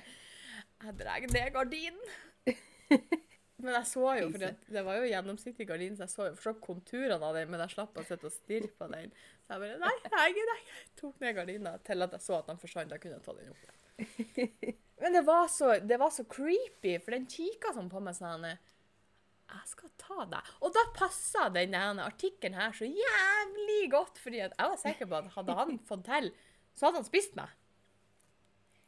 Jeg 0.80 0.96
drar 1.00 1.26
ned 1.28 1.50
gardinen. 1.56 2.14
Men 3.60 3.76
jeg 3.76 3.88
så 3.90 4.06
jo, 4.16 4.28
for 4.32 4.40
det, 4.40 4.54
det 4.72 4.82
var 4.88 5.02
jo 5.02 5.08
gjennomsiktig 5.10 5.66
gardin, 5.68 5.96
så 5.98 6.06
jeg 6.06 6.14
så 6.14 6.28
jo 6.30 6.36
forstått 6.38 6.62
konturene 6.64 7.20
av 7.20 7.36
den, 7.36 7.50
men 7.52 7.60
jeg 7.66 7.74
slapp 7.74 7.98
å 8.00 8.06
sitte 8.08 8.30
og 8.30 8.36
stirre 8.36 8.70
på 8.80 8.88
den. 8.94 9.12
Så 9.44 9.58
jeg 9.58 9.64
bare 9.66 9.80
Nei, 9.82 9.96
nei, 10.14 10.46
nei. 10.52 10.60
Tok 11.00 11.20
ned 11.24 11.36
gardina 11.36 11.74
til 11.84 12.06
at 12.06 12.16
jeg 12.16 12.24
så 12.24 12.38
at 12.38 12.52
den 12.52 12.62
forsvant. 12.62 12.96
Jeg 12.96 13.04
kunne 13.04 13.20
ta 13.26 13.36
den 13.36 13.52
opp 13.52 13.66
igjen. 13.66 14.78
Men 15.02 15.16
det 15.16 15.24
var 15.28 15.48
så, 15.52 15.74
det 15.84 15.98
var 16.00 16.12
så 16.16 16.24
creepy, 16.28 16.98
for 17.04 17.16
den 17.16 17.28
kikka 17.32 17.74
sånn 17.76 17.92
på 17.92 18.02
meg 18.04 18.16
sånn 18.18 18.48
Jeg 18.48 19.66
skal 19.68 19.92
ta 20.00 20.26
deg. 20.36 20.54
Og 20.64 20.76
da 20.76 20.86
passa 20.96 21.48
den 21.56 21.76
artikkelen 21.76 22.60
her 22.60 22.76
så 22.76 22.88
jævlig 22.88 23.82
godt, 23.92 24.20
fordi 24.24 24.42
jeg 24.44 24.56
var 24.56 24.80
sikker 24.80 25.08
på 25.10 25.20
at 25.20 25.34
hadde 25.36 25.58
han 25.60 25.76
fått 25.90 26.08
til, 26.08 26.32
så 26.76 26.88
hadde 26.88 27.02
han 27.04 27.08
spist 27.08 27.36
meg. 27.40 27.52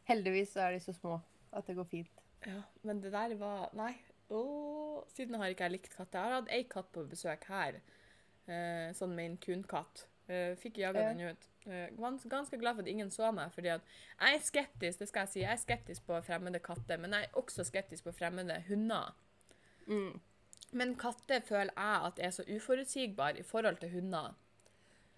Heldigvis 0.07 0.55
så 0.55 0.65
er 0.67 0.75
de 0.75 0.83
så 0.83 0.95
små 0.95 1.19
at 1.55 1.67
det 1.67 1.75
går 1.79 1.87
fint. 1.91 2.23
Ja, 2.47 2.63
men 2.87 3.03
det 3.03 3.11
der 3.13 3.35
var 3.39 3.69
Nei. 3.77 3.93
Åh, 4.31 5.03
siden 5.11 5.35
har 5.39 5.51
ikke 5.51 5.67
jeg 5.67 5.71
likt 5.75 5.95
katter. 5.97 6.19
Jeg 6.19 6.29
har 6.31 6.37
hatt 6.41 6.51
ei 6.55 6.63
katt 6.71 6.91
på 6.95 7.03
besøk 7.09 7.43
her. 7.51 7.81
Eh, 8.47 8.91
sånn 8.97 9.13
Maine 9.15 9.37
Coon-katt. 9.43 10.05
Eh, 10.31 10.53
fikk 10.55 10.77
jaga 10.79 11.01
Ja. 11.01 11.13
den 11.13 11.29
ut. 11.35 11.47
Eh, 11.67 11.89
gans, 11.97 12.23
ganske 12.25 12.57
glad 12.57 12.75
for 12.75 12.81
at 12.81 12.87
ingen 12.87 13.09
så 13.11 13.31
meg, 13.33 13.51
fordi 13.53 13.69
at 13.69 13.81
jeg 14.19 14.35
er 14.35 14.39
skeptisk 14.39 14.99
det 14.99 15.07
skal 15.09 15.25
jeg 15.25 15.29
si, 15.29 15.39
jeg 15.41 15.51
er 15.51 15.57
skeptisk 15.61 16.05
på 16.07 16.21
fremmede 16.23 16.61
katter, 16.63 16.97
men 16.97 17.11
jeg 17.11 17.23
er 17.27 17.35
også 17.41 17.65
skeptisk 17.67 18.03
på 18.05 18.13
fremmede 18.15 18.61
hunder. 18.67 19.11
Mm. 19.87 20.19
Men 20.73 20.95
katter 20.95 21.41
føler 21.41 21.73
jeg 21.75 22.05
at 22.07 22.19
er 22.19 22.29
så 22.31 22.43
uforutsigbar 22.47 23.37
i 23.37 23.43
forhold 23.43 23.77
til 23.81 23.89
hunder. 23.89 24.33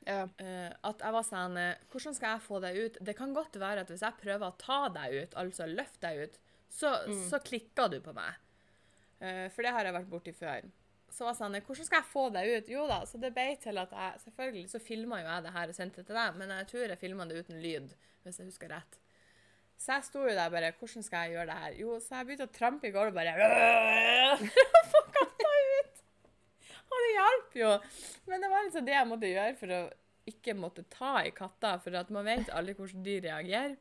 Ja. 0.07 0.23
Eh, 0.39 0.73
at 0.83 0.99
jeg 0.99 1.13
var 1.13 1.23
sånn 1.23 1.55
eh, 1.57 1.75
Hvordan 1.91 2.13
skal 2.15 2.33
jeg 2.33 2.41
få 2.41 2.59
deg 2.59 2.75
ut? 2.75 2.97
Det 3.05 3.15
kan 3.15 3.33
godt 3.33 3.53
være 3.55 3.79
at 3.85 3.87
hvis 3.87 4.01
jeg 4.01 4.17
prøver 4.19 4.49
å 4.51 4.57
ta 4.57 4.89
deg 4.89 5.13
ut, 5.23 5.35
altså 5.39 5.63
løfte 5.69 6.01
deg 6.01 6.23
ut, 6.25 6.39
så, 6.69 6.89
Mm. 7.07 7.29
så 7.29 7.39
klikker 7.39 7.89
du 7.91 7.99
på 8.01 8.13
meg. 8.13 8.33
Eh, 9.23 9.45
for 9.53 9.63
det 9.63 9.71
har 9.75 9.87
jeg 9.87 9.95
vært 9.95 10.09
borti 10.11 10.33
før. 10.35 10.65
Så 11.13 11.27
var 11.27 11.37
sånn 11.37 11.55
Hvordan 11.59 11.87
skal 11.87 12.01
jeg 12.01 12.09
få 12.09 12.25
deg 12.33 12.49
ut? 12.49 12.73
Jo 12.73 12.87
da, 12.89 13.03
så 13.05 13.19
det 13.21 13.31
ble 13.35 13.51
til 13.61 13.77
at 13.77 13.91
jeg 13.93 14.21
Selvfølgelig 14.23 14.71
så 14.71 14.81
filma 14.81 15.19
jo 15.21 15.29
jeg 15.29 15.45
det 15.45 15.53
her 15.53 15.69
og 15.69 15.77
sendte 15.77 16.01
det 16.01 16.09
til 16.09 16.17
deg, 16.17 16.39
men 16.41 16.53
jeg 16.57 16.69
tror 16.71 16.85
jeg 16.87 17.01
filma 17.01 17.27
det 17.29 17.43
uten 17.43 17.61
lyd, 17.61 17.93
hvis 18.25 18.39
jeg 18.41 18.49
husker 18.49 18.73
rett. 18.73 18.99
Så 19.77 19.97
jeg 19.97 20.07
sto 20.07 20.23
jo 20.25 20.33
der 20.33 20.53
bare 20.53 20.73
Hvordan 20.79 21.05
skal 21.05 21.27
jeg 21.27 21.37
gjøre 21.37 21.49
det 21.51 21.59
her? 21.61 21.77
Jo, 21.83 21.97
så 22.01 22.17
jeg 22.17 22.29
begynte 22.29 22.49
å 22.49 22.55
trampe 22.57 22.89
i 22.89 22.93
gulvet 22.95 23.17
bare 23.17 24.39
Få 24.93 25.03
katta 25.17 25.53
ut! 25.77 26.03
Og 26.93 26.99
det 27.01 27.11
hjalp 27.13 27.55
jo. 27.57 27.71
Men 28.29 28.43
det 28.43 28.49
var 28.51 28.65
liksom 28.67 28.85
det 28.87 28.95
jeg 28.97 29.09
måtte 29.09 29.31
gjøre 29.31 29.55
for 29.59 29.75
å 29.75 29.81
ikke 30.29 30.53
måtte 30.55 30.85
ta 30.87 31.17
i 31.25 31.33
katta, 31.35 31.75
for 31.83 31.95
at 31.99 32.11
man 32.13 32.27
vet 32.27 32.51
aldri 32.55 32.75
hvordan 32.77 33.03
de 33.03 33.15
reagerer. 33.25 33.73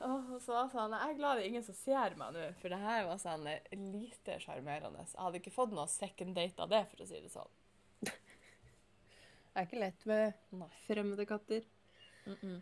Åh, 0.00 0.34
og 0.36 0.42
så 0.42 0.54
var 0.54 0.68
sånn, 0.70 0.94
Jeg 0.94 1.10
er 1.10 1.16
glad 1.18 1.38
det 1.38 1.44
er 1.44 1.50
ingen 1.50 1.64
som 1.66 1.74
ser 1.74 2.14
meg 2.18 2.34
nå, 2.34 2.44
for 2.60 2.70
det 2.70 2.78
her 2.78 3.06
var 3.08 3.18
sånn 3.18 3.46
eh, 3.50 3.72
lite 3.74 4.36
sjarmerende. 4.42 5.02
Jeg 5.02 5.18
hadde 5.18 5.40
ikke 5.40 5.54
fått 5.54 5.74
noe 5.74 5.88
second 5.90 6.36
date 6.38 6.62
av 6.62 6.70
det, 6.70 6.84
for 6.92 7.02
å 7.02 7.08
si 7.08 7.22
det 7.24 7.32
sånn. 7.32 7.56
Det 9.48 9.64
er 9.64 9.66
ikke 9.66 9.80
lett 9.80 10.04
med 10.06 10.52
Nei. 10.54 10.68
fremmede 10.84 11.24
katter. 11.26 11.64
Mm 12.26 12.36
-mm. 12.36 12.60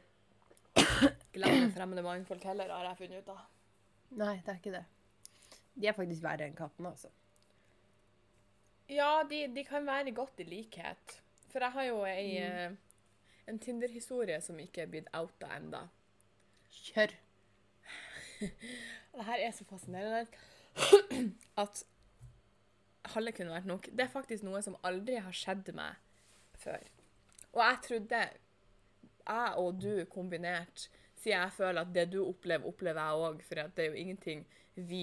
med 1.43 1.75
fremmede 1.75 2.03
mannfolk 2.03 2.45
heller, 2.45 2.73
har 2.73 2.85
jeg 2.85 2.97
funnet 2.97 3.23
ut 3.23 3.29
av. 3.29 3.41
Nei, 4.11 4.37
det 4.47 4.49
er 4.53 4.57
ikke 4.57 4.73
det. 4.79 4.85
De 5.75 5.87
er 5.87 5.93
faktisk 5.93 6.23
verre 6.23 6.47
enn 6.47 6.57
kattene, 6.57 6.89
altså. 6.89 7.11
Ja, 8.89 9.25
de, 9.25 9.47
de 9.47 9.65
kan 9.65 9.87
være 9.87 10.15
godt 10.15 10.41
i 10.41 10.45
likhet. 10.45 11.23
For 11.51 11.61
jeg 11.61 11.73
har 11.73 11.85
jo 11.85 12.05
ei, 12.05 12.41
mm. 12.41 12.77
en 13.47 13.59
Tinder-historie 13.59 14.41
som 14.41 14.59
ikke 14.59 14.83
er 14.83 14.87
blitt 14.87 15.09
outa 15.13 15.51
enda. 15.57 15.89
Kjør. 16.71 17.26
Det 19.17 19.25
her 19.25 19.47
er 19.47 19.53
så 19.57 19.65
fascinerende 19.65 20.27
at 21.63 21.85
halve 23.15 23.33
kunne 23.33 23.55
vært 23.55 23.69
nok. 23.71 23.89
Det 23.89 24.05
er 24.05 24.13
faktisk 24.13 24.45
noe 24.45 24.61
som 24.65 24.77
aldri 24.85 25.17
har 25.23 25.37
skjedd 25.37 25.71
meg 25.77 25.97
før. 26.61 26.85
Og 27.55 27.63
jeg 27.63 27.79
trodde 27.87 28.23
jeg 29.27 29.55
og 29.63 29.81
du 29.83 30.05
kombinert, 30.13 30.89
siden 31.17 31.41
jeg 31.41 31.55
føler 31.57 31.83
at 31.83 31.95
det 31.95 32.07
du 32.13 32.21
opplever, 32.27 32.69
opplever 32.69 33.03
jeg 33.03 33.27
òg, 33.29 33.43
for 33.47 33.63
det 33.75 33.85
er 33.85 33.91
jo 33.91 34.03
ingenting 34.05 34.45
vi 34.77 35.03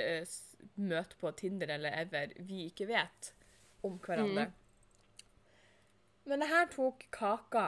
eh, 0.00 0.34
møter 0.80 1.16
på 1.20 1.32
Tinder 1.38 1.74
eller 1.76 2.00
ever 2.00 2.32
vi 2.48 2.64
ikke 2.70 2.88
vet 2.88 3.34
om 3.84 3.98
hverandre. 4.02 4.48
Men 6.24 6.40
det 6.40 6.48
her 6.48 6.70
tok 6.72 7.04
kaka. 7.12 7.66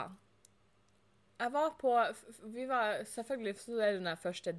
Jeg 1.36 1.52
var 1.52 1.74
på 1.76 1.92
Vi 2.54 2.64
var 2.68 3.04
selvfølgelig 3.04 3.56
er 3.84 3.98
den 3.98 4.16
første 4.16 4.56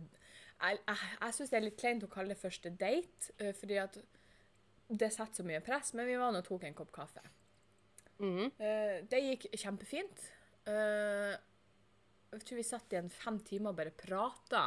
Jeg, 0.57 0.79
jeg, 0.87 1.09
jeg 1.21 1.35
syns 1.37 1.51
det 1.51 1.57
er 1.59 1.65
litt 1.67 1.79
kleint 1.79 2.05
å 2.05 2.09
kalle 2.11 2.33
det 2.33 2.41
første 2.41 2.71
date, 2.73 3.33
eh, 3.37 3.53
fordi 3.53 3.77
at 3.81 3.99
det 4.87 5.11
setter 5.13 5.41
så 5.41 5.45
mye 5.45 5.61
press, 5.61 5.91
men 5.93 6.07
vi 6.07 6.15
var 6.17 6.31
nå 6.33 6.39
og 6.41 6.47
tok 6.47 6.63
en 6.63 6.77
kopp 6.77 6.93
kaffe. 6.95 7.21
Mm. 8.17 8.49
Det 9.11 9.19
gikk 9.21 9.43
kjempefint. 9.53 10.23
Eh, 10.65 11.35
jeg 12.33 12.43
tror 12.43 12.59
vi 12.59 12.65
satt 12.65 12.91
igjen 12.95 13.11
fem 13.13 13.37
timer 13.45 13.71
og 13.71 13.77
bare 13.79 13.93
prata 13.95 14.63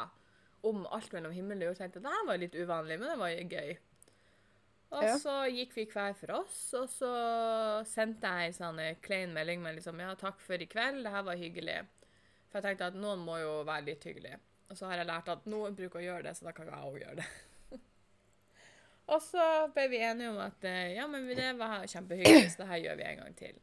om 0.69 0.85
alt 0.93 1.13
mellom 1.17 1.33
himmel 1.35 1.65
og 1.65 1.71
jord. 1.71 1.81
Tenkte 1.81 2.03
det 2.05 2.13
her 2.13 2.27
var 2.29 2.41
litt 2.41 2.57
uvanlig, 2.57 2.99
men 3.01 3.11
det 3.11 3.19
var 3.21 3.35
gøy. 3.57 3.73
Og 4.91 5.05
Ja. 5.07 5.17
så 5.23 5.35
gikk 5.47 5.75
vi 5.77 5.85
hver 5.87 6.15
for 6.19 6.33
oss, 6.41 6.59
og 6.75 6.89
så 6.91 7.11
sendte 7.87 8.27
jeg 8.27 8.51
en 8.51 8.57
sånn 8.59 8.81
klein 9.01 9.33
melding 9.33 9.63
med 9.63 9.77
liksom 9.77 10.01
Ja, 10.03 10.15
takk 10.19 10.41
for 10.43 10.55
i 10.59 10.67
kveld, 10.67 11.05
det 11.05 11.13
her 11.15 11.23
var 11.23 11.37
hyggelig. 11.39 11.87
For 12.51 12.59
jeg 12.59 12.65
tenkte 12.65 12.89
at 12.91 12.95
noen 12.99 13.23
må 13.23 13.39
jo 13.39 13.63
være 13.65 13.87
litt 13.87 14.05
hyggelig. 14.05 14.37
Og 14.71 14.79
så 14.79 14.87
har 14.87 15.01
jeg 15.01 15.09
lært 15.11 15.29
at 15.33 15.47
noen 15.51 15.75
bruker 15.75 15.99
å 15.99 16.05
gjøre 16.05 16.29
det, 16.29 16.37
så 16.39 16.47
da 16.47 16.53
kan 16.55 16.69
jeg 16.71 16.87
òg 16.87 16.99
gjøre 17.01 17.17
det. 17.19 17.29
og 19.15 19.23
så 19.25 19.47
ble 19.75 19.87
vi 19.91 20.03
enige 20.07 20.31
om 20.31 20.39
at 20.45 20.67
eh, 20.71 20.93
ja, 20.95 21.09
men 21.11 21.27
det 21.27 21.49
var 21.59 21.83
kjempehyggelig, 21.91 22.53
så 22.53 22.63
det 22.63 22.69
her 22.71 22.83
gjør 22.85 23.01
vi 23.01 23.07
en 23.09 23.23
gang 23.25 23.39
til. 23.41 23.57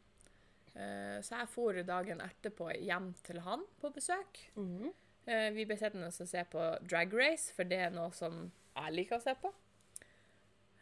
Eh, 0.76 1.20
Så 1.24 1.40
jeg 1.40 1.50
for 1.54 1.80
dagen 1.88 2.24
etterpå 2.26 2.68
hjem 2.76 3.14
til 3.24 3.40
han 3.46 3.64
på 3.82 3.94
besøk. 3.96 4.42
Mhm. 4.60 4.92
Eh, 5.28 5.48
Vi 5.56 5.66
ble 5.68 5.78
sittende 5.80 6.12
og 6.12 6.14
se 6.34 6.44
på 6.52 6.66
Drag 6.88 7.16
Race, 7.16 7.54
for 7.56 7.64
det 7.68 7.80
er 7.88 7.96
noe 7.96 8.12
som 8.16 8.52
jeg 8.76 8.94
liker 9.00 9.18
å 9.18 9.24
se 9.24 9.34
på. 9.42 9.54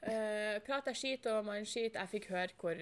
Uh, 0.05 0.59
Prata 0.61 0.91
skit 0.93 1.25
og 1.31 1.47
man 1.47 1.63
skit. 1.65 1.95
Jeg 1.97 2.09
fikk 2.11 2.27
høre 2.29 2.53
hvor, 2.61 2.81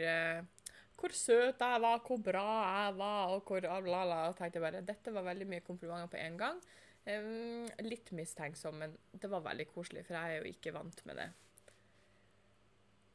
hvor 1.00 1.14
søt 1.16 1.62
jeg 1.62 1.84
var, 1.86 2.02
hvor 2.04 2.20
bra 2.20 2.48
jeg 2.66 2.96
var, 2.98 3.32
og 3.32 3.48
hvor 3.48 3.64
la-la. 3.64 4.18
Og 4.28 4.36
tenkte 4.36 4.60
bare 4.60 4.82
dette 4.84 5.14
var 5.16 5.24
veldig 5.30 5.48
mye 5.48 5.64
komplimenter 5.64 6.12
på 6.12 6.20
en 6.20 6.36
gang. 6.42 6.60
Em, 7.06 7.68
litt 7.84 8.12
mistenksom, 8.16 8.78
men 8.80 8.94
det 9.12 9.28
var 9.32 9.44
veldig 9.44 9.66
koselig, 9.74 10.06
for 10.08 10.16
jeg 10.16 10.36
er 10.38 10.44
jo 10.44 10.54
ikke 10.54 10.72
vant 10.76 11.02
med 11.10 11.20
det. 11.20 11.30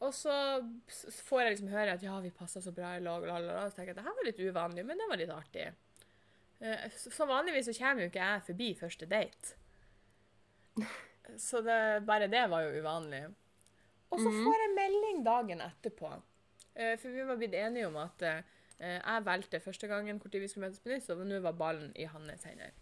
Og 0.04 0.12
så 0.14 0.32
får 1.26 1.42
jeg 1.42 1.54
liksom 1.54 1.70
høre 1.72 1.94
at 1.96 2.04
ja, 2.04 2.18
vi 2.22 2.30
passer 2.34 2.62
så 2.62 2.72
bra 2.74 2.92
i 2.94 3.02
lag, 3.02 3.24
la, 3.26 3.38
la, 3.42 3.54
la. 3.56 3.64
Så 3.66 3.78
tenker 3.78 3.94
jeg 3.94 3.96
at 3.96 4.02
det 4.02 4.06
her 4.06 4.18
var 4.18 4.28
litt 4.28 4.42
uvanlig, 4.44 4.84
men 4.86 5.00
det 5.00 5.08
var 5.10 5.20
litt 5.20 5.32
artig. 5.34 5.64
Uh, 6.60 6.84
Så 6.94 7.10
så 7.14 7.26
vanligvis 7.26 7.70
så 7.70 7.74
kommer 7.78 8.04
jo 8.04 8.10
ikke 8.12 8.28
jeg 8.28 8.46
forbi 8.50 8.68
første 8.78 9.08
date. 9.10 9.56
Så 11.36 11.60
det, 11.60 12.06
bare 12.08 12.24
det 12.30 12.46
var 12.48 12.62
jo 12.64 12.78
uvanlig. 12.80 13.26
Og 14.08 14.20
så 14.22 14.30
får 14.32 14.62
jeg 14.62 14.76
melding 14.78 15.18
dagen 15.26 15.60
etterpå. 15.60 16.12
Uh, 16.72 16.94
For 16.96 17.12
vi 17.12 17.26
var 17.28 17.40
blitt 17.40 17.56
enige 17.58 17.90
om 17.90 17.98
at 18.00 18.24
uh, 18.24 18.38
jeg 18.80 19.26
valgte 19.26 19.60
første 19.60 19.90
gangen 19.90 20.22
når 20.22 20.38
vi 20.38 20.48
skulle 20.48 20.68
møtes 20.68 20.80
på 20.80 20.92
nytt, 20.92 21.04
så 21.04 21.18
nå 21.18 21.40
var 21.44 21.58
ballen 21.58 21.90
i 21.96 22.06
hans 22.08 22.46
hender. 22.48 22.72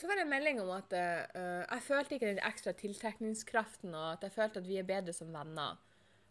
Så 0.00 0.08
var 0.08 0.16
det 0.16 0.22
en 0.24 0.32
melding 0.32 0.62
om 0.62 0.70
at 0.72 0.94
eh, 0.96 1.64
jeg 1.66 1.84
følte 1.84 2.16
ikke 2.16 2.30
den 2.30 2.38
ekstra 2.48 2.72
tiltrekningskraften, 2.72 3.92
og 3.92 4.14
at 4.14 4.22
jeg 4.24 4.32
følte 4.32 4.62
at 4.62 4.68
vi 4.68 4.78
er 4.80 4.86
bedre 4.88 5.12
som 5.12 5.28
venner. 5.34 5.76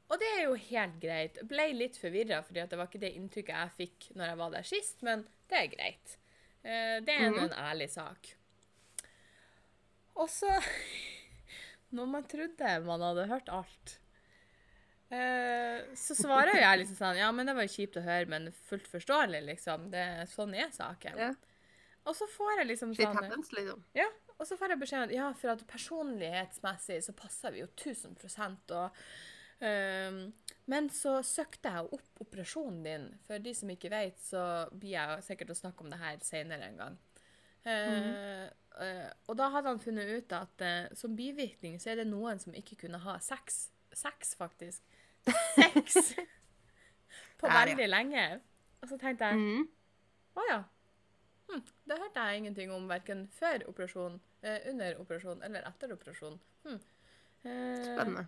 Og 0.10 0.18
det 0.18 0.30
er 0.40 0.40
jo 0.48 0.56
helt 0.72 0.96
greit. 1.04 1.38
Ble 1.46 1.68
litt 1.76 2.00
forvirra, 2.02 2.40
fordi 2.48 2.64
det 2.66 2.80
var 2.80 2.90
ikke 2.90 3.04
det 3.04 3.12
inntrykket 3.14 3.54
jeg 3.54 3.76
fikk 3.78 4.08
når 4.18 4.32
jeg 4.32 4.40
var 4.40 4.56
der 4.56 4.66
sist, 4.66 5.04
men 5.06 5.22
det 5.52 5.60
er 5.60 5.70
greit. 5.76 6.16
Uh, 6.66 6.98
det 7.06 7.14
er 7.14 7.30
nå 7.30 7.44
en 7.46 7.54
ærlig 7.62 7.92
sak. 7.94 8.32
Og 10.18 10.28
så 10.34 10.50
Når 11.96 12.10
man 12.10 12.26
trodde 12.30 12.72
man 12.86 13.02
hadde 13.06 13.28
hørt 13.30 13.48
alt, 13.54 13.94
uh, 15.14 15.86
så 15.98 16.18
svarer 16.18 16.58
jeg 16.58 16.82
liksom 16.82 16.98
sånn 17.00 17.22
Ja, 17.22 17.30
men 17.34 17.50
det 17.50 17.56
var 17.58 17.66
jo 17.66 17.76
kjipt 17.78 18.02
å 18.02 18.06
høre, 18.06 18.26
men 18.34 18.50
fullt 18.66 18.90
forståelig, 18.90 19.44
liksom. 19.54 19.92
Det, 19.94 20.08
sånn 20.34 20.58
er 20.58 20.74
saken. 20.74 21.22
Ja. 21.22 21.32
Og 22.10 22.17
så 22.17 22.26
får 22.32 22.56
jeg 22.58 22.69
liksom 22.72 22.93
sånn 22.98 23.17
happens, 23.19 23.52
liksom. 23.54 23.84
ja, 23.98 24.08
og 24.39 24.48
så 24.48 24.56
får 24.58 24.74
jeg 24.74 24.82
beskjed 24.82 25.02
om 25.02 25.10
at 25.10 25.13
ja, 25.13 25.26
for 25.38 25.54
at 25.54 25.65
personlighetsmessig 25.69 27.02
så 27.06 27.13
passer 27.17 27.54
vi 27.54 27.62
jo 27.62 27.67
1000% 27.74 28.74
og 28.78 29.02
um, 29.60 30.22
Men 30.72 30.88
så 30.95 31.17
søkte 31.26 31.74
jeg 31.74 31.91
opp 31.98 32.24
operasjonen 32.24 32.80
din. 32.86 33.06
For 33.28 33.43
de 33.43 33.54
som 33.58 33.72
ikke 33.74 33.91
vet, 33.91 34.19
så 34.24 34.43
blir 34.72 34.95
jeg 34.95 35.26
sikkert 35.26 35.52
å 35.54 35.60
snakke 35.60 35.84
om 35.84 35.91
det 35.91 36.00
her 36.00 36.19
senere 36.24 36.69
en 36.69 36.80
gang. 36.80 36.98
Uh, 37.65 37.74
mm. 37.74 38.10
uh, 38.80 39.10
og 39.28 39.39
da 39.41 39.50
hadde 39.52 39.74
han 39.74 39.84
funnet 39.84 40.13
ut 40.13 40.38
at 40.38 40.63
uh, 40.63 40.95
som 40.95 41.17
bivirkning 41.17 41.76
så 41.82 41.91
er 41.91 42.02
det 42.02 42.08
noen 42.08 42.39
som 42.39 42.56
ikke 42.56 42.80
kunne 42.86 43.02
ha 43.04 43.17
sex. 43.26 43.67
Sex, 43.91 44.38
faktisk. 44.39 44.86
Sex! 45.58 46.13
På 47.41 47.50
veldig 47.52 47.89
lenge. 47.89 48.28
Og 48.80 48.91
så 48.91 48.95
tenkte 49.02 49.28
jeg 49.28 49.36
Å 49.36 49.43
mm. 49.43 49.65
oh, 50.39 50.45
ja. 50.48 50.62
Hm, 51.50 51.64
det 51.90 51.98
hørte 51.98 52.26
jeg 52.26 52.42
ingenting 52.42 52.72
om 52.74 52.88
verken 52.90 53.26
før 53.34 53.66
operasjon, 53.72 54.20
eh, 54.46 54.70
under 54.70 55.00
operasjon 55.02 55.44
eller 55.46 55.66
etter 55.70 55.94
operasjon. 55.96 56.40
Hm. 56.66 56.80
Eh, 57.44 57.86
Spennende. 57.88 58.28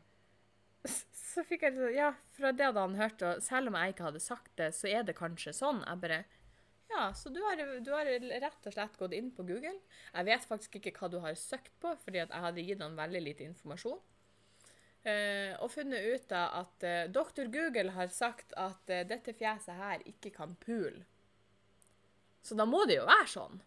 Så 0.84 1.44
fikk 1.46 1.64
jeg 1.68 1.76
liksom, 1.76 1.94
ja, 1.94 2.12
fra 2.34 2.52
det 2.58 2.72
han 2.74 2.98
hørte, 2.98 3.36
og 3.36 3.44
selv 3.46 3.70
om 3.70 3.78
jeg 3.78 3.94
ikke 3.94 4.08
hadde 4.08 4.24
sagt 4.24 4.54
det, 4.58 4.72
så 4.74 4.90
er 4.90 5.04
det 5.06 5.16
kanskje 5.20 5.54
sånn. 5.54 5.84
Jeg 5.86 6.02
bare, 6.02 6.24
ja, 6.90 7.04
så 7.16 7.30
du 7.30 7.38
har, 7.46 7.62
du 7.86 7.92
har 7.94 8.10
rett 8.10 8.66
og 8.68 8.74
slett 8.74 8.98
gått 9.00 9.14
inn 9.16 9.30
på 9.36 9.46
Google. 9.48 9.78
Jeg 10.12 10.28
vet 10.28 10.48
faktisk 10.50 10.80
ikke 10.80 10.96
hva 10.98 11.12
du 11.14 11.20
har 11.24 11.38
søkt 11.40 11.72
på, 11.80 11.94
fordi 12.02 12.24
jeg 12.24 12.44
hadde 12.46 12.66
gitt 12.66 12.82
han 12.82 12.98
veldig 12.98 13.22
lite 13.28 13.46
informasjon. 13.46 14.02
Eh, 15.02 15.54
og 15.62 15.72
funnet 15.74 16.04
ut 16.14 16.34
av 16.38 16.60
at 16.60 16.84
eh, 16.86 17.08
Dr. 17.10 17.48
Google 17.54 17.96
har 17.96 18.12
sagt 18.14 18.54
at 18.60 18.92
eh, 18.94 19.06
dette 19.10 19.34
fjeset 19.34 19.78
her 19.80 20.04
ikke 20.06 20.34
kan 20.36 20.54
pule. 20.62 21.06
Så 22.44 22.56
da 22.58 22.66
må 22.66 22.86
det 22.90 22.98
jo 22.98 23.06
være 23.06 23.28
sånn. 23.30 23.60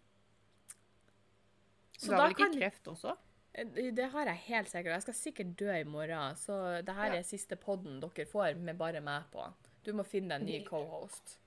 Så 1.99 2.11
du 2.11 2.17
har 2.17 2.27
vel 2.29 2.35
ikke 2.35 2.59
kreft 2.59 2.91
også? 2.91 3.15
Eh, 3.55 3.91
Det 3.95 4.09
har 4.13 4.27
jeg 4.27 4.41
helt 4.49 4.69
sikkert. 4.73 4.93
Jeg 4.97 5.03
skal 5.07 5.15
sikkert 5.15 5.55
dø 5.61 5.71
i 5.79 5.85
morgen, 5.85 6.37
så 6.37 6.83
det 6.85 6.95
her 6.95 7.13
Ja. 7.15 7.19
er 7.21 7.23
siste 7.23 7.57
podden 7.57 8.01
dere 8.01 8.27
får 8.27 8.57
med 8.59 8.77
bare 8.79 9.01
meg 9.01 9.31
på. 9.33 9.47
Du 9.85 9.93
må 9.93 10.05
finne 10.05 10.29
deg 10.29 10.41
en 10.41 10.47
ny 10.47 10.65
cohost. 10.67 11.39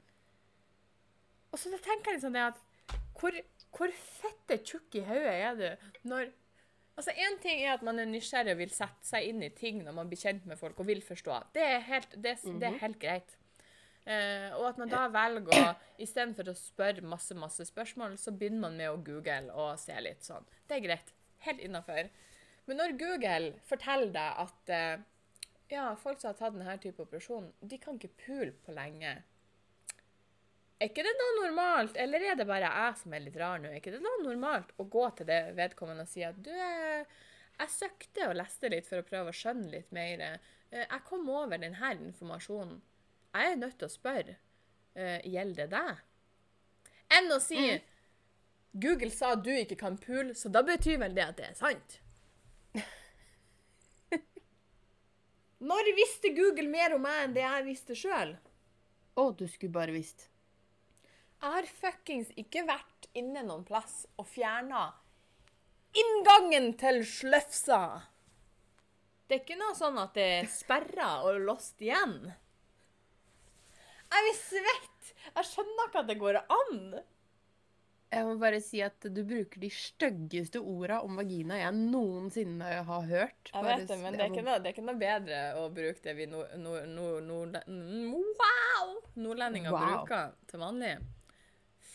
Og 1.51 1.59
så 1.59 1.69
tenker 1.81 2.11
jeg 2.11 2.19
liksom 2.21 2.33
det 2.33 2.41
at 2.53 2.57
hvor, 3.19 3.31
hvor 3.75 3.91
fette 3.91 4.59
tjukk 4.63 4.95
i 4.95 5.01
hodet 5.07 5.33
er 5.33 5.55
du 5.55 6.09
når 6.09 6.31
Altså, 6.97 7.11
Én 7.13 7.39
ting 7.39 7.59
er 7.61 7.73
at 7.75 7.83
man 7.83 7.99
er 7.99 8.05
nysgjerrig 8.05 8.53
og 8.53 8.57
vil 8.57 8.69
sette 8.73 9.05
seg 9.05 9.27
inn 9.29 9.43
i 9.43 9.49
ting 9.49 9.83
når 9.85 9.93
man 9.93 10.07
blir 10.09 10.17
kjent 10.17 10.47
med 10.49 10.57
folk 10.57 10.79
og 10.79 10.87
vil 10.87 10.99
forstå. 11.05 11.35
Det 11.53 11.61
er 11.61 11.79
helt, 11.85 12.09
det, 12.17 12.39
det 12.41 12.63
er 12.63 12.77
helt 12.81 12.97
greit. 12.99 13.35
Eh, 14.07 14.53
og 14.55 14.69
at 14.69 14.77
man 14.79 14.91
da 14.91 15.03
velger 15.11 15.51
å 15.51 15.75
Istedenfor 15.99 16.51
å 16.51 16.55
spørre 16.55 17.01
masse 17.03 17.35
masse 17.35 17.65
spørsmål, 17.67 18.15
så 18.21 18.31
begynner 18.31 18.67
man 18.67 18.77
med 18.79 18.91
å 18.91 18.99
google 19.03 19.51
og 19.51 19.79
se 19.81 19.95
litt 19.99 20.23
sånn. 20.23 20.45
Det 20.69 20.77
er 20.77 20.83
greit. 20.85 21.13
Helt 21.43 21.61
innafor. 21.65 22.09
Men 22.67 22.79
når 22.81 22.93
Google 22.99 23.53
forteller 23.67 24.13
deg 24.13 24.41
at 24.43 24.71
eh, 24.75 25.05
ja, 25.73 25.89
folk 25.99 26.21
som 26.21 26.31
har 26.31 26.37
tatt 26.39 26.55
denne 26.55 26.77
type 26.83 27.03
operasjon, 27.03 27.49
de 27.59 27.79
kan 27.81 27.97
ikke 27.97 28.13
pule 28.23 28.53
på 28.63 28.75
lenge. 28.75 29.15
Er 30.77 30.91
ikke 30.91 31.03
det 31.07 31.13
da 31.17 31.27
normalt, 31.39 31.97
eller 31.97 32.21
er 32.21 32.35
det 32.37 32.45
bare 32.47 32.69
jeg 32.69 32.99
som 32.99 33.15
er 33.17 33.23
litt 33.25 33.39
rar 33.41 33.57
nå? 33.59 33.71
Er 33.71 33.79
ikke 33.79 33.95
det 33.95 34.03
da 34.03 34.13
normalt 34.21 34.75
å 34.77 34.85
gå 34.93 35.07
til 35.17 35.27
det 35.29 35.39
vedkommende 35.57 36.05
og 36.05 36.11
si 36.11 36.21
at 36.27 36.37
du, 36.45 36.51
eh, 36.53 37.17
jeg 37.57 37.73
søkte 37.73 38.27
og 38.29 38.37
leste 38.37 38.69
litt 38.69 38.85
for 38.85 39.01
å 39.01 39.07
prøve 39.07 39.33
å 39.33 39.39
skjønne 39.39 39.71
litt 39.73 39.91
mer. 39.95 40.21
Eh, 40.21 40.37
Jeg 40.83 41.03
kom 41.07 41.27
over 41.33 41.57
denne 41.57 41.91
informasjonen. 41.95 42.77
Jeg 43.35 43.51
er 43.51 43.59
nødt 43.59 43.77
til 43.79 43.87
å 43.87 43.93
spørre. 43.93 44.35
uh, 44.97 45.19
Gjelder 45.27 45.67
det 45.67 45.69
deg? 45.73 46.03
Enn 47.17 47.31
å 47.31 47.39
si 47.39 47.59
Google 48.77 49.11
sa 49.13 49.33
at 49.35 49.43
du 49.45 49.51
ikke 49.53 49.77
kan 49.79 49.97
pule, 49.97 50.35
så 50.35 50.51
da 50.53 50.61
betyr 50.65 50.99
vel 51.01 51.15
det 51.15 51.23
at 51.23 51.37
det 51.39 51.45
er 51.47 51.57
sant? 51.57 51.99
Når 55.71 55.91
visste 55.97 56.33
Google 56.35 56.67
mer 56.69 56.97
om 56.97 57.01
meg 57.07 57.23
enn 57.23 57.35
det 57.37 57.45
jeg 57.45 57.67
visste 57.69 57.97
sjøl? 57.97 58.35
Å, 59.17 59.31
du 59.33 59.47
skulle 59.49 59.73
bare 59.73 59.95
visst. 59.95 60.27
Jeg 61.41 61.53
har 61.55 61.73
fuckings 61.79 62.29
ikke 62.37 62.65
vært 62.67 63.09
inne 63.17 63.45
noen 63.47 63.65
plass 63.65 64.03
og 64.17 64.27
fjerna 64.29 64.91
inngangen 65.97 66.73
til 66.77 67.01
Sløfsa. 67.05 67.81
Det 69.27 69.35
er 69.39 69.43
ikke 69.43 69.59
noe 69.59 69.75
sånn 69.77 69.97
at 69.99 70.13
det 70.15 70.27
er 70.39 70.51
sperra 70.51 71.09
og 71.27 71.39
låst 71.47 71.81
igjen. 71.83 72.31
Jeg 74.07 74.25
blir 74.25 74.39
svett. 74.39 75.13
Jeg 75.27 75.47
skjønner 75.51 75.89
ikke 75.89 76.03
at 76.03 76.09
det 76.09 76.17
går 76.21 76.39
an. 76.41 76.81
Jeg 78.07 78.23
må 78.23 78.37
bare 78.39 78.61
si 78.63 78.79
at 78.79 79.03
du 79.11 79.19
bruker 79.27 79.59
de 79.59 79.67
styggeste 79.73 80.61
orda 80.61 81.01
om 81.03 81.17
vagina 81.19 81.57
jeg 81.59 81.73
noensinne 81.75 82.69
har 82.87 83.07
hørt. 83.09 83.49
Jeg 83.51 83.65
vet 83.65 83.83
det, 83.89 83.97
men 83.99 84.15
det 84.15 84.23
er, 84.23 84.29
ikke 84.31 84.45
noe, 84.45 84.61
det 84.63 84.69
er 84.69 84.75
ikke 84.77 84.85
noe 84.87 85.01
bedre 85.01 85.39
å 85.59 85.65
bruke 85.75 85.99
det 86.05 86.13
vi 86.15 86.27
wow! 86.31 86.45
nordlendinger 89.19 89.75
Wow. 89.75 89.83
bruker 89.83 90.31
til 90.47 90.63
vanlig. 90.63 90.93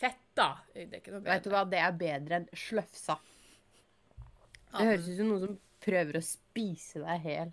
Fetta. 0.03 0.47
Det 0.69 0.85
er 0.85 1.01
ikke 1.01 1.15
noe 1.15 1.25
Vet 1.25 1.47
du 1.47 1.49
hva, 1.55 1.63
det 1.73 1.81
er 1.81 1.97
bedre 1.97 2.41
enn 2.41 2.47
sløfsa. 2.61 3.17
Det 4.73 4.85
høres 4.85 5.09
ut 5.09 5.17
som 5.17 5.27
noen 5.31 5.43
som 5.47 5.57
prøver 5.83 6.21
å 6.21 6.23
spise 6.25 7.01
deg 7.01 7.25
hel. 7.25 7.49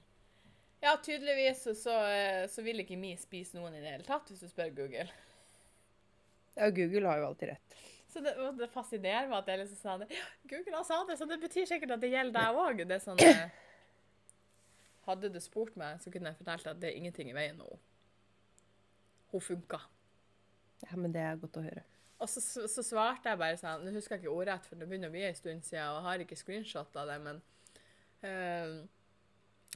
Ja, 0.81 0.95
tydeligvis 1.05 1.62
så, 1.62 1.74
så, 1.76 1.97
eh, 2.09 2.47
så 2.49 2.62
vil 2.64 2.81
ikke 2.81 2.97
Mi 2.97 3.12
spise 3.20 3.59
noen 3.59 3.76
i 3.76 3.83
det 3.83 3.91
hele 3.93 4.07
tatt, 4.07 4.31
hvis 4.31 4.41
du 4.41 4.49
spør 4.49 4.72
Google. 4.78 5.09
Ja, 6.57 6.70
Google 6.72 7.09
har 7.09 7.20
jo 7.20 7.26
alltid 7.31 7.53
rett. 7.53 7.76
Så 8.11 8.22
det, 8.24 8.33
det 8.59 8.70
fascinerer 8.72 9.28
meg 9.31 9.39
at 9.39 9.51
jeg 9.53 9.61
liksom 9.61 9.78
sa 9.78 9.99
det. 10.01 10.09
Google 10.51 10.78
har 10.78 10.87
sa 10.89 11.03
det, 11.07 11.18
så 11.20 11.28
det 11.31 11.39
betyr 11.43 11.68
sikkert 11.68 11.95
at 11.95 12.03
det 12.03 12.11
gjelder 12.11 12.41
deg 12.41 12.62
òg. 12.64 12.83
Det 12.89 12.97
er 12.97 13.05
sånn 13.05 13.20
eh, 13.22 13.45
Hadde 15.07 15.31
du 15.33 15.39
spurt 15.43 15.76
meg, 15.81 16.01
så 16.03 16.11
kunne 16.12 16.33
jeg 16.33 16.39
fortalt 16.41 16.66
at 16.72 16.81
det 16.81 16.91
er 16.91 16.99
ingenting 16.99 17.31
i 17.31 17.37
veien 17.37 17.57
med 17.59 17.68
henne. 17.68 17.87
Hun 19.31 19.43
funka. 19.43 19.78
Ja, 20.89 20.97
men 20.97 21.12
det 21.14 21.22
er 21.22 21.39
godt 21.41 21.61
å 21.61 21.62
høre. 21.64 21.85
Og 22.20 22.28
så, 22.28 22.43
så, 22.43 22.66
så 22.68 22.83
svarte 22.85 23.31
jeg 23.31 23.41
bare 23.41 23.57
sånn 23.57 23.85
Nå 23.87 23.93
husker 23.95 24.16
jeg 24.16 24.24
ikke 24.24 24.33
ordrett, 24.35 24.66
for 24.68 24.81
det 24.81 24.89
begynner 24.89 25.09
å 25.09 25.14
bli 25.14 25.22
en 25.28 25.37
stund 25.39 25.64
siden, 25.64 25.87
og 25.89 26.01
jeg 26.01 26.07
har 26.09 26.24
ikke 26.24 26.39
screenshot 26.41 26.99
av 27.01 27.09
det, 27.09 27.18
men 27.24 27.39
eh, 28.26 28.74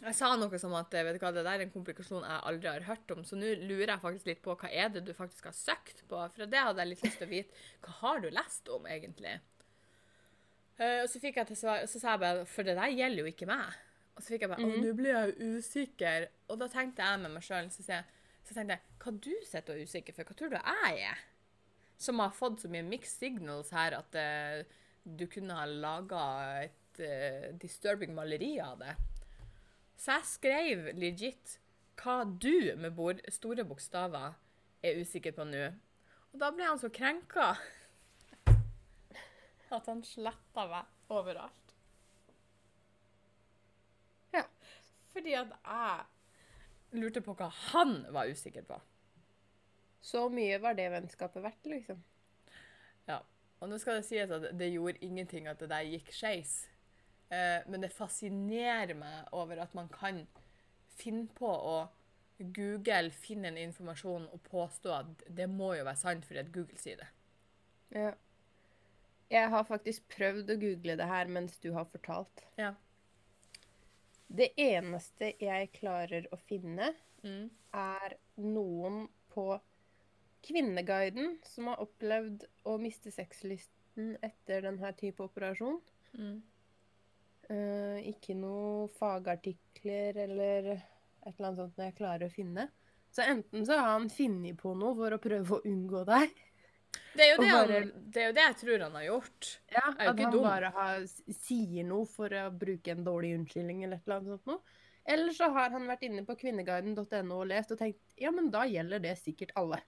Jeg 0.02 0.16
sa 0.18 0.32
noe 0.34 0.58
som 0.58 0.74
at 0.74 0.90
vet 0.90 1.14
du 1.14 1.22
hva, 1.22 1.30
det 1.30 1.44
der 1.46 1.60
er 1.60 1.62
en 1.68 1.72
komplikasjon 1.72 2.24
jeg 2.26 2.38
aldri 2.50 2.66
har 2.66 2.86
hørt 2.88 3.12
om, 3.14 3.22
så 3.24 3.38
nå 3.38 3.52
lurer 3.62 3.92
jeg 3.92 4.02
faktisk 4.02 4.30
litt 4.30 4.42
på 4.42 4.56
hva 4.58 4.70
er 4.70 4.90
det 4.90 5.04
du 5.06 5.12
faktisk 5.14 5.46
har 5.46 5.54
søkt 5.54 6.02
på, 6.10 6.18
for 6.34 6.50
det 6.50 6.62
hadde 6.66 6.82
jeg 6.82 6.90
litt 6.90 7.04
lyst 7.06 7.20
til 7.20 7.28
å 7.28 7.30
vite. 7.30 7.60
Hva 7.84 7.94
har 8.00 8.24
du 8.24 8.26
lest 8.34 8.70
om, 8.74 8.88
egentlig? 8.90 9.36
Uh, 10.74 11.04
og 11.04 11.08
så 11.10 11.20
fikk 11.22 11.38
jeg 11.38 11.52
til 11.52 11.60
svar, 11.60 11.84
og 11.84 11.90
så 11.90 12.00
sa 12.02 12.16
jeg 12.16 12.22
bare 12.24 12.46
For 12.50 12.66
det 12.66 12.74
der 12.74 12.90
gjelder 12.90 13.22
jo 13.22 13.30
ikke 13.30 13.46
meg. 13.46 13.76
Og 14.14 14.22
så 14.22 14.32
fikk 14.32 14.44
jeg 14.44 14.50
bare 14.50 14.66
Å, 14.66 14.80
nå 14.82 14.94
blir 14.98 15.12
jeg 15.12 15.30
jo 15.30 15.50
usikker. 15.58 16.26
Og 16.50 16.58
da 16.58 16.68
tenkte 16.72 17.06
jeg 17.06 17.20
med 17.22 17.34
meg 17.36 17.46
sjøl 17.46 17.70
så, 17.70 17.84
så 17.86 18.56
tenkte 18.56 18.74
jeg 18.74 18.82
Hva 19.04 19.14
du 19.14 19.32
sitter 19.46 19.76
og 19.76 19.78
er 19.78 19.90
usikker 19.92 20.16
for? 20.16 20.26
Hva 20.26 20.38
tror 20.40 20.50
du 20.50 20.58
jeg 20.58 21.06
er? 21.12 21.22
Som 22.02 22.22
har 22.22 22.34
fått 22.34 22.64
så 22.64 22.70
mye 22.72 22.82
mixed 22.86 23.22
signals 23.22 23.70
her 23.74 23.94
at 24.00 24.18
uh, 24.18 24.80
du 25.04 25.28
kunne 25.30 25.54
ha 25.54 25.68
laga 25.70 26.24
et 26.64 27.02
uh, 27.06 27.52
disturbing 27.62 28.10
maleri 28.16 28.56
av 28.64 28.82
det. 28.82 28.96
Så 29.96 30.18
jeg 30.18 30.28
skrev 30.28 30.88
legit 30.98 31.58
hva 32.00 32.22
du 32.24 32.74
med 32.76 32.94
bord, 32.96 33.20
store 33.32 33.64
bokstaver 33.66 34.34
er 34.84 35.00
usikker 35.00 35.34
på 35.36 35.46
nå. 35.48 35.68
Og 36.34 36.40
da 36.42 36.50
ble 36.52 36.66
han 36.66 36.80
så 36.80 36.90
krenka 36.92 37.52
at 39.76 39.86
han 39.90 40.02
sletta 40.06 40.66
meg 40.70 41.12
overalt. 41.14 41.76
Ja. 44.34 44.42
Fordi 45.14 45.36
at 45.38 45.54
jeg 45.54 46.98
lurte 47.00 47.22
på 47.24 47.36
hva 47.38 47.48
han 47.70 48.00
var 48.14 48.30
usikker 48.30 48.66
på. 48.66 48.80
Så 50.04 50.26
mye 50.28 50.58
var 50.60 50.76
det 50.76 50.90
vennskapet 50.92 51.42
verdt, 51.42 51.70
liksom. 51.70 52.02
Ja. 53.08 53.22
Og 53.62 53.70
nå 53.70 53.78
skal 53.80 54.00
det 54.00 54.08
sies 54.08 54.32
at 54.34 54.50
det 54.58 54.72
gjorde 54.74 55.00
ingenting 55.06 55.46
at 55.48 55.62
det 55.62 55.70
der 55.70 55.86
gikk 55.88 56.10
skeis. 56.12 56.64
Eh, 57.30 57.62
men 57.66 57.80
det 57.84 57.92
fascinerer 57.94 58.94
meg 58.98 59.32
over 59.32 59.62
at 59.64 59.74
man 59.74 59.88
kan 59.92 60.26
finne 60.98 61.26
på 61.34 61.48
å 61.48 61.76
Google, 62.38 63.10
finne 63.14 63.48
en 63.52 63.58
informasjon 63.58 64.26
og 64.34 64.42
påstå 64.50 64.92
at 64.92 65.24
det 65.30 65.46
må 65.50 65.74
jo 65.78 65.84
være 65.86 66.00
sant 66.00 66.26
fordi 66.26 66.42
at 66.42 66.52
Google 66.54 66.78
sier 66.82 66.98
det. 67.00 67.10
Ja. 67.94 68.12
Jeg 69.30 69.50
har 69.50 69.66
faktisk 69.66 70.04
prøvd 70.12 70.50
å 70.52 70.58
google 70.60 70.96
det 70.98 71.06
her 71.08 71.30
mens 71.32 71.56
du 71.62 71.70
har 71.74 71.86
fortalt. 71.90 72.42
Ja. 72.60 72.74
Det 74.34 74.50
eneste 74.60 75.32
jeg 75.40 75.72
klarer 75.78 76.28
å 76.32 76.38
finne, 76.48 76.94
Mm. 77.24 77.48
er 77.72 78.18
noen 78.36 79.08
på 79.32 79.60
Kvinneguiden 80.44 81.38
som 81.48 81.70
har 81.70 81.80
opplevd 81.80 82.44
å 82.68 82.74
miste 82.78 83.08
sexlysten 83.14 84.18
etter 84.22 84.60
denne 84.66 84.90
type 84.92 85.24
operasjon. 85.24 85.80
Mm. 86.18 86.42
Eh, 87.52 87.98
ikke 88.08 88.34
noe 88.38 88.86
fagartikler 88.96 90.16
eller 90.24 90.68
et 90.74 91.34
eller 91.34 91.48
annet 91.50 91.58
sånt 91.60 91.82
jeg 91.82 91.96
klarer 91.98 92.28
å 92.28 92.32
finne. 92.32 92.68
Så 93.14 93.22
enten 93.28 93.66
så 93.66 93.76
har 93.78 93.92
han 93.98 94.08
funnet 94.10 94.56
på 94.58 94.72
noe 94.78 94.94
for 94.98 95.14
å 95.14 95.20
prøve 95.22 95.58
å 95.58 95.62
unngå 95.68 96.04
deg, 96.08 96.32
Det, 97.14 97.22
er 97.26 97.30
jo 97.32 97.42
det, 97.42 97.50
bare- 97.50 97.78
han, 97.82 97.90
det 98.10 98.22
er 98.22 98.26
jo 98.26 98.34
det 98.38 98.42
jeg 98.46 98.56
tror 98.62 98.82
han 98.86 98.96
har 98.98 99.04
gjort. 99.06 99.50
ja, 99.70 99.84
at 99.92 100.18
han 100.18 100.32
dum. 100.32 100.42
bare 100.42 100.70
har, 100.74 101.04
sier 101.44 101.84
noe 101.86 102.06
for 102.10 102.32
å 102.34 102.48
bruke 102.50 102.90
en 102.94 103.04
dårlig 103.06 103.34
unnskyldning 103.38 103.84
eller 103.84 104.00
et 104.00 104.06
eller 104.08 104.16
annet 104.20 104.34
sånt 104.34 104.50
noe. 104.50 104.80
Eller 105.04 105.36
så 105.36 105.50
har 105.52 105.70
han 105.70 105.86
vært 105.86 106.02
inne 106.08 106.24
på 106.24 106.34
kvinneguiden.no 106.40 107.36
og 107.42 107.46
lest 107.50 107.74
og 107.74 107.78
tenkt 107.82 108.00
ja, 108.16 108.30
men 108.32 108.48
da 108.50 108.64
gjelder 108.66 109.02
det 109.04 109.18
sikkert 109.20 109.52
alle. 109.60 109.82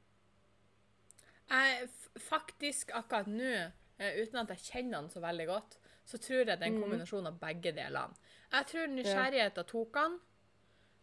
Jeg, 1.50 1.88
faktisk 2.26 2.90
akkurat 2.98 3.28
nå, 3.30 3.52
eh, 3.98 4.18
uten 4.22 4.42
at 4.42 4.50
jeg 4.54 4.64
kjenner 4.66 5.00
han 5.00 5.10
så 5.10 5.22
veldig 5.24 5.46
godt, 5.48 5.78
så 6.06 6.18
tror 6.22 6.42
jeg 6.44 6.46
det 6.46 6.56
er 6.60 6.66
en 6.70 6.76
Mhm. 6.76 6.82
kombinasjon 6.84 7.26
av 7.26 7.38
begge 7.40 7.72
delene. 7.74 8.14
Jeg 8.52 8.66
tror 8.70 8.86
nysgjerrigheten 8.92 9.66
tok 9.66 9.96
han 9.98 10.18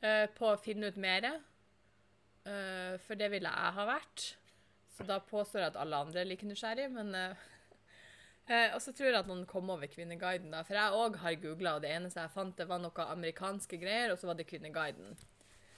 uh, 0.03 0.27
på 0.35 0.47
å 0.53 0.59
finne 0.59 0.87
ut 0.87 0.97
mer, 0.97 1.27
uh, 2.47 2.97
for 3.03 3.19
det 3.19 3.29
ville 3.31 3.49
jeg 3.49 3.73
ha 3.77 3.85
vært. 3.87 4.35
Så 4.93 5.05
da 5.07 5.19
påstår 5.19 5.59
jeg 5.59 5.71
at 5.73 5.79
alle 5.81 5.95
andre 6.05 6.21
er 6.21 6.29
like 6.29 6.45
nysgjerrige, 6.47 6.89
men 6.93 7.15
uh, 7.15 7.35
eh, 8.49 8.73
Og 8.75 8.81
så 8.81 8.93
tror 8.93 9.09
jeg 9.09 9.19
at 9.19 9.27
noen 9.27 9.45
kom 9.49 9.69
over 9.69 9.87
Kvinneguiden, 9.87 10.51
da, 10.51 10.61
for 10.63 10.77
jeg 10.77 10.91
òg 10.99 11.15
har 11.23 11.35
googla, 11.41 11.75
og 11.75 11.81
det 11.81 11.91
eneste 11.91 12.21
jeg 12.21 12.31
fant, 12.31 12.57
det 12.57 12.67
var 12.69 12.79
noe 12.83 13.07
amerikanske 13.15 13.79
greier, 13.81 14.11
og 14.11 14.19
så 14.19 14.27
var 14.27 14.35
det 14.39 14.47
Kvinneguiden. 14.47 15.17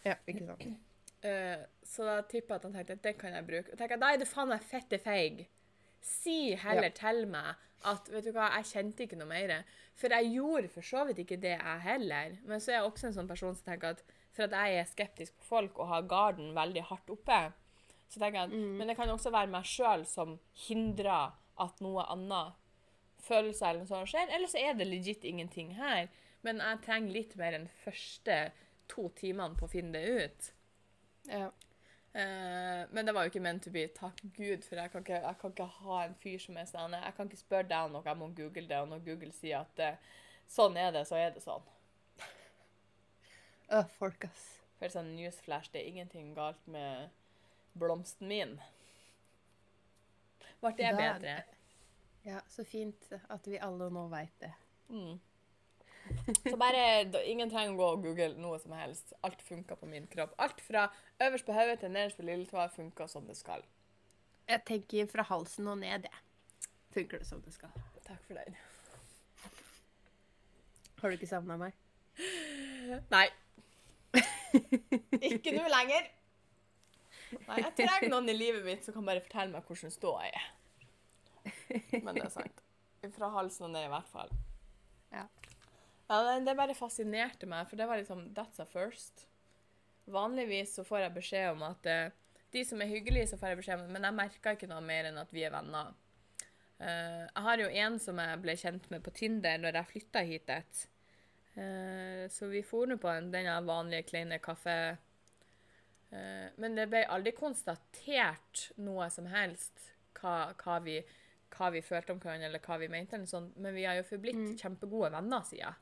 Ja, 0.06 0.16
ikke 0.28 0.46
sant. 0.46 0.66
Eh, 1.26 1.58
så 1.84 2.06
da 2.06 2.22
tipper 2.22 2.56
jeg 2.56 2.60
at 2.60 2.64
han 2.64 2.74
tenkte 2.74 2.94
at 2.94 3.04
det 3.04 3.18
kan 3.18 3.34
jeg 3.34 3.46
bruke. 3.48 3.72
Og 3.72 3.78
tenker 3.78 3.98
jeg, 3.98 4.14
er 4.14 4.18
det 4.22 4.28
faen 4.28 4.50
meg 4.50 4.62
fette 4.62 5.00
feig. 5.02 5.48
Si 6.06 6.54
heller 6.62 6.92
Ja. 6.92 6.98
til 7.00 7.26
meg 7.28 7.56
at 7.86 8.08
vet 8.10 8.26
du 8.26 8.32
hva, 8.34 8.48
jeg 8.58 8.66
kjente 8.72 9.06
ikke 9.06 9.18
noe 9.18 9.28
mer. 9.30 9.64
For 9.98 10.10
jeg 10.14 10.32
gjorde 10.34 10.70
for 10.74 10.82
så 10.86 11.04
vidt 11.08 11.20
ikke 11.24 11.38
det, 11.42 11.56
jeg 11.58 11.82
heller. 11.86 12.38
Men 12.46 12.60
så 12.60 12.72
er 12.72 12.80
jeg 12.80 12.88
også 12.92 13.08
en 13.10 13.14
sånn 13.18 13.30
person 13.30 13.56
som 13.56 13.66
tenker 13.66 13.94
at 13.96 14.04
for 14.36 14.44
at 14.44 14.52
jeg 14.58 14.80
er 14.82 14.90
skeptisk 14.90 15.38
på 15.40 15.46
folk 15.48 15.78
og 15.80 15.88
har 15.88 16.02
garden 16.12 16.54
veldig 16.56 16.84
hardt 16.90 17.10
oppe, 17.14 17.54
så 18.10 18.20
tenker 18.20 18.40
jeg 18.42 18.50
at 18.50 18.52
Men 18.78 18.88
det 18.88 18.98
kan 18.98 19.10
også 19.10 19.32
være 19.32 19.48
meg 19.54 19.64
sjøl 19.64 20.06
som 20.06 20.40
hindrer 20.68 21.32
at 21.58 21.80
noe 21.82 22.04
annet 22.12 22.54
følelser 23.26 23.70
eller 23.70 23.80
noe 23.86 23.88
sånt 23.88 24.12
skjer. 24.12 24.30
Eller 24.36 24.48
så 24.52 24.60
er 24.60 24.74
det 24.78 24.88
legit 24.88 25.24
ingenting 25.24 25.76
her. 25.80 26.10
Men 26.44 26.60
jeg 26.62 26.82
trenger 26.86 27.12
litt 27.16 27.36
mer 27.40 27.54
enn 27.58 27.70
første 27.86 28.52
to 28.92 29.08
timene 29.18 29.56
på 29.58 29.66
å 29.66 29.72
finne 29.72 29.94
det 29.94 30.26
ut. 30.26 30.52
Ja. 31.32 31.48
Eh, 32.16 32.88
men 32.92 33.06
det 33.06 33.12
var 33.12 33.26
jo 33.26 33.32
ikke 33.34 33.44
meant 33.44 33.64
to 33.64 33.72
be. 33.76 33.88
Takk 33.92 34.22
Gud, 34.38 34.64
for 34.64 34.80
jeg 34.80 34.92
kan 34.92 35.04
ikke, 35.04 35.18
jeg 35.20 35.38
kan 35.42 35.52
ikke 35.52 35.66
ha 35.82 35.98
en 36.06 36.14
fyr 36.22 36.40
som 36.40 36.60
er 36.62 36.70
sånn 36.70 36.96
Jeg 36.96 37.16
kan 37.18 37.28
ikke 37.28 37.40
spørre 37.42 37.68
deg 37.68 37.88
om 37.90 37.98
noe, 37.98 38.06
jeg 38.08 38.20
må 38.22 38.30
google 38.38 38.70
det, 38.70 38.78
og 38.80 38.88
når 38.88 39.02
Google 39.04 39.32
sier 39.36 39.66
at 39.66 39.82
uh, 39.84 40.14
sånn 40.48 40.80
er 40.80 40.94
det, 40.96 41.02
så 41.10 41.20
er 41.20 41.34
det 41.36 41.44
sånn. 41.44 41.66
Uh, 43.68 43.84
folk, 43.98 44.30
ass. 44.30 44.46
For 44.80 44.94
sånn 44.94 45.12
newsflash, 45.18 45.74
det 45.74 45.82
er 45.82 45.92
ingenting 45.92 46.32
galt 46.38 46.64
med 46.72 47.12
blomsten 47.76 48.32
min. 48.32 48.56
Ble 50.64 50.72
det 50.80 50.96
bedre? 50.96 51.36
Ja, 52.24 52.40
så 52.50 52.64
fint 52.64 53.12
at 53.12 53.48
vi 53.48 53.60
alle 53.60 53.92
nå 53.92 54.08
veit 54.14 54.34
det. 54.40 54.54
Mm. 54.88 55.20
Så 56.52 56.56
bare, 56.58 56.82
da- 57.10 57.24
ingen 57.26 57.50
trenger 57.50 57.74
å 57.74 57.78
gå 57.80 57.88
og 57.96 58.04
google 58.06 58.34
noe 58.42 58.60
som 58.62 58.74
helst. 58.78 59.14
Alt 59.26 59.42
funker 59.46 59.78
på 59.80 59.90
min 59.90 60.06
kropp. 60.12 60.36
Alt 60.42 60.62
fra 60.64 60.88
øverst 61.24 61.48
på 61.48 61.56
hodet 61.56 61.80
til 61.82 61.94
nederst 61.94 62.20
på 62.20 62.26
lilletåa 62.28 62.68
funker 62.74 63.10
som 63.12 63.26
det 63.30 63.38
skal. 63.40 63.64
Jeg 64.50 64.62
tenker 64.68 65.08
fra 65.10 65.26
halsen 65.26 65.68
og 65.72 65.80
ned, 65.82 66.06
jeg. 66.06 66.70
Funker 66.96 67.22
det 67.24 67.28
som 67.28 67.42
det 67.44 67.54
skal. 67.56 67.74
Takk 68.06 68.22
for 68.28 68.38
den. 68.38 68.58
Har 71.02 71.10
du 71.12 71.18
ikke 71.18 71.30
savna 71.30 71.58
meg? 71.60 71.74
Nei. 73.12 73.26
Ikke 75.34 75.52
nå 75.52 75.66
lenger. 75.68 76.06
Nei, 77.50 77.58
jeg 77.60 77.74
trenger 77.82 78.08
noen 78.14 78.30
i 78.32 78.36
livet 78.38 78.64
mitt 78.64 78.86
som 78.86 78.96
kan 78.96 79.06
bare 79.10 79.24
fortelle 79.26 79.52
meg 79.52 79.66
hvordan 79.68 79.92
ståa 79.92 80.30
er. 80.30 80.46
Men 82.00 82.14
det 82.16 82.24
er 82.28 82.32
sant. 82.32 82.62
Fra 83.18 83.28
halsen 83.36 83.68
og 83.68 83.74
ned, 83.76 83.86
i 83.90 83.92
hvert 83.92 84.08
fall. 84.14 84.32
Ja. 85.12 85.26
Ja, 86.10 86.40
det- 86.40 86.56
bare 86.58 86.76
fascinerte 86.78 87.46
meg, 87.50 87.68
for 87.70 87.76
det 87.78 87.88
var 87.88 87.98
liksom 87.98 88.34
That's 88.36 88.60
a 88.62 88.66
first. 88.66 89.28
Vanligvis 90.06 90.76
så 90.76 90.84
får 90.86 91.00
jeg 91.00 91.14
beskjed 91.16 91.52
om 91.52 91.64
at 91.64 91.86
uh, 91.90 92.10
de 92.54 92.64
som 92.66 92.82
er 92.82 92.92
hyggelige, 92.92 93.28
så 93.28 93.38
får 93.38 93.48
jeg 93.50 93.58
beskjed 93.58 93.80
om 93.82 93.92
Men 93.92 94.04
jeg 94.04 94.14
merka 94.14 94.52
ikke 94.54 94.68
noe 94.70 94.82
mer 94.86 95.06
enn 95.10 95.18
at 95.18 95.32
vi 95.34 95.44
er 95.44 95.52
venner. 95.52 95.94
Uh, 96.80 97.26
jeg 97.26 97.44
har 97.48 97.58
jo 97.58 97.70
en 97.70 98.00
som 98.00 98.20
jeg 98.22 98.42
ble 98.44 98.56
kjent 98.56 98.92
med 98.92 99.02
på 99.04 99.14
Tinder 99.16 99.58
når 99.58 99.80
jeg 99.80 99.92
flytta 99.94 100.24
hit. 100.28 100.50
et. 100.50 100.88
Eh, 101.56 102.28
så 102.28 102.50
vi 102.52 102.62
for 102.68 102.86
nå 102.86 102.98
på 103.00 103.08
en, 103.08 103.32
denne 103.32 103.56
vanlige 103.66 104.04
kleine 104.12 104.40
kaffe... 104.44 104.98
Men 106.58 106.76
det 106.78 106.86
ble 106.88 107.02
aldri 107.12 107.32
konstatert 107.36 108.70
noe 108.78 109.10
som 109.12 109.26
helst 109.28 109.90
hva, 110.20 110.54
hva, 110.62 110.78
vi, 110.84 111.00
hva 111.56 111.70
vi 111.74 111.82
følte 111.84 112.14
om 112.14 112.20
hverandre, 112.20 112.48
eller 112.48 112.60
hva 112.64 112.78
vi 112.80 112.88
mente. 112.88 113.16
eller 113.18 113.28
sånn. 113.28 113.50
Men 113.60 113.76
vi 113.76 113.84
har 113.84 113.96
jo 113.96 114.04
forblitt 114.08 114.36
Mm. 114.38 114.54
kjempegode 114.62 115.12
venner 115.12 115.42
siden. 115.44 115.76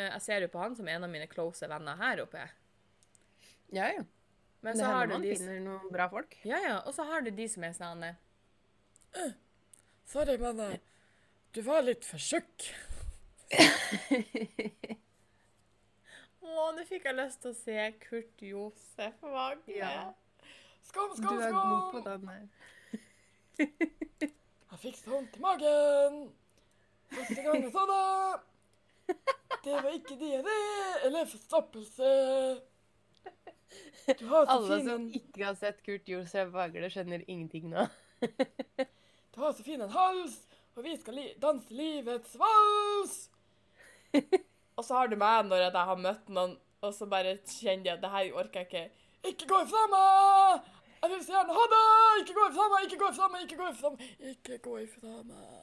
Jeg 0.00 0.22
ser 0.24 0.44
jo 0.44 0.50
på 0.52 0.60
han 0.60 0.76
som 0.76 0.88
en 0.88 1.04
av 1.06 1.10
mine 1.12 1.26
close 1.30 1.68
venner 1.70 1.96
her 2.00 2.22
oppe. 2.26 2.44
Ja, 3.74 3.88
ja. 3.94 4.04
Men 4.60 4.76
det 4.76 4.82
så 4.82 4.90
har 4.90 5.00
hender 5.00 5.06
du 5.06 5.12
man 5.14 5.22
de 5.22 5.36
finner 5.36 5.60
noen 5.62 5.92
bra 5.92 6.08
folk. 6.10 6.36
Ja, 6.46 6.58
ja. 6.64 6.76
Og 6.86 6.94
så 6.96 7.06
har 7.06 7.20
du 7.24 7.30
de 7.34 7.48
som 7.50 7.64
er 7.66 7.74
sånn 7.76 8.02
uh, 8.06 9.32
Sorry, 10.06 10.36
men 10.38 10.60
eh, 10.64 10.78
du 11.54 11.60
var 11.66 11.82
litt 11.86 12.04
for 12.06 12.18
tjukk. 12.22 12.68
Å, 16.46 16.70
nå 16.76 16.84
fikk 16.86 17.08
jeg 17.08 17.16
lyst 17.18 17.42
til 17.42 17.50
å 17.50 17.58
se 17.58 17.86
Kurt 18.04 18.42
Josef 18.42 19.22
Vagre. 19.22 19.76
Ja. 19.76 20.12
Skål, 20.86 21.10
Du 21.14 21.22
skål, 21.22 21.40
er 21.42 21.50
skål! 21.50 21.70
god 21.70 21.84
på 21.92 22.00
den 22.06 22.28
her. 22.30 22.42
Jeg 24.76 24.78
fikk 24.82 25.00
så 25.00 25.10
vondt 25.14 25.36
i 25.38 25.42
magen. 25.42 26.20
Første 27.16 27.42
gang 27.42 27.66
jeg 27.66 27.72
så 27.74 27.82
det. 27.90 28.06
Det 29.66 29.74
var 29.82 29.90
ikke 29.90 30.14
diaré 30.20 30.58
eller 31.08 31.24
forstoppelse. 31.26 32.10
Du 34.18 34.26
har 34.30 34.46
så 34.46 34.52
Alle 34.52 34.76
fin 34.76 34.84
som 34.86 35.00
en 35.00 35.08
ikke 35.18 35.42
har 35.42 35.54
sett 35.58 35.80
Kurt 35.82 36.06
Josef 36.08 36.52
Vagle, 36.54 36.86
skjønner 36.92 37.24
ingenting 37.26 37.70
nå. 37.72 37.86
Du 39.34 39.40
har 39.42 39.52
så 39.52 39.62
fin 39.66 39.80
en 39.84 39.90
hals, 39.92 40.36
og 40.78 40.84
vi 40.86 40.94
skal 40.96 41.14
li 41.18 41.24
danse 41.42 41.74
livets 41.74 42.36
vals. 42.40 43.16
og 44.78 44.84
så 44.86 44.94
har 44.94 45.06
du 45.12 45.16
meg 45.20 45.44
når 45.50 45.58
jeg 45.66 45.72
har 45.90 45.98
møtt 46.00 46.26
noen, 46.32 46.54
og 46.80 46.94
så 46.96 47.04
bare 47.10 47.34
kjenner 47.42 47.86
jeg 47.90 47.96
at 47.98 48.04
det 48.06 48.12
her 48.14 48.26
orker 48.38 48.58
jeg 48.62 48.68
ikke. 48.70 48.84
Ikke 49.32 49.46
gå 49.50 49.56
ifra 49.66 49.82
meg! 49.92 50.70
Jeg 51.02 51.08
vil 51.12 51.22
så 51.26 51.32
gjerne 51.36 51.52
ha 51.58 51.64
deg! 51.74 52.22
Ikke 52.22 52.36
gå 52.38 52.44
ifra 52.52 52.64
meg, 52.72 52.80
ikke 52.86 53.00
gå 53.02 53.06
ifra 53.12 53.26
meg, 53.34 53.40
ikke 53.44 53.60
gå 53.60 53.66
ifra 53.74 53.88
meg. 53.92 53.98
Ikke 54.32 54.54
gå 54.70 54.74
ifra 54.86 55.12
meg. 55.26 55.62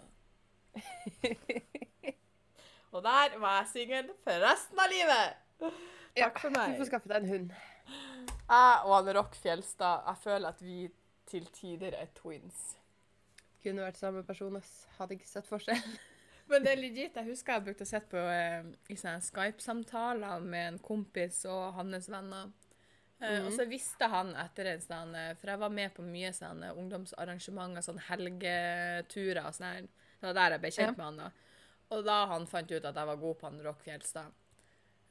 Og 2.93 3.03
der 3.05 3.37
var 3.41 3.59
jeg 3.61 3.67
singel 3.73 4.11
for 4.23 4.43
resten 4.43 4.79
av 4.79 4.91
livet. 4.91 5.73
Takk 6.15 6.39
for 6.43 6.53
meg. 6.53 6.75
Du 6.75 6.83
får 6.83 6.91
skaffe 6.91 7.09
deg 7.11 7.23
en 7.23 7.31
hund. 7.33 7.53
Jeg 8.43 8.79
og 8.85 8.93
Anne 8.99 9.13
Rock 9.17 9.35
Fjelstad, 9.39 10.03
jeg 10.07 10.21
føler 10.23 10.49
at 10.53 10.61
vi 10.63 10.77
til 11.29 11.45
tider 11.55 11.95
er 11.97 12.09
twins. 12.17 12.75
Kunne 13.63 13.85
vært 13.85 13.97
samme 13.97 14.23
person, 14.27 14.57
ass. 14.59 14.73
Hadde 14.99 15.15
ikke 15.17 15.29
sett 15.29 15.47
forskjell. 15.49 15.79
Men 16.51 16.65
det 16.65 16.73
er 16.73 16.81
legit. 16.81 17.15
Jeg 17.15 17.29
husker 17.29 17.55
jeg 17.55 17.63
brukte 17.69 17.85
å 17.85 17.89
sitte 17.89 18.09
på 18.11 18.19
eh, 18.19 18.65
i 18.91 18.97
sånne 18.99 19.23
Skype-samtaler 19.23 20.43
med 20.43 20.67
en 20.73 20.79
kompis 20.83 21.45
og 21.47 21.71
hans 21.77 22.09
venner. 22.11 22.51
Eh, 23.23 23.39
Og 23.47 23.53
så 23.55 23.63
visste 23.69 24.09
han 24.11 24.33
etter 24.35 24.67
en 24.73 24.81
sånn 24.83 25.13
eh, 25.15 25.29
For 25.39 25.53
jeg 25.53 25.61
var 25.61 25.71
med 25.71 25.93
på 25.95 26.03
mye 26.03 26.33
sånne 26.35 26.73
ungdomsarrangementer, 26.75 27.85
sånn 27.85 28.01
helgeturer 28.09 29.45
og 29.47 29.55
sånn. 29.55 29.87
Det 30.19 30.27
var 30.29 30.35
der 30.41 30.57
jeg 30.57 30.63
ble 30.65 30.71
kjent 30.75 30.91
Ja. 30.91 30.97
med 30.99 31.05
han 31.07 31.21
da. 31.23 31.31
Og 31.93 32.05
da 32.07 32.23
han 32.31 32.47
fant 32.49 32.71
ut 32.71 32.81
at 32.81 32.95
jeg 32.97 33.09
var 33.09 33.21
god 33.21 33.37
på 33.39 33.49
han 33.49 33.61
Rock 33.65 33.83
Fjelstad. 33.85 34.39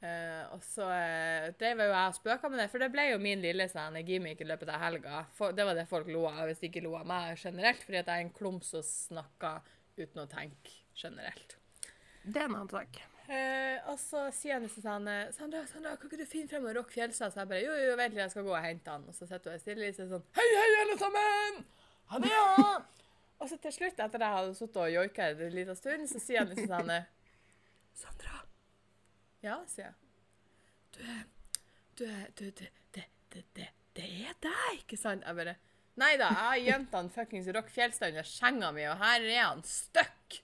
Uh, 0.03 0.51
og 0.51 0.63
så 0.67 0.83
uh, 0.83 1.45
drev 1.55 1.79
jeg 1.79 1.87
jo 1.87 1.95
og 1.95 2.15
spøka 2.17 2.49
med 2.51 2.59
det, 2.59 2.67
for 2.73 2.83
det 2.83 2.89
ble 2.91 3.05
jo 3.07 3.21
min 3.23 3.39
lille 3.39 3.69
sånn, 3.71 3.95
gimmick 4.03 4.41
i 4.43 4.47
løpet 4.49 4.73
av 4.73 4.81
helga. 4.81 5.21
For, 5.37 5.55
det 5.55 5.63
var 5.63 5.79
det 5.79 5.87
folk 5.87 6.09
lo 6.11 6.25
av, 6.27 6.43
hvis 6.49 6.59
de 6.59 6.67
ikke 6.67 6.83
lo 6.83 6.97
av 6.99 7.07
meg 7.07 7.39
generelt, 7.39 7.85
fordi 7.85 8.01
at 8.01 8.11
jeg 8.11 8.19
er 8.19 8.25
en 8.25 8.35
klump 8.35 8.67
som 8.67 8.83
snakker 8.83 9.63
uten 9.95 10.25
å 10.25 10.27
tenke 10.27 10.75
generelt. 10.99 11.55
Det 12.23 12.35
er 12.35 12.49
en 12.49 12.57
annen 12.57 12.71
sak. 12.73 12.99
Uh, 13.23 13.79
og 13.93 13.95
så 14.01 14.25
sier 14.35 14.57
han 14.57 14.67
sånn 14.67 15.07
eh, 15.07 15.29
Sandra, 15.31 15.61
Sandra, 15.69 15.93
kan 15.95 16.09
ikke 16.09 16.19
du 16.19 16.27
finne 16.27 16.51
frem 16.51 16.65
Rock 16.75 16.91
Fjelstad? 16.91 17.31
Så 17.31 17.39
jeg 17.39 17.51
bare 17.53 17.61
jo, 17.63 17.71
jo, 17.79 17.93
vent 17.95 18.11
litt, 18.11 18.25
jeg 18.25 18.33
skal 18.33 18.43
gå 18.43 18.51
og 18.51 18.65
hente 18.65 18.91
han. 18.91 19.05
Og 19.07 19.15
så 19.15 19.27
sitter 19.29 19.55
hun 19.55 19.63
stille 19.63 19.87
litt 19.87 20.01
sånn 20.01 20.27
Hei, 20.35 20.49
hei, 20.59 20.67
alle 20.81 20.97
sammen! 20.99 21.63
Han 22.11 22.27
er 22.27 22.35
her! 22.35 22.83
Og 23.43 23.49
så 23.51 23.57
til 23.59 23.75
slutt, 23.75 23.99
etter 23.99 24.23
jeg 24.23 24.35
hadde 24.37 24.55
sittet 24.55 24.79
og 24.79 24.93
joika 24.93 25.27
en 25.33 25.51
liten 25.51 25.75
stund, 25.75 26.07
så 26.07 26.21
sier 26.23 26.43
han 26.43 26.51
liksom 26.53 26.71
sånn 26.71 26.93
eh, 26.95 27.09
Sandra. 27.93 28.39
Ja, 29.43 29.57
sier 29.69 29.89
jeg. 29.89 29.97
Du 30.95 31.03
er 31.03 31.21
Du 31.93 32.05
er 32.07 32.29
Du, 32.39 32.45
det, 32.49 32.69
det, 32.95 33.05
det, 33.33 33.67
det, 33.97 34.07
er 34.29 34.37
deg, 34.41 34.79
ikke 34.79 34.97
sant? 34.97 35.25
Jeg 35.27 35.37
bare 35.37 35.57
Nei 35.99 36.15
da, 36.17 36.31
jeg 36.31 36.47
har 36.47 36.61
gjemt 36.63 36.95
han 36.97 37.09
fuckings 37.13 37.49
Rock 37.53 37.67
Fjelstad 37.69 38.15
under 38.15 38.25
senga 38.25 38.71
mi, 38.73 38.87
og 38.89 38.97
her 38.97 39.27
er 39.27 39.43
han 39.43 39.59
stuck. 39.67 40.39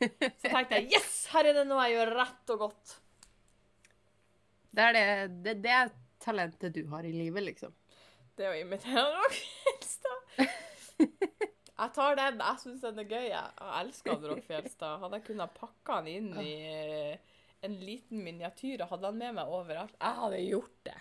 Så 0.00 0.48
tenkte 0.48 0.80
jeg 0.80 0.88
yes, 0.96 1.20
her 1.30 1.46
er 1.46 1.60
det 1.60 1.66
noe 1.68 1.84
jeg 1.86 1.94
gjør 1.94 2.10
rett 2.18 2.52
og 2.54 2.64
godt. 2.64 2.96
Det 4.74 4.88
er, 4.88 4.96
det, 4.96 5.04
det, 5.44 5.54
det 5.62 5.76
er 5.76 5.92
talentet 6.22 6.74
du 6.74 6.82
har 6.90 7.06
i 7.06 7.14
livet, 7.14 7.44
liksom. 7.52 7.76
Det 8.38 8.50
å 8.50 8.56
imitere 8.58 9.06
Rock. 9.14 9.38
Jeg 11.78 11.94
tar 11.94 12.16
den. 12.18 12.40
Jeg 12.42 12.62
syns 12.62 12.80
den 12.82 12.98
er 12.98 13.08
gøy. 13.08 13.26
Jeg 13.30 13.50
Jeg 13.58 13.74
elsker 13.84 14.14
han 14.14 14.28
Rock 14.32 14.46
Fjelstad. 14.46 14.98
Hadde 15.02 15.20
jeg 15.20 15.26
kunnet 15.30 15.58
pakke 15.58 15.98
han 16.00 16.08
inn 16.10 16.32
i 16.42 16.54
en 17.66 17.74
liten 17.82 18.22
miniatyr 18.22 18.82
og 18.84 18.92
hadde 18.92 19.10
han 19.10 19.18
med 19.18 19.38
meg 19.38 19.50
overalt, 19.50 19.94
jeg 19.98 20.18
hadde 20.22 20.42
gjort 20.44 20.76
det. 20.86 20.98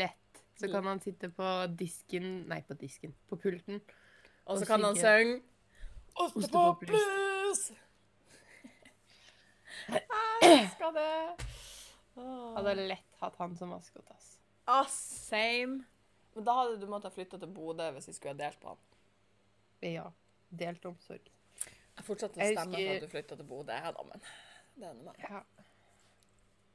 Lett. 0.00 0.42
Så 0.58 0.70
kan 0.72 0.86
han 0.90 1.00
sitte 1.00 1.28
på 1.30 1.48
disken 1.78 2.48
Nei, 2.50 2.62
på 2.66 2.74
disken. 2.74 3.12
På 3.30 3.38
pulten. 3.38 3.78
Og 4.48 4.58
så 4.58 4.66
kan 4.66 4.82
han 4.82 4.96
synge 4.98 5.42
Ostepopplus! 6.18 7.68
Jeg 9.88 10.02
elsker 10.42 10.90
det. 10.96 11.46
Oh. 12.18 12.56
Hadde 12.56 12.74
lett 12.80 13.20
hatt 13.22 13.36
han 13.38 13.54
som 13.56 13.70
maskot, 13.70 14.02
ass. 14.10 14.32
Ah, 14.66 14.88
same. 14.90 15.84
Men 16.34 16.46
da 16.48 16.56
hadde 16.58 16.80
du 16.82 16.88
måttet 16.90 17.14
flytte 17.14 17.38
til 17.38 17.52
Bodø 17.54 17.86
hvis 17.94 18.10
vi 18.10 18.16
skulle 18.16 18.34
ha 18.34 18.40
delt 18.40 18.58
på 18.60 18.72
han. 18.72 18.82
Ja. 19.84 20.06
Delt 20.48 20.84
omsorg. 20.88 21.28
Jeg 21.98 22.06
fortsatte 22.06 22.38
å 22.38 22.50
stemme 22.52 22.78
for 22.78 22.94
at 22.94 23.04
du 23.04 23.10
flytta 23.12 23.36
til 23.38 23.48
Bodø, 23.48 23.74
jeg, 23.74 23.94
da, 23.94 24.04
men 24.06 24.22
det 24.78 24.88
er 24.88 25.00
meg. 25.02 25.22
Ja. 25.24 25.42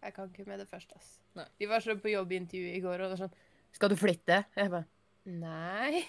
Jeg 0.04 0.16
kan 0.18 0.32
ikke 0.32 0.46
med 0.50 0.60
det 0.60 0.68
først, 0.68 0.92
ass. 0.98 1.14
Nei. 1.40 1.46
Vi 1.62 1.70
var 1.72 1.84
sånn 1.84 2.02
på 2.04 2.12
jobbintervju 2.12 2.74
i 2.76 2.82
går, 2.84 3.00
og 3.00 3.06
det 3.06 3.14
var 3.16 3.22
sånn 3.24 3.38
Skal 3.74 3.94
du 3.94 3.96
flytte? 3.98 4.42
Jeg 4.60 4.74
bare 4.74 4.88
Nei. 5.24 6.04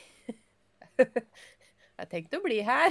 Jeg 1.95 2.11
tenkte 2.11 2.40
å 2.40 2.42
bli 2.42 2.57
her. 2.66 2.90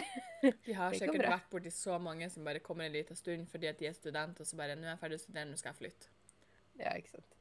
De 0.63 0.75
har 0.77 0.93
sikkert 0.95 1.25
vært 1.27 1.49
borti 1.51 1.71
så 1.75 1.97
mange 1.99 2.29
som 2.31 2.45
bare 2.47 2.61
kommer 2.63 2.87
en 2.87 2.93
liten 2.95 3.17
stund 3.19 3.49
fordi 3.51 3.67
at 3.67 3.81
de 3.81 3.89
er 3.89 3.95
student, 3.97 4.39
og 4.39 4.47
så 4.47 4.55
bare 4.55 4.77
'Nå 4.79 4.87
er 4.87 4.93
jeg 4.93 5.01
ferdig 5.01 5.17
å 5.19 5.23
studere, 5.25 5.49
nå 5.49 5.59
skal 5.59 5.73
jeg 5.73 5.79
flytte'. 5.81 6.07
Ja, 6.79 6.93
ikke 6.95 7.17
sant. 7.17 7.35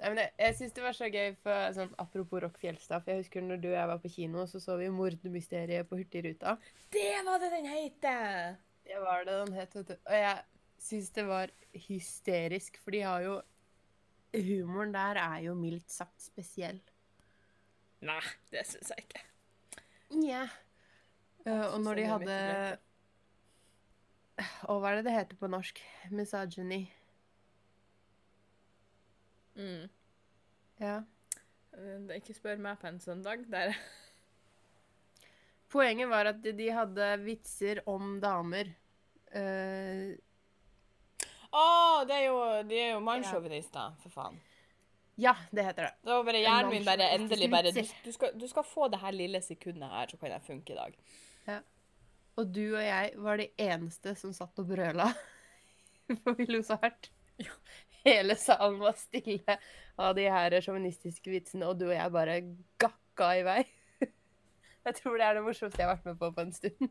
Nei, 0.00 0.08
men 0.08 0.18
jeg, 0.22 0.32
jeg 0.40 0.56
syns 0.58 0.74
det 0.76 0.82
var 0.82 0.96
så 0.96 1.08
gøy, 1.12 1.34
for 1.44 1.76
sånn, 1.76 1.94
apropos 2.00 2.42
Rock 2.42 2.56
Fjelstad, 2.62 3.04
for 3.04 3.12
jeg 3.12 3.22
husker 3.22 3.44
når 3.44 3.60
du 3.62 3.68
og 3.70 3.76
jeg 3.76 3.90
var 3.92 4.02
på 4.02 4.10
kino, 4.14 4.46
så 4.50 4.60
så 4.62 4.76
vi 4.80 4.88
Mordmysteriet 4.90 5.88
på 5.88 6.00
Hurtigruta. 6.00 6.56
Det 6.94 7.10
var 7.26 7.42
det 7.42 7.50
den 7.52 7.68
heter! 7.70 8.56
Det 8.82 8.98
var 8.98 9.24
det 9.24 9.32
den 9.44 9.54
het, 9.54 9.74
vet 9.76 9.88
du. 9.88 9.94
Og 9.94 10.16
jeg 10.16 10.38
syns 10.82 11.10
det 11.14 11.24
var 11.28 11.52
hysterisk, 11.86 12.78
for 12.82 12.94
de 12.94 13.02
har 13.06 13.26
jo 13.26 13.40
Humoren 14.32 14.94
der 14.94 15.18
er 15.20 15.42
jo 15.44 15.52
mildt 15.54 15.92
sagt 15.92 16.24
spesiell. 16.24 16.80
Nei, 18.02 18.22
det 18.50 18.64
syns 18.66 18.90
jeg 18.94 19.04
ikke. 19.04 19.20
Nja. 20.16 20.46
og 21.44 21.78
når 21.84 22.00
de 22.00 22.06
hadde 22.08 22.38
Og 24.70 24.80
hva 24.80 24.90
er 24.90 24.98
det 24.98 25.06
det 25.06 25.14
heter 25.14 25.38
på 25.40 25.50
norsk? 25.52 25.80
Misogyny. 26.10 26.86
Mm. 29.56 29.88
Ja. 30.80 30.96
Eh, 31.76 32.16
Ikke 32.18 32.34
spør 32.36 32.60
meg 32.62 32.78
på 32.80 32.88
en 32.90 33.00
søndag. 33.00 33.44
Der. 33.52 33.74
Poenget 35.72 36.08
var 36.10 36.28
at 36.32 36.42
de 36.44 36.68
hadde 36.74 37.08
vitser 37.24 37.80
om 37.88 38.18
damer. 38.20 38.68
Eh, 39.32 40.12
Å, 41.52 41.64
det 42.08 42.16
er 42.16 42.26
jo, 42.30 42.36
de 42.68 42.78
er 42.80 42.90
jo 42.94 43.00
mannssjåvinister, 43.04 43.94
for 44.00 44.12
faen. 44.14 44.38
ja, 45.20 45.34
det 45.52 45.64
heter 45.66 45.84
det. 45.84 45.92
Det 46.04 46.14
var 46.14 46.24
bare 46.24 46.40
hjernen 46.40 46.70
min 46.72 46.86
bare 46.86 47.08
endelig 47.12 47.48
bare 47.52 47.72
du, 47.76 47.80
du, 48.06 48.12
skal, 48.16 48.32
du 48.40 48.46
skal 48.48 48.64
få 48.64 48.88
det 48.92 49.00
her 49.02 49.12
lille 49.12 49.40
sekundet 49.44 49.92
her, 49.92 50.08
så 50.08 50.16
kan 50.20 50.32
jeg 50.32 50.46
funke 50.46 50.72
i 50.72 50.78
dag. 50.78 50.96
Og 52.40 52.48
du 52.48 52.62
og 52.72 52.80
jeg 52.80 53.10
var 53.20 53.36
de 53.36 53.50
eneste 53.60 54.14
som 54.16 54.32
satt 54.32 54.56
og 54.62 54.70
brøla. 54.70 55.10
For 56.24 56.32
vi 56.38 56.46
lo 56.48 56.62
så 56.64 56.78
hardt. 56.80 57.10
Ja. 57.40 57.52
Hele 58.04 58.36
salen 58.40 58.78
var 58.82 58.96
stille 58.98 59.58
av 60.00 60.14
de 60.18 60.24
her 60.32 60.56
sjåvinistiske 60.64 61.30
vitsene, 61.30 61.68
og 61.68 61.78
du 61.78 61.86
og 61.90 61.94
jeg 61.96 62.14
bare 62.14 62.38
gakka 62.82 63.28
i 63.38 63.44
vei. 63.46 63.60
Jeg 64.82 64.96
tror 64.98 65.14
det 65.20 65.26
er 65.28 65.36
det 65.38 65.42
morsomste 65.46 65.78
jeg 65.78 65.86
har 65.86 65.92
vært 65.94 66.06
med 66.08 66.16
på 66.18 66.28
på 66.34 66.42
en 66.42 66.48
stund. 66.56 66.88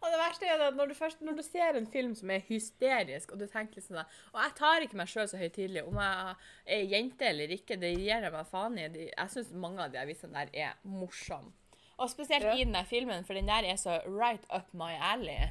Og 0.00 0.06
det 0.08 0.16
verste 0.18 0.48
er 0.48 0.62
at 0.64 0.74
når 0.74 0.88
du, 0.90 0.94
først, 0.96 1.20
når 1.22 1.36
du 1.36 1.42
ser 1.44 1.76
en 1.78 1.86
film 1.92 2.14
som 2.18 2.30
er 2.34 2.40
hysterisk, 2.48 3.30
og 3.34 3.38
du 3.38 3.44
tenker 3.46 3.78
liksom 3.78 3.98
da, 4.00 4.06
Og 4.32 4.40
jeg 4.42 4.54
tar 4.58 4.86
ikke 4.86 4.96
meg 4.98 5.10
sjøl 5.12 5.28
så 5.28 5.38
høytidelig 5.38 5.84
om 5.86 6.00
jeg 6.00 6.32
er 6.78 6.86
jente 6.94 7.28
eller 7.28 7.52
ikke, 7.54 7.76
det 7.78 7.92
gir 7.92 8.08
jeg 8.08 8.32
meg 8.32 8.48
faen 8.48 8.78
i. 8.80 8.86
Jeg 9.12 9.32
syns 9.36 9.52
mange 9.52 9.84
av 9.84 9.92
de 9.92 10.00
avisene 10.00 10.34
der 10.40 10.50
er 10.64 10.80
morsomme. 10.88 11.52
Og 12.00 12.08
spesielt 12.10 12.48
Ja. 12.48 12.56
i 12.56 12.64
den 12.64 12.72
der 12.74 12.88
filmen, 12.88 13.22
for 13.28 13.36
den 13.36 13.46
der 13.52 13.68
er 13.68 13.76
så 13.76 14.00
right 14.08 14.46
up 14.50 14.72
my 14.72 14.94
alley. 15.12 15.50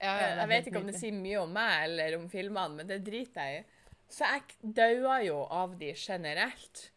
Ja, 0.00 0.16
ja, 0.16 0.28
jeg 0.40 0.48
vet 0.48 0.66
ikke 0.72 0.80
om 0.80 0.88
det 0.88 0.96
sier 0.98 1.12
mye 1.14 1.42
om 1.44 1.52
meg 1.54 1.84
eller 1.84 2.16
om 2.18 2.26
filmene, 2.32 2.80
men 2.80 2.88
det 2.88 3.02
driter 3.06 3.46
jeg 3.46 3.60
i. 3.62 3.64
Så 4.08 4.26
jeg 4.28 4.74
daua 4.76 5.20
jo 5.24 5.42
av 5.50 5.76
de 5.80 5.92
generelt. 5.96 6.88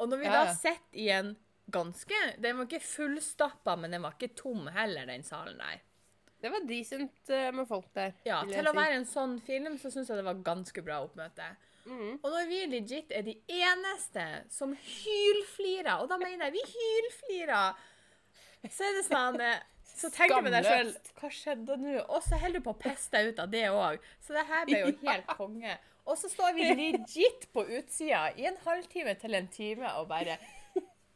Og 0.00 0.08
når 0.10 0.22
vi 0.22 0.28
Ja, 0.28 0.44
da 0.44 0.54
sitter 0.54 0.98
i 0.98 1.08
en 1.14 1.32
ganske 1.72 2.20
Den 2.42 2.58
var 2.58 2.66
ikke 2.66 2.82
fullstappa, 2.84 3.76
men 3.76 3.94
den 3.94 4.02
var 4.02 4.16
ikke 4.16 4.34
tom 4.36 4.66
heller, 4.74 5.06
den 5.06 5.22
salen 5.22 5.58
der. 5.58 5.82
Det 6.42 6.50
var 6.50 6.64
decent 6.66 7.30
eh, 7.30 7.52
med 7.54 7.68
folk 7.68 7.86
der. 7.94 8.16
Ja, 8.26 8.40
Til 8.48 8.66
å 8.66 8.74
være 8.74 8.98
en 8.98 9.06
sånn 9.06 9.36
film, 9.46 9.76
så 9.78 9.92
syns 9.94 10.10
jeg 10.10 10.18
det 10.18 10.26
var 10.26 10.40
ganske 10.42 10.82
bra 10.82 10.98
oppmøte. 11.04 11.46
Mm. 11.86 12.16
Og 12.18 12.26
når 12.30 12.48
vi 12.50 12.58
legit 12.70 13.14
er 13.14 13.22
de 13.26 13.36
eneste 13.46 14.24
som 14.50 14.74
hylflirer, 14.74 16.02
og 16.02 16.10
da 16.10 16.18
mener 16.18 16.48
jeg 16.48 16.56
vi 16.56 16.64
hylflirer, 16.72 17.78
så 18.70 18.86
er 18.86 18.98
det 18.98 19.04
sånn 19.06 19.38
eh, 19.42 19.62
Så 19.92 20.10
tenker 20.14 20.42
du 20.42 20.46
med 20.46 20.54
deg 20.54 20.66
sjøl 20.66 20.92
Hva 21.18 21.30
skjedde 21.34 21.78
nå? 21.82 21.96
Og 22.08 22.22
så 22.26 22.38
holder 22.42 22.62
du 22.62 22.66
på 22.66 22.74
å 22.74 22.78
peste 22.78 23.22
ut 23.28 23.40
av 23.42 23.50
det 23.50 23.64
òg. 23.70 24.02
Så 24.22 24.34
det 24.34 24.44
her 24.50 24.66
ble 24.66 24.82
jo 24.82 24.92
helt 25.06 25.32
konge. 25.38 25.78
Og 26.08 26.18
så 26.18 26.28
står 26.28 26.54
vi 26.56 26.66
legit 26.74 27.46
på 27.54 27.64
utsida 27.78 28.28
i 28.38 28.46
en 28.50 28.58
halvtime 28.64 29.14
til 29.20 29.36
en 29.38 29.48
time 29.52 29.92
og 30.00 30.08
bare 30.10 30.38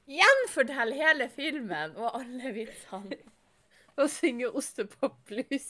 gjenforteller 0.06 1.00
hele 1.00 1.28
filmen 1.32 1.96
og 1.98 2.20
alle 2.20 2.52
vitsene. 2.54 3.18
Og 3.96 4.10
synge 4.12 4.50
ostepopblues. 4.52 5.68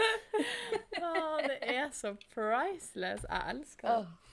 Å, 0.00 1.10
det 1.44 1.58
er 1.68 1.90
så 1.92 2.14
priceless. 2.32 3.26
Jeg 3.26 3.52
elsker 3.52 3.90
det. 3.90 3.98
Oh. 4.08 4.30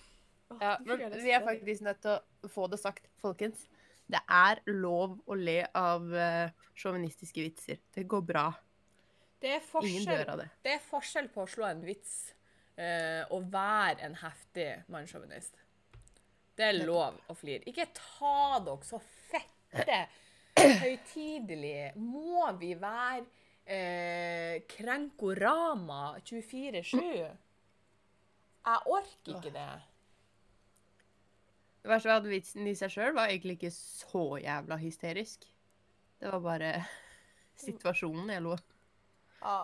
Ja, 0.62 0.78
men 0.80 1.04
vi 1.12 1.34
er 1.36 1.44
faktisk 1.44 1.84
nødt 1.84 2.00
til 2.06 2.14
å 2.16 2.52
få 2.54 2.70
det 2.72 2.80
sagt, 2.80 3.10
folkens. 3.20 3.66
Det 4.08 4.22
er 4.32 4.62
lov 4.72 5.18
å 5.28 5.36
le 5.36 5.58
av 5.76 6.08
uh, 6.08 6.48
sjåvinistiske 6.80 7.44
vitser. 7.44 7.82
Det 7.92 8.08
går 8.08 8.24
bra. 8.32 8.46
Det 9.44 9.58
er 9.58 9.68
Ingen 9.84 10.08
dør 10.08 10.34
av 10.38 10.40
det. 10.46 10.48
det 10.64 10.78
er 10.78 10.88
forskjell 10.88 11.28
på 11.34 11.44
å 11.44 11.52
slå 11.52 11.68
en 11.68 11.84
vits 11.84 12.16
eh, 12.78 13.24
å 13.34 13.42
være 13.52 14.06
en 14.08 14.18
heftig 14.22 14.70
mannssjåvinist. 14.94 15.58
Det 16.58 16.70
er 16.72 16.80
lov 16.88 17.18
å 17.30 17.36
flire. 17.38 17.66
Ikke 17.70 17.90
ta 17.94 18.58
dere 18.66 18.86
så 18.86 19.02
fette 19.02 20.00
høytidelig. 20.58 21.92
Må 22.02 22.48
vi 22.58 22.72
være 22.80 23.26
eh, 23.66 24.64
Krenkorama 24.70 26.16
24-7? 26.24 26.98
Jeg 28.68 28.82
orker 28.98 29.38
ikke 29.38 29.54
det. 29.54 29.70
Det 31.84 31.94
verste 31.94 32.10
var 32.10 32.20
at 32.20 32.28
vitsen 32.28 32.66
i 32.68 32.74
seg 32.76 32.92
sjøl 32.92 33.14
var 33.16 33.30
egentlig 33.32 33.60
ikke 33.60 33.72
så 33.72 34.26
jævla 34.44 34.80
hysterisk. 34.82 35.46
Det 36.20 36.34
var 36.34 36.42
bare 36.44 36.72
situasjonen 37.68 38.34
jeg 38.34 38.44
lo. 38.44 38.58
Ja, 39.40 39.62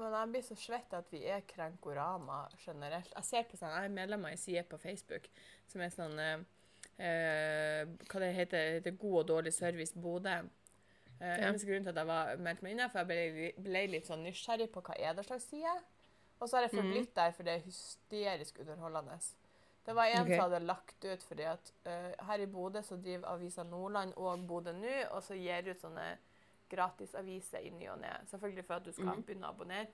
men 0.00 0.14
jeg 0.16 0.30
blir 0.32 0.46
så 0.46 0.56
svett 0.58 0.94
at 0.96 1.10
vi 1.12 1.22
er 1.28 1.44
Krenkorama 1.48 2.42
generelt. 2.62 3.12
Jeg 3.16 3.28
ser 3.28 3.44
på 3.50 3.58
sånn, 3.60 3.74
jeg 3.76 3.90
er 3.90 3.98
medlem 4.00 4.24
av 4.26 4.34
en 4.34 4.40
side 4.40 4.64
på 4.70 4.80
Facebook 4.80 5.28
som 5.70 5.84
er 5.84 5.92
sånn 5.94 6.16
eh, 6.20 6.46
eh, 6.96 7.84
Hva 8.08 8.22
det 8.22 8.32
heter 8.38 8.56
det? 8.56 8.80
heter 8.80 8.98
God 9.00 9.20
og 9.22 9.28
dårlig 9.34 9.54
service 9.56 9.94
Bodø. 9.94 10.40
Eh, 11.20 11.36
Ja. 11.36 11.50
Eneste 11.50 11.68
grunnen 11.68 11.84
til 11.84 11.92
at 11.92 12.00
jeg 12.00 12.08
var 12.08 12.36
meldt 12.40 12.62
meg 12.64 12.74
inne, 12.74 12.88
for 12.88 13.04
jeg 13.04 13.32
ble, 13.34 13.50
ble 13.60 13.86
litt 13.92 14.08
sånn 14.08 14.24
nysgjerrig 14.24 14.70
på 14.72 14.82
hva 14.86 14.96
er 14.96 15.16
det 15.16 15.26
slags 15.28 15.50
side. 15.52 15.76
Og 16.40 16.48
så 16.48 16.56
har 16.56 16.64
jeg 16.64 16.78
forblitt 16.78 17.12
der, 17.16 17.34
for 17.36 17.44
det 17.44 17.52
er 17.52 17.66
hysterisk 17.66 18.62
underholdende. 18.62 19.18
Det 19.84 19.94
var 19.96 20.08
en 20.08 20.22
okay. 20.22 20.36
som 20.36 20.46
hadde 20.46 20.64
lagt 20.64 21.04
ut 21.04 21.22
fordi 21.24 21.44
at 21.48 21.72
uh, 21.88 22.26
her 22.28 22.42
i 22.44 22.46
Bodø 22.46 22.82
så 22.84 22.96
driver 23.00 23.28
Avisa 23.34 23.62
Nordland 23.64 24.12
og 24.16 24.46
Bodø 24.48 24.72
nå, 24.76 24.96
og 25.10 25.22
så 25.24 25.36
gir 25.36 25.70
ut 25.70 25.80
sånne 25.80 26.06
gratisaviser 26.70 27.66
i 27.66 27.72
ny 27.74 27.88
og 27.92 28.00
ne. 28.02 28.12
Selvfølgelig 28.30 28.64
for 28.66 28.80
at 28.80 28.86
du 28.86 28.92
skal 28.92 29.12
mm. 29.12 29.24
begynne 29.26 29.48
å 29.48 29.54
abonnere. 29.54 29.90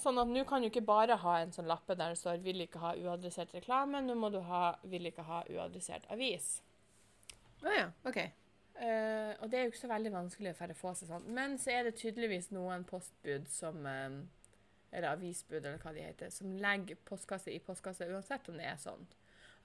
Sånn 0.00 0.18
at 0.18 0.30
nå 0.30 0.42
kan 0.48 0.62
du 0.62 0.68
ikke 0.68 0.82
bare 0.84 1.16
ha 1.22 1.34
en 1.40 1.52
sånn 1.54 1.68
lappe 1.70 1.94
der 1.94 2.14
det 2.14 2.18
står 2.18 2.40
'vil 2.42 2.64
ikke 2.64 2.80
ha 2.82 2.94
uadressert 2.98 3.52
reklame', 3.54 4.02
nå 4.02 4.16
må 4.18 4.30
du 4.34 4.40
ha 4.42 4.76
'vil 4.82 5.06
ikke 5.06 5.22
ha 5.22 5.44
uadressert 5.54 6.08
avis'. 6.10 6.56
Å 7.62 7.76
ja, 7.76 7.90
OK. 8.04 8.18
Uh, 8.74 9.30
og 9.38 9.50
det 9.50 9.58
er 9.58 9.62
jo 9.62 9.70
ikke 9.70 9.84
så 9.84 9.88
veldig 9.92 10.10
vanskelig 10.12 10.50
å 10.50 10.74
få 10.74 10.94
seg 10.98 11.08
sånn. 11.08 11.28
Men 11.36 11.58
så 11.62 11.70
er 11.70 11.84
det 11.86 11.94
tydeligvis 12.00 12.50
noen 12.50 12.82
postbud 12.84 13.46
som 13.48 13.86
eh, 13.86 14.24
Eller 14.94 15.08
avisbud, 15.10 15.64
eller 15.64 15.78
hva 15.82 15.90
de 15.90 16.02
heter, 16.06 16.30
som 16.30 16.52
legger 16.62 16.98
postkasse 17.06 17.50
i 17.50 17.58
postkasse 17.58 18.06
uansett 18.06 18.48
om 18.48 18.58
det 18.58 18.66
er 18.70 18.76
sånn. 18.78 19.00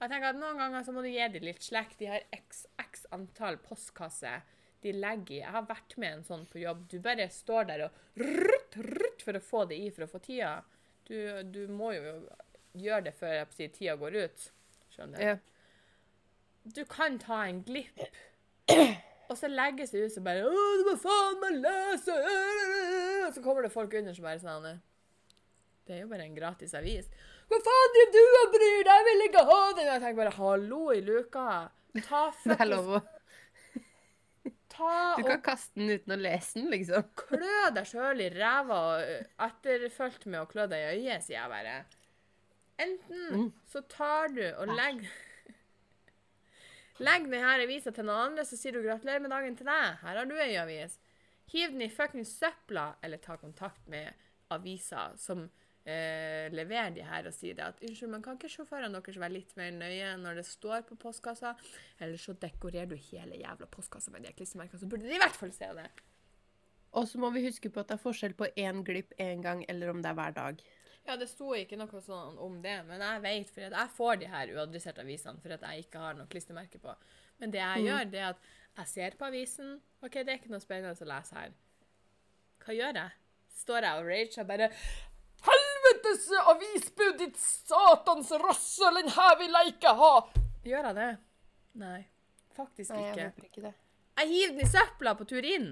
jeg 0.02 0.10
tenker 0.10 0.32
at 0.32 0.38
Noen 0.40 0.58
ganger 0.58 0.82
så 0.82 0.94
må 0.94 1.04
du 1.04 1.08
gi 1.10 1.26
dem 1.28 1.44
litt 1.44 1.62
slekk. 1.62 1.92
De 2.00 2.08
har 2.10 2.24
x, 2.34 2.64
x 2.82 3.04
antall 3.14 3.60
postkasser 3.62 4.42
de 4.82 4.92
legger 4.96 5.34
i. 5.36 5.40
Jeg 5.42 5.54
har 5.54 5.66
vært 5.68 5.96
med 6.00 6.14
en 6.16 6.24
sånn 6.24 6.46
på 6.50 6.62
jobb. 6.62 6.86
Du 6.90 6.98
bare 7.04 7.28
står 7.32 7.68
der 7.68 7.86
og 7.86 8.22
rutt, 8.22 8.76
rutt 8.76 9.24
for 9.24 9.36
å 9.36 9.42
få 9.44 9.64
det 9.70 9.80
i 9.80 9.90
for 9.94 10.06
å 10.06 10.10
få 10.10 10.22
tida. 10.24 10.58
Du, 11.08 11.16
du 11.44 11.66
må 11.68 11.92
jo 11.96 12.14
gjøre 12.78 13.08
det 13.08 13.14
før 13.18 13.34
jeg 13.34 13.56
sier, 13.56 13.72
tida 13.74 13.96
går 14.00 14.18
ut. 14.24 14.50
Skjønner 14.94 15.18
du? 15.18 15.24
Ja. 15.24 15.38
du 16.76 16.84
kan 16.88 17.18
ta 17.18 17.44
en 17.48 17.62
glipp. 17.66 18.00
Og 19.30 19.38
så 19.38 19.46
legges 19.46 19.92
det 19.94 20.06
ut 20.06 20.12
som 20.12 20.24
bare 20.26 20.42
'Å, 20.42 20.62
du 20.78 20.88
må 20.88 20.96
faen 20.98 21.36
meg 21.42 21.60
lese!' 21.62 22.16
Og 23.26 23.34
så 23.34 23.42
kommer 23.44 23.62
det 23.62 23.70
folk 23.70 23.92
under 23.94 24.14
som 24.14 24.26
bare 24.26 24.42
sånn 24.42 24.80
Det 25.86 25.94
er 25.94 26.00
jo 26.00 26.08
bare 26.10 26.26
en 26.26 26.34
gratis 26.34 26.74
avis. 26.74 27.06
'Hva 27.46 27.60
faen 27.66 27.94
driver 27.94 28.12
du 28.16 28.40
og 28.40 28.56
bryr 28.56 28.82
deg? 28.88 28.96
Jeg 28.96 29.06
vil 29.06 29.24
ikke 29.28 29.44
ha 29.52 29.60
den!' 29.76 29.86
Jeg 29.92 30.02
tenker 30.02 30.20
bare 30.24 30.34
'Hallo 30.34 30.90
i 30.90 31.00
luka'. 31.00 31.70
Ta 32.02 32.30
fuckings 32.30 33.18
Ta 34.80 34.98
Du 35.18 35.22
og 35.22 35.28
kan 35.28 35.42
kaste 35.44 35.76
den 35.76 35.92
uten 35.92 36.16
å 36.16 36.20
lese 36.20 36.58
den, 36.58 36.70
liksom. 36.72 37.08
klø 37.20 37.70
deg 37.76 37.88
sjøl 37.90 38.24
i 38.24 38.28
ræva 38.34 38.82
og 38.90 39.02
ø, 39.04 39.18
med 40.26 40.40
å 40.40 40.46
klø 40.50 40.66
deg 40.72 40.84
i 40.86 40.92
øyet, 40.96 41.26
sier 41.26 41.38
jeg 41.42 41.52
bare. 41.52 41.80
Enten 42.80 43.26
Mm. 43.30 43.50
så 43.68 43.82
tar 43.88 44.32
du 44.32 44.46
og 44.56 44.72
legger 44.72 45.10
Legg 47.00 47.30
denne 47.32 47.54
avisa 47.64 47.92
til 47.96 48.04
noen 48.04 48.30
andre, 48.30 48.44
så 48.44 48.58
sier 48.60 48.72
du 48.76 48.82
'gratulerer 48.82 49.22
med 49.24 49.30
dagen' 49.32 49.56
til 49.56 49.66
deg. 49.66 50.00
Her 50.02 50.16
har 50.18 50.26
du 50.28 50.34
ei 50.36 50.56
avis. 50.60 50.98
Hiv 51.48 51.72
den 51.72 51.82
i 51.82 51.88
fuckings 51.88 52.38
søpla, 52.38 52.96
eller 53.02 53.16
ta 53.16 53.36
kontakt 53.36 53.88
med 53.88 54.12
aviser 54.50 55.16
som 55.16 55.50
eh, 55.86 56.48
leverer 56.52 56.94
de 56.94 57.02
her 57.02 57.26
og 57.26 57.32
sier 57.34 57.54
det 57.54 57.64
at 57.64 57.80
'unnskyld, 57.80 58.08
men 58.10 58.22
kan 58.22 58.36
ikke 58.36 58.48
sjåførene 58.52 58.92
deres 58.92 59.16
være 59.18 59.32
litt 59.32 59.56
mer 59.56 59.70
nøye 59.70 60.16
når 60.20 60.34
det 60.36 60.46
står 60.46 60.82
på 60.82 60.96
postkassa?' 60.96 61.56
Eller 62.00 62.16
så 62.16 62.32
dekorerer 62.38 62.88
du 62.88 62.96
hele 62.96 63.36
jævla 63.40 63.66
postkassa 63.66 64.10
med 64.10 64.22
de 64.22 64.32
klistremerkene, 64.32 64.80
så 64.80 64.86
burde 64.88 65.08
de 65.08 65.14
i 65.14 65.18
hvert 65.22 65.36
fall 65.36 65.52
se 65.52 65.64
det. 65.74 65.90
Og 66.92 67.06
så 67.08 67.18
må 67.18 67.30
vi 67.32 67.46
huske 67.46 67.70
på 67.70 67.80
at 67.80 67.88
det 67.88 67.94
er 67.94 68.02
forskjell 68.02 68.34
på 68.34 68.46
én 68.56 68.82
glipp 68.84 69.12
én 69.18 69.42
gang, 69.42 69.64
eller 69.68 69.90
om 69.90 70.02
det 70.02 70.10
er 70.10 70.14
hver 70.14 70.34
dag. 70.34 70.60
Ja, 71.06 71.16
det 71.16 71.28
sto 71.28 71.54
ikke 71.54 71.76
noe 71.78 72.00
sånn 72.04 72.36
om 72.38 72.60
det, 72.62 72.84
men 72.86 73.00
jeg 73.00 73.22
vet, 73.22 73.50
for 73.50 73.60
jeg 73.60 73.88
får 73.96 74.18
de 74.20 74.26
her 74.26 74.46
uadresserte 74.54 75.00
avisene 75.00 75.40
for 75.40 75.50
at 75.52 75.60
jeg 75.62 75.84
ikke 75.86 75.98
har 75.98 76.14
noe 76.14 76.26
klistremerke 76.26 76.78
på. 76.78 76.94
Men 77.38 77.50
det 77.50 77.58
jeg 77.60 77.78
Mm. 77.80 77.86
gjør, 77.86 78.10
det 78.10 78.20
er 78.20 78.28
at 78.28 78.36
jeg 78.76 78.86
ser 78.86 79.10
på 79.16 79.24
avisen. 79.26 79.80
OK, 80.02 80.12
det 80.12 80.28
er 80.28 80.38
ikke 80.38 80.50
noe 80.50 80.60
spennende 80.60 80.92
å 81.00 81.06
lese 81.06 81.34
her. 81.34 81.52
Hva 82.60 82.74
gjør 82.74 82.92
jeg? 82.94 83.10
Står 83.48 83.80
jeg 83.82 83.98
og 83.98 84.06
rager 84.06 84.44
bare 84.44 84.70
Helvetes 85.90 86.30
avisbud, 86.46 87.18
ditt 87.18 87.36
satans 87.36 88.30
rasshøl, 88.30 88.94
den 88.94 89.10
her 89.10 89.36
vil 89.38 89.56
jeg 89.58 89.72
ikke 89.74 89.94
ha! 89.98 90.12
Gjør 90.64 90.86
jeg 90.90 90.96
det? 90.98 91.10
Nei, 91.80 92.00
faktisk 92.56 92.92
Nei, 92.94 93.00
jeg 93.00 93.12
ikke. 93.14 93.24
håper 93.24 93.48
ikke 93.48 93.64
det. 93.64 93.72
Jeg 94.20 94.28
hiver 94.28 94.54
den 94.54 94.62
i 94.62 94.70
søpla 94.70 95.14
på 95.16 95.26
tur 95.26 95.46
inn. 95.46 95.68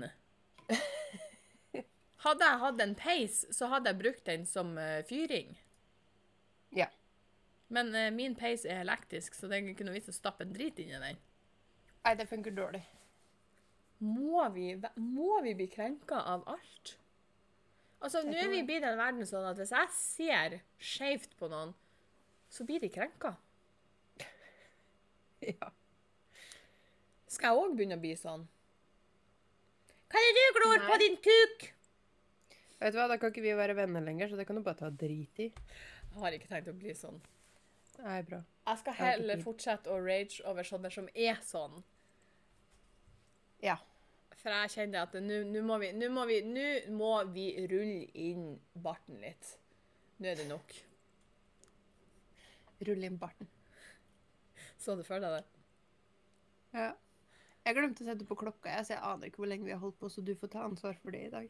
Hadde 2.25 2.51
jeg 2.51 2.61
hatt 2.65 2.83
en 2.83 2.95
peis, 2.99 3.41
så 3.55 3.69
hadde 3.71 3.93
jeg 3.93 4.01
brukt 4.01 4.25
den 4.27 4.47
som 4.49 4.73
eh, 4.81 5.05
fyring. 5.07 5.53
Ja. 6.75 6.89
Men 7.71 7.93
uh, 7.95 8.09
min 8.11 8.35
peis 8.35 8.65
er 8.67 8.81
elektrisk, 8.83 9.37
så 9.39 9.47
det 9.47 9.61
er 9.61 9.69
ikke 9.71 9.87
noe 9.87 9.95
vits 9.95 10.11
å 10.11 10.17
stappe 10.17 10.43
en 10.43 10.55
drit 10.55 10.81
inn 10.83 10.91
i 10.97 10.99
den. 10.99 11.21
Nei, 12.03 12.15
det 12.19 12.27
funker 12.27 12.57
dårlig. 12.57 12.83
Må 14.03 14.49
vi, 14.55 14.73
må 14.97 15.39
vi 15.47 15.55
bli 15.59 15.69
krenka 15.71 16.25
av 16.33 16.43
alt? 16.51 16.97
Altså, 17.99 18.23
nå 18.23 18.37
er 18.39 18.51
vi 18.53 18.63
blitt 18.63 18.85
i 18.85 18.89
en 18.89 18.99
verden 19.01 19.27
sånn 19.27 19.47
at 19.49 19.59
hvis 19.59 19.73
jeg 19.75 19.91
ser 19.95 20.59
skjevt 20.79 21.33
på 21.39 21.49
noen, 21.51 21.73
så 22.51 22.67
blir 22.69 22.83
de 22.83 22.93
krenka. 22.93 23.35
Ja. 25.39 25.69
Skal 27.31 27.53
jeg 27.53 27.63
òg 27.63 27.75
begynne 27.79 27.95
å 27.95 28.03
bli 28.03 28.15
sånn? 28.19 28.47
Hva 30.09 30.19
er 30.19 30.25
det 30.35 30.45
du 30.49 30.57
glor 30.57 30.81
på, 30.83 30.97
din 31.03 31.19
kuk? 31.23 31.67
Vet 32.81 32.95
du 32.95 32.99
hva, 32.99 33.09
Da 33.11 33.19
kan 33.21 33.31
ikke 33.31 33.45
vi 33.45 33.53
være 33.55 33.77
venner 33.79 34.03
lenger, 34.03 34.31
så 34.31 34.39
det 34.39 34.49
kan 34.49 34.59
du 34.59 34.65
bare 34.67 34.81
ta 34.81 34.89
drit 34.91 35.43
i. 35.45 35.51
Jeg 35.51 36.23
har 36.23 36.35
ikke 36.35 36.51
tenkt 36.51 36.71
å 36.73 36.75
bli 36.79 36.95
sånn. 36.97 37.21
Nei, 38.01 38.23
bra. 38.27 38.41
Jeg 38.69 38.81
skal 38.83 38.97
heller 38.99 39.43
fortsette 39.43 39.91
å 39.91 39.99
rage 40.03 40.43
over 40.49 40.67
sånne 40.67 40.91
som 40.95 41.07
er 41.15 41.39
sånn. 41.47 41.79
Ja. 43.63 43.79
For 44.39 44.55
jeg 44.55 44.71
kjenner 44.77 45.03
at 45.07 45.17
nå 45.19 45.63
må 45.67 45.79
vi 45.83 45.91
må 46.07 46.27
må 46.95 47.13
vi 47.35 47.49
rulle 47.71 48.05
inn 48.15 48.53
barten 48.79 49.19
litt. 49.23 49.57
Nå 50.19 50.31
er 50.31 50.39
det 50.39 50.47
nok. 50.51 50.75
Rulle 52.87 53.09
inn 53.11 53.19
barten. 53.19 53.49
Så 54.79 54.95
du 54.95 55.03
for 55.07 55.19
deg 55.23 55.41
det? 55.41 55.45
Ja. 56.79 56.93
Jeg 57.67 57.77
glemte 57.77 58.05
å 58.05 58.07
sette 58.09 58.25
på 58.25 58.37
klokka, 58.39 58.71
jeg, 58.71 58.87
så 58.87 58.95
jeg 58.95 59.05
aner 59.05 59.29
ikke 59.29 59.43
hvor 59.43 59.51
lenge 59.51 59.67
vi 59.67 59.75
har 59.75 59.83
holdt 59.83 59.99
på, 60.01 60.09
så 60.09 60.23
du 60.25 60.31
får 60.39 60.53
ta 60.55 60.63
ansvar 60.65 60.95
for 61.03 61.13
det 61.13 61.27
i 61.27 61.33
dag. 61.35 61.49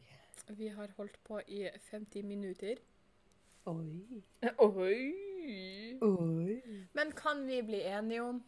Vi 0.57 0.67
har 0.73 0.91
holdt 0.97 1.15
på 1.23 1.37
i 1.47 1.61
50 1.91 2.25
minutter. 2.27 2.81
Oi. 3.69 4.23
Oi! 4.65 4.97
Oi. 6.03 6.57
Men 6.97 7.13
kan 7.15 7.45
vi 7.47 7.61
bli 7.63 7.83
enige 7.87 8.25
om 8.25 8.41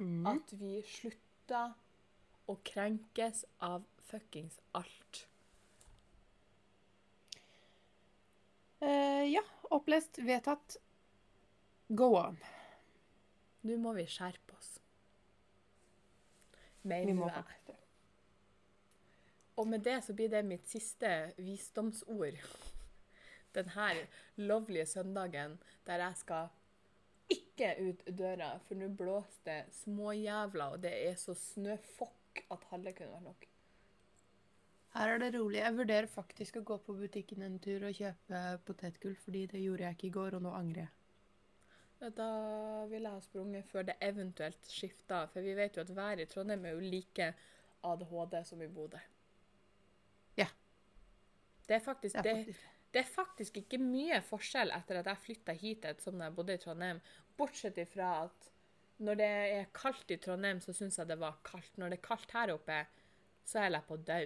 Mm. 0.00 0.26
at 0.26 0.52
vi 0.56 0.78
slutter 0.88 1.74
å 2.50 2.58
krenkes 2.66 3.44
av 3.62 3.86
fuckings 4.10 4.58
alt? 4.76 5.26
Uh, 8.80 9.24
ja. 9.30 9.44
Opplest, 9.70 10.18
vedtatt. 10.18 10.76
Go 11.86 12.16
on. 12.18 12.38
Nå 13.62 13.76
må 13.78 13.92
vi 13.94 14.06
skjerpe 14.10 14.56
oss. 14.56 14.70
Vi 16.82 16.88
Mener 16.90 17.14
må 17.14 17.28
jeg. 17.30 17.44
det. 17.68 17.76
Og 19.60 19.68
med 19.68 19.84
det 19.84 19.98
så 20.02 20.16
blir 20.16 20.30
det 20.32 20.40
mitt 20.48 20.66
siste 20.70 21.10
visdomsord. 21.38 22.40
Denne 23.54 23.90
lovlige 24.40 24.88
søndagen 24.90 25.58
der 25.86 26.02
jeg 26.06 26.18
skal 26.22 26.50
ikke 27.30 27.74
ut 27.84 28.06
døra, 28.18 28.54
for 28.66 28.80
nå 28.80 28.88
blåser 28.96 29.44
det 29.46 29.58
småjævla, 29.82 30.72
og 30.74 30.82
det 30.82 30.94
er 31.10 31.18
så 31.20 31.36
snøfokk 31.36 32.19
at 32.50 32.68
halve 32.70 32.92
kunne 32.96 33.12
vært 33.14 33.26
nok. 33.26 33.46
Her 34.94 35.12
er 35.14 35.20
det 35.22 35.34
rolig. 35.36 35.60
Jeg 35.60 35.76
vurderer 35.76 36.08
faktisk 36.10 36.56
å 36.58 36.64
gå 36.66 36.78
på 36.82 36.96
butikken 36.98 37.44
en 37.46 37.60
tur 37.62 37.84
og 37.86 37.94
kjøpe 37.94 38.40
potetgull, 38.66 39.14
fordi 39.24 39.44
det 39.52 39.60
gjorde 39.62 39.86
jeg 39.86 39.98
ikke 39.98 40.08
i 40.08 40.16
går, 40.16 40.36
og 40.38 40.42
nå 40.46 40.54
angrer 40.56 40.82
jeg. 40.82 40.96
Da 42.16 42.30
ville 42.88 43.10
jeg 43.10 43.18
ha 43.18 43.20
sprunget 43.22 43.68
før 43.68 43.86
det 43.90 43.98
eventuelt 44.02 44.66
skifta, 44.66 45.26
for 45.30 45.44
vi 45.44 45.54
vet 45.54 45.76
jo 45.76 45.84
at 45.84 45.94
været 45.94 46.24
i 46.24 46.28
Trondheim 46.30 46.64
er 46.64 46.74
jo 46.74 46.80
like 46.94 47.26
ADHD 47.86 48.36
som 48.48 48.62
i 48.64 48.68
Bodø. 48.72 48.98
Ja. 50.40 50.48
Det 51.68 51.76
er 51.76 51.84
faktisk 51.84 52.16
Det 52.16 52.30
er 52.30 52.36
faktisk 52.44 52.60
det. 52.64 52.76
Det 52.90 52.98
er 52.98 53.06
faktisk 53.06 53.58
ikke 53.60 53.78
mye 53.78 54.16
forskjell 54.26 54.72
etter 54.74 54.98
at 54.98 55.06
jeg 55.06 55.22
flytta 55.24 55.54
hit 55.54 55.84
som 56.02 56.16
da 56.18 56.26
jeg 56.26 56.34
bodde 56.34 56.56
i 56.56 56.62
Trondheim, 56.62 56.98
bortsett 57.38 57.78
ifra 57.78 58.24
at 58.24 58.48
når 59.00 59.16
det 59.20 59.26
er 59.56 59.66
kaldt 59.76 60.10
i 60.14 60.16
Trondheim, 60.20 60.60
så 60.60 60.72
syns 60.76 60.98
jeg 61.00 61.08
det 61.08 61.16
var 61.20 61.38
kaldt. 61.46 61.72
Når 61.80 61.90
det 61.94 61.98
er 61.98 62.06
kaldt 62.08 62.32
her 62.36 62.52
oppe, 62.54 62.78
så 63.48 63.62
er 63.64 63.70
jeg 63.74 63.86
på 63.88 63.96
å 63.96 64.04
dø. 64.04 64.20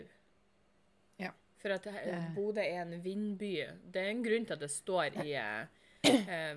Ja. 1.22 1.30
For 1.62 1.74
at 1.76 1.84
Det- 1.86 2.34
Bodø 2.34 2.60
er 2.60 2.82
en 2.82 2.96
vindby. 3.04 3.52
Det 3.92 4.02
er 4.02 4.10
en 4.10 4.22
grunn 4.24 4.44
til 4.46 4.52
at 4.56 4.60
det 4.60 4.70
står 4.70 5.16
i 5.24 5.32
eh, 5.38 6.56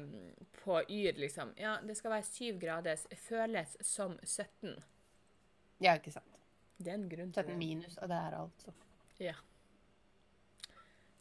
på 0.64 0.80
Yr, 0.90 1.14
liksom. 1.22 1.54
Ja, 1.58 1.78
det 1.82 1.96
skal 1.98 2.12
være 2.18 2.24
syv 2.28 2.58
grader, 2.60 2.98
føles 3.16 3.78
som 3.88 4.18
17. 4.24 4.74
Ja, 5.80 5.94
ikke 5.96 6.12
sant. 6.12 6.34
Det 6.78 6.90
er 6.92 6.98
en 7.00 7.08
grunn 7.10 7.32
til 7.32 7.44
17 7.44 7.48
det. 7.54 7.58
minus, 7.58 7.98
og 7.98 8.10
det 8.10 8.18
er 8.18 8.36
altså. 8.42 8.74
Ja. 9.20 9.34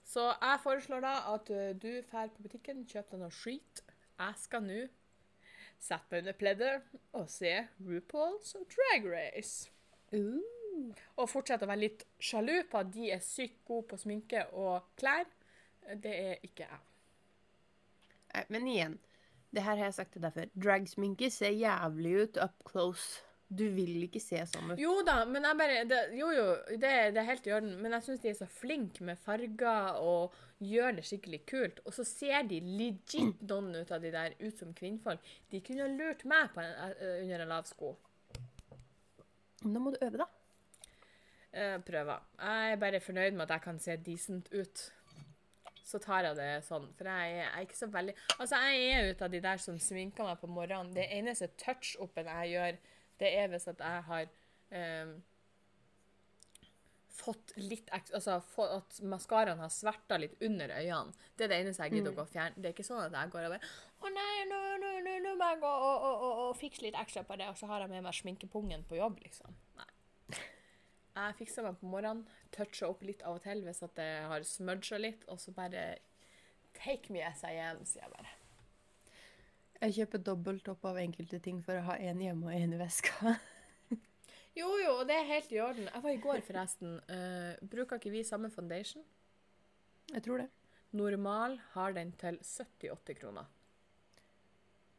Så 0.07 0.23
jeg 0.41 0.61
foreslår 0.63 1.01
da 1.03 1.15
at 1.35 1.49
du 1.83 1.89
drar 2.11 2.29
på 2.35 2.43
butikken, 2.47 2.85
kjøper 2.89 3.17
deg 3.17 3.21
noe 3.25 3.35
skit. 3.35 3.83
Jeg 4.19 4.35
skal 4.41 4.63
nå 4.65 4.87
sette 5.83 6.11
meg 6.11 6.25
under 6.25 6.37
pleddet 6.39 6.99
og 7.17 7.31
se 7.31 7.53
RuPaul's 7.85 8.55
Drag 8.73 9.09
Race. 9.11 9.71
Uh. 10.13 10.43
Og 11.17 11.31
fortsette 11.31 11.65
å 11.65 11.71
være 11.71 11.85
litt 11.87 12.05
sjalu 12.21 12.61
på 12.71 12.83
at 12.83 12.93
de 12.93 13.11
er 13.15 13.23
sykt 13.25 13.63
gode 13.69 13.89
på 13.91 13.99
sminke 14.01 14.45
og 14.53 14.85
klær. 15.01 15.29
Det 15.87 16.13
er 16.13 16.45
ikke 16.47 16.67
jeg. 16.67 16.83
Men 18.53 18.67
igjen, 18.69 18.99
det 19.55 19.65
her 19.65 19.79
har 19.79 19.89
jeg 19.89 19.97
sagt 19.97 20.13
til 20.17 20.25
deg 20.27 20.35
før. 20.35 20.51
Dragsminke 20.67 21.31
ser 21.33 21.55
jævlig 21.57 22.17
ut 22.23 22.41
up 22.45 22.67
close. 22.69 23.23
Du 23.49 23.63
vil 23.71 24.03
ikke 24.03 24.19
se 24.23 24.41
sånn 24.51 24.73
ut. 24.73 24.81
Jo 24.83 24.97
da, 25.07 25.21
men 25.31 25.45
jeg 25.47 25.59
bare 25.61 25.83
det, 25.87 26.01
Jo, 26.19 26.33
jo, 26.35 26.47
det, 26.73 26.91
det 27.15 27.21
er 27.23 27.29
helt 27.29 27.47
i 27.47 27.53
orden, 27.55 27.77
men 27.83 27.95
jeg 27.95 28.07
syns 28.09 28.25
de 28.25 28.33
er 28.33 28.39
så 28.41 28.49
flinke 28.51 29.07
med 29.07 29.21
farger 29.23 30.01
og 30.03 30.35
gjør 30.59 30.97
det 30.97 31.05
skikkelig 31.07 31.43
kult. 31.47 31.79
Og 31.87 31.95
så 31.95 32.07
ser 32.09 32.49
de 32.51 32.59
legit 32.65 33.45
noen 33.47 33.71
ut 33.77 33.93
av 33.95 34.03
de 34.03 34.11
der 34.15 34.35
ut 34.41 34.59
som 34.59 34.75
kvinnfolk. 34.75 35.23
De 35.53 35.63
kunne 35.63 35.87
ha 35.87 35.93
lurt 35.93 36.25
meg 36.27 36.51
på 36.55 36.65
en, 36.65 36.75
eh, 36.97 37.23
under 37.23 37.45
en 37.45 37.55
lav 37.55 37.71
sko. 37.71 37.95
Nå 39.67 39.81
må 39.81 39.95
du 39.95 40.03
øve, 40.03 40.25
da. 40.25 40.27
Eh, 41.53 41.79
prøver. 41.87 42.27
Jeg 42.41 42.73
er 42.73 42.77
bare 42.77 43.01
fornøyd 43.01 43.33
med 43.33 43.47
at 43.47 43.55
jeg 43.57 43.63
kan 43.63 43.79
se 43.79 43.97
decent 43.97 44.51
ut. 44.53 44.93
Så 45.87 46.01
tar 46.03 46.27
jeg 46.27 46.37
det 46.37 46.65
sånn, 46.67 46.89
for 46.99 47.07
jeg 47.07 47.31
er, 47.31 47.45
jeg 47.45 47.51
er 47.55 47.67
ikke 47.69 47.79
så 47.79 47.87
veldig 47.87 48.15
Altså, 48.41 48.59
jeg 48.59 48.89
er 48.91 49.11
ut 49.13 49.21
av 49.23 49.31
de 49.31 49.41
der 49.41 49.57
som 49.63 49.79
sminker 49.79 50.27
meg 50.27 50.41
på 50.41 50.51
morgenen. 50.51 50.93
Det 50.93 51.07
eneste 51.15 51.47
touch-upen 51.63 52.27
jeg 52.27 52.57
gjør, 52.57 52.79
det 53.21 53.31
er 53.41 53.49
hvis 53.53 53.69
at 53.73 53.81
jeg 53.81 54.03
har 54.11 54.29
eh, 54.77 55.15
fått 57.17 57.55
litt 57.57 57.89
ekstra 57.97 58.19
Altså 58.19 58.35
få- 58.53 58.69
at 58.77 58.99
maskaraen 59.09 59.59
har 59.63 59.71
sverta 59.73 60.19
litt 60.21 60.37
under 60.45 60.69
øynene. 60.77 61.15
Det 61.37 61.47
er 61.47 61.49
det 61.55 61.61
eneste 61.65 61.87
jeg 61.87 61.97
gidder 61.97 62.13
å 62.13 62.19
gå 62.19 62.25
og 62.27 62.33
fjerne. 62.35 62.55
Det 62.61 62.69
er 62.71 62.75
ikke 62.77 62.85
sånn 62.87 63.05
at 63.07 63.17
jeg 63.17 63.33
går 63.33 63.47
og 63.49 63.55
bare 63.57 63.71
Å 64.05 64.13
nei, 64.13 64.45
nå, 64.51 64.61
nå, 64.83 64.91
nå, 65.07 65.15
nå 65.25 65.33
må 65.41 65.49
jeg 65.53 65.61
gå 65.63 65.71
og, 65.73 66.05
og, 66.11 66.25
og, 66.27 66.43
og 66.49 66.57
fikse 66.61 66.85
litt 66.85 66.99
ekstra 67.01 67.23
på 67.25 67.39
det, 67.41 67.49
og 67.49 67.57
så 67.57 67.67
har 67.71 67.81
jeg 67.87 67.91
med 67.95 68.05
meg 68.05 68.15
sminkepungen 68.15 68.85
på 68.91 68.99
jobb, 69.01 69.17
liksom. 69.25 69.57
Nei. 69.81 69.89
Jeg 71.17 71.37
fikser 71.39 71.65
meg 71.65 71.79
på 71.81 71.89
morgenen, 71.89 72.27
toucher 72.53 72.91
opp 72.91 73.01
litt 73.09 73.23
av 73.25 73.39
og 73.39 73.43
til 73.47 73.63
hvis 73.65 73.81
at 73.87 73.95
det 73.97 74.11
har 74.29 74.45
smudga 74.45 74.99
litt, 75.01 75.25
og 75.33 75.41
så 75.41 75.55
bare 75.57 75.95
Take 76.77 77.09
me 77.09 77.23
as 77.25 77.41
I 77.49 77.55
am, 77.65 77.79
sier 77.89 78.03
jeg 78.05 78.13
bare. 78.13 78.29
Jeg 79.81 79.95
kjøper 79.99 80.23
dobbelt 80.25 80.69
opp 80.73 80.87
av 80.89 80.99
enkelte 81.01 81.39
ting 81.45 81.61
for 81.65 81.79
å 81.79 81.85
ha 81.91 81.99
en 82.01 82.21
hjemme 82.23 82.49
og 82.49 82.57
en 82.57 82.75
i 82.77 82.81
veska. 82.81 83.37
Jo, 84.57 84.71
jo, 84.81 84.93
og 85.03 85.05
det 85.05 85.19
er 85.19 85.27
helt 85.29 85.51
i 85.53 85.59
orden. 85.61 85.89
Jeg 85.93 86.01
var 86.01 86.15
i 86.15 86.21
går, 86.21 86.39
forresten. 86.47 86.95
Uh, 87.13 87.67
bruker 87.69 87.99
ikke 88.01 88.09
vi 88.15 88.23
samme 88.25 88.49
foundation? 88.49 89.03
Jeg 90.15 90.23
tror 90.25 90.41
det. 90.41 90.47
Normal 90.97 91.59
har 91.75 91.93
den 91.93 92.15
til 92.17 92.39
78 92.41 93.19
kroner. 93.19 93.51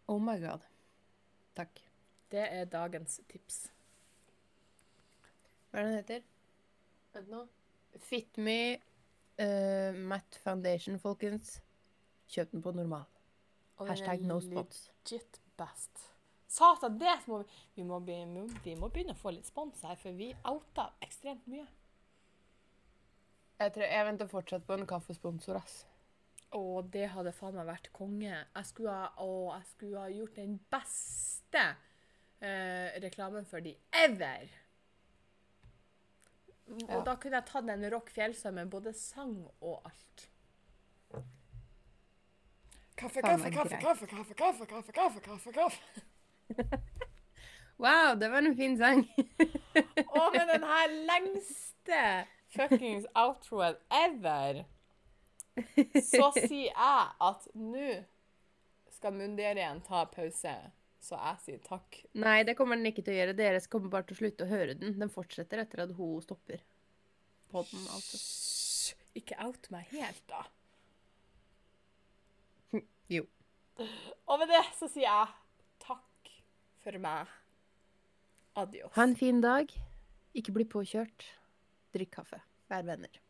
Oh 0.07 0.21
my 0.21 0.37
god. 0.43 0.67
Takk. 1.57 1.81
Det 2.29 2.45
er 2.45 2.69
dagens 2.69 3.17
tips. 3.31 3.71
Hva 5.71 5.81
er 5.81 5.89
den 5.89 5.97
heter? 6.03 6.29
Vent 7.17 7.33
nå. 7.33 7.43
Fitme 7.97 8.59
uh, 9.41 9.97
Matte 9.97 10.37
Foundation, 10.45 11.01
folkens. 11.01 11.57
Kjøp 12.29 12.53
den 12.53 12.61
på 12.61 12.77
normal. 12.77 13.09
Og 13.77 13.89
Hashtag 13.91 14.23
no 14.25 14.39
spots. 14.41 14.87
Legit 15.05 15.41
best. 15.57 16.05
Satan, 16.47 16.95
det 16.97 17.17
må 17.27 17.41
vi, 17.43 17.57
vi, 17.75 17.83
må 17.83 17.99
begynne, 17.99 18.45
vi 18.63 18.73
må 18.79 18.87
begynne 18.89 19.13
å 19.13 19.19
få 19.19 19.33
litt 19.35 19.45
spons 19.49 19.83
her, 19.85 19.97
for 19.99 20.15
vi 20.17 20.31
outa 20.47 20.87
ekstremt 21.03 21.45
mye. 21.51 21.67
Jeg, 23.57 23.73
tror, 23.73 23.83
jeg 23.89 24.05
venter 24.07 24.29
fortsatt 24.31 24.65
på 24.65 24.77
en 24.77 24.87
kaffesponsor, 24.89 25.59
ass. 25.59 25.81
Å, 26.55 26.61
det 26.87 27.09
hadde 27.11 27.33
faen 27.35 27.57
meg 27.57 27.67
vært 27.67 27.89
konge. 27.93 28.31
Jeg 28.31 28.69
skulle 28.69 28.93
ha, 28.95 29.09
å, 29.19 29.51
jeg 29.57 29.67
skulle 29.73 30.05
ha 30.05 30.13
gjort 30.13 30.37
den 30.39 30.55
beste 30.71 31.63
eh, 32.39 32.95
reklamen 33.03 33.45
for 33.49 33.65
de 33.65 33.75
ever. 34.05 34.47
Og 36.67 36.81
Ja. 36.87 37.01
da 37.03 37.15
kunne 37.19 37.39
jeg 37.41 37.47
tatt 37.49 37.69
en 37.71 37.85
Rock 37.91 38.09
Fjellsø 38.15 38.51
med 38.55 38.71
både 38.71 38.93
sang 38.95 39.35
og 39.59 39.85
alt. 39.87 40.25
Kaffe, 42.97 43.21
kaffe, 43.21 43.51
kaffe, 43.51 43.77
kaffe, 43.77 44.07
kaffe, 44.07 44.35
kaffe, 44.35 44.65
kaffe, 44.65 44.91
kaffe, 44.91 45.21
kaffe, 45.21 45.51
kaffe. 45.53 46.79
Wow, 47.77 48.15
det 48.15 48.29
var 48.29 48.37
en 48.41 48.55
fin 48.57 48.77
sang. 48.77 49.03
Å, 50.17 50.23
med 50.33 50.47
den 50.49 50.63
her 50.65 50.95
lengste 51.11 52.01
fuckings 52.55 53.05
outroen 53.13 53.77
ever, 53.93 54.63
så 56.01 56.31
sier 56.39 56.71
jeg 56.71 57.05
at 57.29 57.45
nå 57.53 57.99
skal 58.97 59.13
Mundiarien 59.13 59.83
ta 59.85 60.07
pause 60.09 60.55
så 61.07 61.15
jeg 61.21 61.43
sier 61.43 61.59
takk. 61.63 62.01
Nei, 62.17 62.41
det 62.47 62.57
kommer 62.57 62.79
den 62.79 62.89
ikke 62.89 63.05
til 63.05 63.13
å 63.13 63.19
gjøre. 63.21 63.37
Dere 63.37 63.61
kommer 63.71 63.93
bare 63.93 64.09
til 64.09 64.17
å 64.17 64.21
slutte 64.23 64.47
å 64.47 64.49
høre 64.49 64.73
den. 64.75 64.97
Den 64.99 65.13
fortsetter 65.13 65.61
etter 65.61 65.85
at 65.85 65.93
hun 65.95 66.17
stopper 66.25 66.65
podden, 67.53 67.85
altså. 67.93 68.19
Ikke 69.15 69.37
out 69.45 69.69
meg 69.71 69.87
helt, 69.93 70.23
da. 70.29 70.41
Jo. 73.11 73.25
Og 74.29 74.39
med 74.41 74.49
det 74.51 74.63
så 74.77 74.89
sier 74.91 75.07
jeg 75.07 75.35
takk 75.83 76.31
for 76.83 76.99
meg. 77.03 77.29
Adios. 78.57 78.93
Ha 78.97 79.05
en 79.05 79.15
fin 79.19 79.41
dag. 79.43 79.71
Ikke 80.37 80.53
bli 80.55 80.65
påkjørt. 80.69 81.25
Drikk 81.93 82.15
kaffe. 82.19 82.41
Vær 82.71 82.85
venner. 82.87 83.21